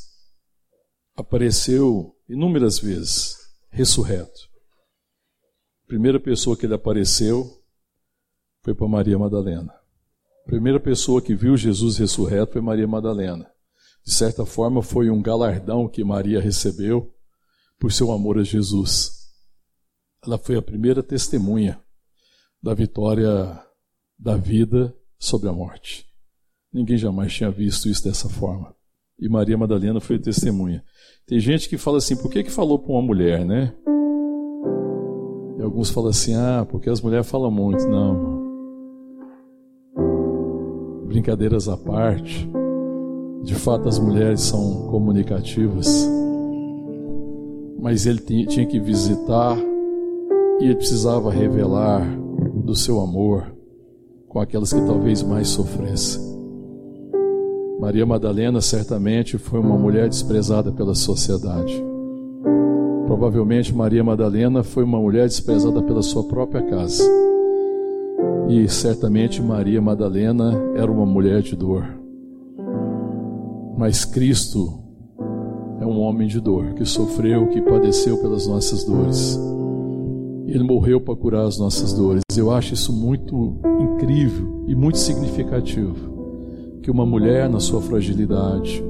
apareceu 1.20 2.16
inúmeras 2.28 2.78
vezes, 2.78 3.36
ressurreto. 3.70 4.48
A 5.84 5.86
primeira 5.86 6.18
pessoa 6.18 6.56
que 6.56 6.66
ele 6.66 6.74
apareceu 6.74 7.62
foi 8.62 8.74
para 8.74 8.88
Maria 8.88 9.18
Madalena. 9.18 9.72
A 9.72 10.46
primeira 10.46 10.80
pessoa 10.80 11.20
que 11.20 11.34
viu 11.34 11.56
Jesus 11.56 11.98
ressurreto 11.98 12.54
foi 12.54 12.62
Maria 12.62 12.86
Madalena. 12.86 13.50
De 14.04 14.12
certa 14.12 14.46
forma, 14.46 14.82
foi 14.82 15.10
um 15.10 15.20
galardão 15.20 15.86
que 15.86 16.02
Maria 16.02 16.40
recebeu 16.40 17.14
por 17.78 17.92
seu 17.92 18.10
amor 18.10 18.38
a 18.38 18.42
Jesus. 18.42 19.28
Ela 20.24 20.38
foi 20.38 20.56
a 20.56 20.62
primeira 20.62 21.02
testemunha 21.02 21.80
da 22.62 22.72
vitória 22.72 23.62
da 24.18 24.36
vida 24.36 24.94
sobre 25.18 25.48
a 25.48 25.52
morte. 25.52 26.06
Ninguém 26.72 26.96
jamais 26.96 27.32
tinha 27.32 27.50
visto 27.50 27.88
isso 27.88 28.04
dessa 28.04 28.28
forma. 28.28 28.74
E 29.18 29.28
Maria 29.28 29.58
Madalena 29.58 30.00
foi 30.00 30.18
testemunha. 30.18 30.82
Tem 31.30 31.38
gente 31.38 31.68
que 31.68 31.78
fala 31.78 31.98
assim, 31.98 32.16
por 32.16 32.28
que, 32.28 32.42
que 32.42 32.50
falou 32.50 32.76
para 32.76 32.90
uma 32.90 33.02
mulher, 33.02 33.44
né? 33.44 33.72
E 35.56 35.62
alguns 35.62 35.88
falam 35.88 36.10
assim, 36.10 36.34
ah, 36.34 36.66
porque 36.68 36.90
as 36.90 37.00
mulheres 37.00 37.30
falam 37.30 37.52
muito. 37.52 37.86
Não. 37.86 38.40
Brincadeiras 41.06 41.68
à 41.68 41.76
parte. 41.76 42.50
De 43.44 43.54
fato, 43.54 43.88
as 43.88 43.96
mulheres 43.96 44.40
são 44.40 44.88
comunicativas. 44.88 46.10
Mas 47.78 48.06
ele 48.06 48.46
tinha 48.46 48.66
que 48.66 48.80
visitar 48.80 49.56
e 50.58 50.64
ele 50.64 50.74
precisava 50.74 51.30
revelar 51.30 52.10
do 52.56 52.74
seu 52.74 52.98
amor 52.98 53.54
com 54.28 54.40
aquelas 54.40 54.72
que 54.72 54.80
talvez 54.80 55.22
mais 55.22 55.46
sofressem. 55.46 56.39
Maria 57.80 58.04
Madalena 58.04 58.60
certamente 58.60 59.38
foi 59.38 59.58
uma 59.58 59.78
mulher 59.78 60.06
desprezada 60.06 60.70
pela 60.70 60.94
sociedade. 60.94 61.82
Provavelmente 63.06 63.74
Maria 63.74 64.04
Madalena 64.04 64.62
foi 64.62 64.84
uma 64.84 65.00
mulher 65.00 65.26
desprezada 65.26 65.82
pela 65.82 66.02
sua 66.02 66.24
própria 66.24 66.60
casa. 66.60 67.02
E 68.50 68.68
certamente 68.68 69.40
Maria 69.40 69.80
Madalena 69.80 70.52
era 70.76 70.92
uma 70.92 71.06
mulher 71.06 71.40
de 71.40 71.56
dor. 71.56 71.86
Mas 73.78 74.04
Cristo 74.04 74.78
é 75.80 75.86
um 75.86 76.00
homem 76.00 76.28
de 76.28 76.38
dor, 76.38 76.74
que 76.74 76.84
sofreu, 76.84 77.48
que 77.48 77.62
padeceu 77.62 78.18
pelas 78.18 78.46
nossas 78.46 78.84
dores. 78.84 79.40
Ele 80.46 80.64
morreu 80.64 81.00
para 81.00 81.16
curar 81.16 81.46
as 81.46 81.58
nossas 81.58 81.94
dores. 81.94 82.20
Eu 82.36 82.50
acho 82.50 82.74
isso 82.74 82.92
muito 82.92 83.58
incrível 83.80 84.64
e 84.68 84.74
muito 84.74 84.98
significativo 84.98 86.19
que 86.82 86.90
uma 86.90 87.04
mulher 87.04 87.48
na 87.48 87.60
sua 87.60 87.80
fragilidade, 87.80 88.82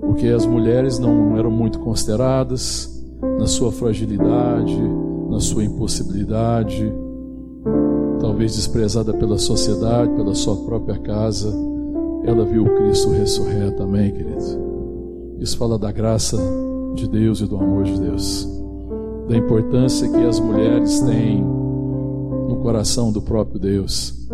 porque 0.00 0.28
as 0.28 0.46
mulheres 0.46 0.98
não 0.98 1.36
eram 1.36 1.50
muito 1.50 1.78
consideradas 1.80 3.04
na 3.38 3.46
sua 3.46 3.72
fragilidade, 3.72 4.76
na 5.30 5.40
sua 5.40 5.64
impossibilidade. 5.64 6.92
talvez 8.20 8.56
desprezada 8.56 9.14
pela 9.14 9.38
sociedade, 9.38 10.12
pela 10.14 10.34
sua 10.34 10.56
própria 10.56 10.98
casa, 10.98 11.52
ela 12.24 12.44
viu 12.44 12.64
o 12.64 12.74
Cristo 12.76 13.10
ressurreto. 13.10 13.82
Amém, 13.82 14.10
querido? 14.12 14.36
Isso 15.38 15.56
fala 15.56 15.78
da 15.78 15.92
graça 15.92 16.36
de 16.94 17.08
Deus 17.08 17.40
e 17.40 17.46
do 17.46 17.56
amor 17.56 17.84
de 17.84 18.00
Deus, 18.00 18.48
da 19.28 19.36
importância 19.36 20.08
que 20.08 20.24
as 20.24 20.40
mulheres 20.40 21.00
têm 21.00 21.42
no 21.42 22.56
coração 22.62 23.12
do 23.12 23.22
próprio 23.22 23.60
Deus. 23.60 24.28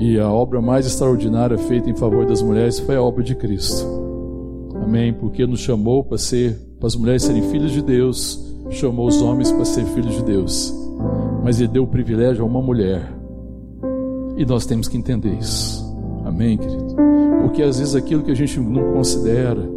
E 0.00 0.18
a 0.18 0.32
obra 0.32 0.62
mais 0.62 0.86
extraordinária 0.86 1.58
feita 1.58 1.90
em 1.90 1.94
favor 1.94 2.24
das 2.24 2.40
mulheres 2.40 2.80
foi 2.80 2.96
a 2.96 3.02
obra 3.02 3.22
de 3.22 3.34
Cristo. 3.34 3.86
Amém? 4.82 5.12
Porque 5.12 5.46
nos 5.46 5.60
chamou 5.60 6.02
para 6.02 6.16
ser, 6.16 6.58
para 6.78 6.86
as 6.86 6.96
mulheres 6.96 7.22
serem 7.22 7.42
filhas 7.50 7.70
de 7.70 7.82
Deus, 7.82 8.42
chamou 8.70 9.06
os 9.06 9.20
homens 9.20 9.52
para 9.52 9.66
ser 9.66 9.84
filhos 9.84 10.14
de 10.14 10.24
Deus. 10.24 10.74
Mas 11.44 11.60
ele 11.60 11.68
deu 11.68 11.82
o 11.82 11.86
privilégio 11.86 12.42
a 12.42 12.46
uma 12.46 12.62
mulher. 12.62 13.12
E 14.38 14.46
nós 14.46 14.64
temos 14.64 14.88
que 14.88 14.96
entender 14.96 15.34
isso. 15.34 15.84
Amém, 16.24 16.56
querido? 16.56 16.96
Porque 17.42 17.62
às 17.62 17.78
vezes 17.78 17.94
aquilo 17.94 18.22
que 18.22 18.30
a 18.30 18.34
gente 18.34 18.58
não 18.58 18.94
considera, 18.94 19.70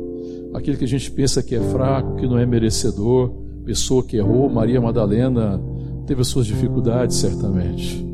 aquilo 0.53 0.78
que 0.78 0.86
a 0.86 0.88
gente 0.88 1.11
pensa 1.11 1.43
que 1.43 1.53
é 1.53 1.59
fraco, 1.59 2.15
que 2.15 2.26
não 2.26 2.38
é 2.38 2.45
merecedor, 2.45 3.30
pessoa 3.65 4.01
que 4.01 4.15
errou, 4.15 4.49
Maria 4.49 4.80
Madalena 4.80 5.61
teve 6.07 6.21
as 6.21 6.28
suas 6.28 6.45
dificuldades, 6.45 7.17
certamente. 7.17 8.12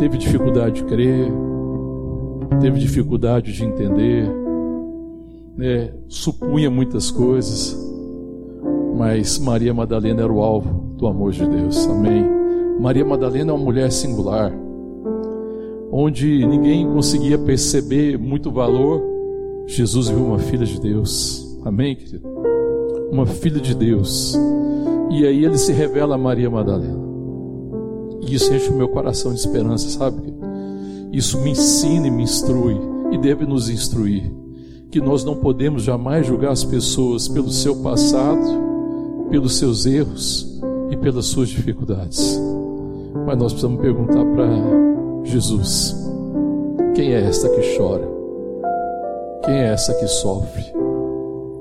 Teve 0.00 0.16
dificuldade 0.16 0.76
de 0.76 0.84
crer, 0.84 1.30
teve 2.58 2.80
dificuldade 2.80 3.52
de 3.52 3.62
entender, 3.66 4.26
né? 5.54 5.92
supunha 6.08 6.70
muitas 6.70 7.10
coisas, 7.10 7.76
mas 8.96 9.38
Maria 9.38 9.74
Madalena 9.74 10.22
era 10.22 10.32
o 10.32 10.40
alvo 10.40 10.94
do 10.96 11.06
amor 11.06 11.32
de 11.32 11.46
Deus. 11.46 11.86
Amém. 11.86 12.24
Maria 12.80 13.04
Madalena 13.04 13.50
é 13.50 13.54
uma 13.54 13.62
mulher 13.62 13.92
singular, 13.92 14.50
onde 15.92 16.46
ninguém 16.46 16.90
conseguia 16.90 17.36
perceber 17.36 18.18
muito 18.18 18.50
valor. 18.50 19.02
Jesus 19.66 20.08
viu 20.08 20.24
uma 20.24 20.38
filha 20.38 20.64
de 20.64 20.80
Deus. 20.80 21.60
Amém, 21.62 21.94
querido? 21.94 22.26
Uma 23.12 23.26
filha 23.26 23.60
de 23.60 23.74
Deus. 23.74 24.34
E 25.10 25.26
aí 25.26 25.44
ele 25.44 25.58
se 25.58 25.74
revela 25.74 26.14
a 26.14 26.18
Maria 26.18 26.48
Madalena. 26.48 27.09
E 28.20 28.34
isso 28.34 28.52
enche 28.52 28.68
o 28.68 28.76
meu 28.76 28.88
coração 28.88 29.32
de 29.32 29.40
esperança, 29.40 29.88
sabe? 29.88 30.34
Isso 31.12 31.40
me 31.40 31.50
ensina 31.50 32.06
e 32.06 32.10
me 32.10 32.22
instrui 32.22 32.76
e 33.10 33.18
deve 33.18 33.44
nos 33.44 33.68
instruir 33.68 34.30
que 34.90 35.00
nós 35.00 35.24
não 35.24 35.36
podemos 35.36 35.82
jamais 35.82 36.26
julgar 36.26 36.52
as 36.52 36.64
pessoas 36.64 37.28
pelo 37.28 37.50
seu 37.50 37.76
passado, 37.76 38.60
pelos 39.30 39.56
seus 39.56 39.86
erros 39.86 40.60
e 40.90 40.96
pelas 40.96 41.26
suas 41.26 41.48
dificuldades. 41.48 42.40
Mas 43.26 43.38
nós 43.38 43.52
precisamos 43.52 43.80
perguntar 43.80 44.24
para 44.24 44.48
Jesus: 45.24 45.96
quem 46.94 47.12
é 47.12 47.20
esta 47.20 47.48
que 47.48 47.76
chora? 47.76 48.08
Quem 49.44 49.54
é 49.54 49.72
essa 49.72 49.94
que 49.94 50.06
sofre? 50.06 50.64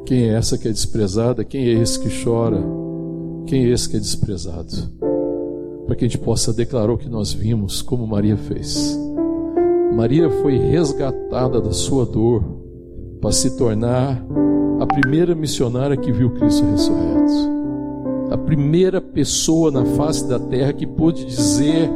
Quem 0.05 0.29
é 0.29 0.33
essa 0.33 0.57
que 0.57 0.67
é 0.67 0.71
desprezada? 0.71 1.43
Quem 1.43 1.67
é 1.67 1.73
esse 1.73 1.99
que 1.99 2.23
chora? 2.23 2.61
Quem 3.45 3.65
é 3.65 3.69
esse 3.69 3.87
que 3.87 3.97
é 3.97 3.99
desprezado? 3.99 5.08
Para 5.89 5.95
que 5.95 6.05
a 6.05 6.07
gente 6.07 6.19
possa 6.19 6.53
declarar 6.53 6.93
o 6.93 6.99
que 6.99 7.09
nós 7.09 7.33
vimos, 7.33 7.81
como 7.81 8.05
Maria 8.05 8.37
fez. 8.37 8.95
Maria 9.91 10.29
foi 10.29 10.55
resgatada 10.55 11.59
da 11.59 11.71
sua 11.71 12.05
dor 12.05 12.43
para 13.19 13.31
se 13.31 13.57
tornar 13.57 14.23
a 14.79 14.85
primeira 14.85 15.33
missionária 15.33 15.97
que 15.97 16.11
viu 16.11 16.29
Cristo 16.29 16.63
ressurreto. 16.63 17.33
A 18.29 18.37
primeira 18.37 19.01
pessoa 19.01 19.71
na 19.71 19.83
face 19.83 20.29
da 20.29 20.37
terra 20.37 20.73
que 20.73 20.85
pôde 20.85 21.25
dizer 21.25 21.89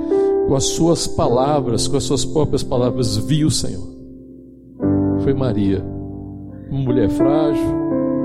com 0.48 0.56
as 0.56 0.64
suas 0.64 1.06
palavras, 1.06 1.88
com 1.88 1.96
as 1.96 2.04
suas 2.04 2.26
próprias 2.26 2.64
palavras, 2.64 3.16
viu 3.18 3.46
o 3.46 3.52
Senhor. 3.52 3.88
Foi 5.20 5.36
Maria, 5.36 5.86
uma 6.68 6.82
mulher 6.82 7.12
frágil, 7.12 7.64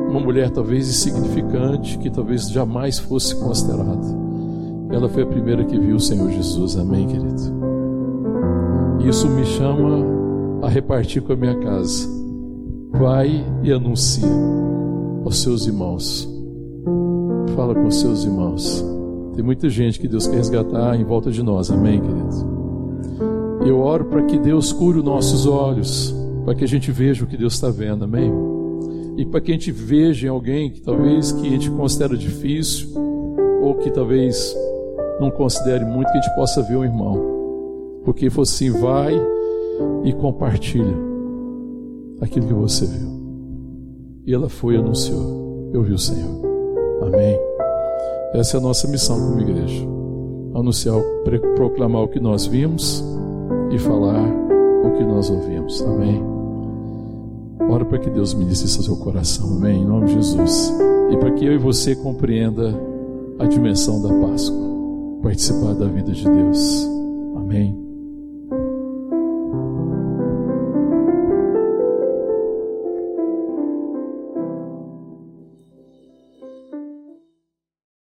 uma 0.08 0.18
mulher 0.18 0.48
talvez 0.48 0.88
insignificante, 0.88 1.98
que 1.98 2.08
talvez 2.08 2.48
jamais 2.50 2.98
fosse 2.98 3.36
considerada. 3.36 4.27
Ela 4.90 5.08
foi 5.08 5.22
a 5.22 5.26
primeira 5.26 5.64
que 5.64 5.78
viu 5.78 5.96
o 5.96 6.00
Senhor 6.00 6.30
Jesus. 6.30 6.76
Amém, 6.76 7.06
querido? 7.06 7.58
Isso 9.06 9.28
me 9.28 9.44
chama 9.44 10.04
a 10.62 10.68
repartir 10.68 11.22
com 11.22 11.32
a 11.32 11.36
minha 11.36 11.56
casa 11.60 12.18
Vai 12.92 13.44
e 13.62 13.70
anuncia 13.70 14.26
aos 15.24 15.40
seus 15.40 15.66
irmãos. 15.66 16.28
Fala 17.54 17.74
com 17.74 17.86
os 17.86 18.00
seus 18.00 18.24
irmãos. 18.24 18.84
Tem 19.34 19.44
muita 19.44 19.68
gente 19.68 20.00
que 20.00 20.08
Deus 20.08 20.26
quer 20.26 20.36
resgatar 20.36 20.98
em 20.98 21.04
volta 21.04 21.30
de 21.30 21.42
nós. 21.42 21.70
Amém, 21.70 22.00
querido? 22.00 23.64
Eu 23.64 23.78
oro 23.80 24.06
para 24.06 24.22
que 24.24 24.38
Deus 24.38 24.72
cure 24.72 24.98
os 24.98 25.04
nossos 25.04 25.46
olhos, 25.46 26.14
para 26.44 26.54
que 26.54 26.64
a 26.64 26.66
gente 26.66 26.90
veja 26.90 27.24
o 27.24 27.26
que 27.26 27.36
Deus 27.36 27.54
está 27.54 27.70
vendo. 27.70 28.04
Amém? 28.04 28.32
E 29.16 29.26
para 29.26 29.40
que 29.40 29.52
a 29.52 29.54
gente 29.54 29.70
veja 29.70 30.26
em 30.26 30.30
alguém 30.30 30.70
que 30.70 30.80
talvez 30.80 31.30
que 31.30 31.46
a 31.46 31.50
gente 31.50 31.70
considera 31.70 32.16
difícil 32.16 32.88
ou 33.62 33.74
que 33.74 33.90
talvez 33.90 34.56
não 35.20 35.30
considere 35.30 35.84
muito 35.84 36.10
que 36.10 36.18
a 36.18 36.20
gente 36.20 36.34
possa 36.34 36.62
ver 36.62 36.76
um 36.76 36.84
irmão. 36.84 37.20
Porque 38.04 38.30
fosse 38.30 38.68
assim, 38.68 38.80
vai 38.80 39.14
e 40.04 40.12
compartilha 40.12 40.96
aquilo 42.20 42.46
que 42.46 42.54
você 42.54 42.86
viu. 42.86 43.08
E 44.26 44.34
ela 44.34 44.48
foi 44.48 44.74
e 44.74 44.78
anunciou: 44.78 45.70
Eu 45.72 45.82
vi 45.82 45.92
o 45.92 45.98
Senhor. 45.98 46.40
Amém. 47.02 47.38
Essa 48.34 48.56
é 48.56 48.60
a 48.60 48.62
nossa 48.62 48.88
missão 48.88 49.18
como 49.18 49.40
igreja: 49.40 49.86
anunciar, 50.54 51.00
proclamar 51.56 52.02
o 52.02 52.08
que 52.08 52.20
nós 52.20 52.46
vimos 52.46 53.04
e 53.70 53.78
falar 53.78 54.24
o 54.84 54.92
que 54.96 55.04
nós 55.04 55.30
ouvimos. 55.30 55.82
Amém. 55.82 56.22
Ora 57.70 57.84
para 57.84 57.98
que 57.98 58.08
Deus 58.08 58.32
ministre 58.34 58.66
isso 58.66 58.78
ao 58.78 58.84
seu 58.84 58.96
coração. 58.96 59.56
Amém. 59.56 59.82
Em 59.82 59.86
nome 59.86 60.06
de 60.06 60.14
Jesus. 60.14 60.72
E 61.10 61.16
para 61.16 61.32
que 61.32 61.44
eu 61.44 61.52
e 61.52 61.58
você 61.58 61.94
compreenda 61.96 62.74
a 63.38 63.46
dimensão 63.46 64.00
da 64.00 64.08
Páscoa. 64.26 64.77
Participar 65.22 65.74
da 65.74 65.86
vida 65.88 66.12
de 66.12 66.24
Deus. 66.24 66.86
Amém. 67.36 67.87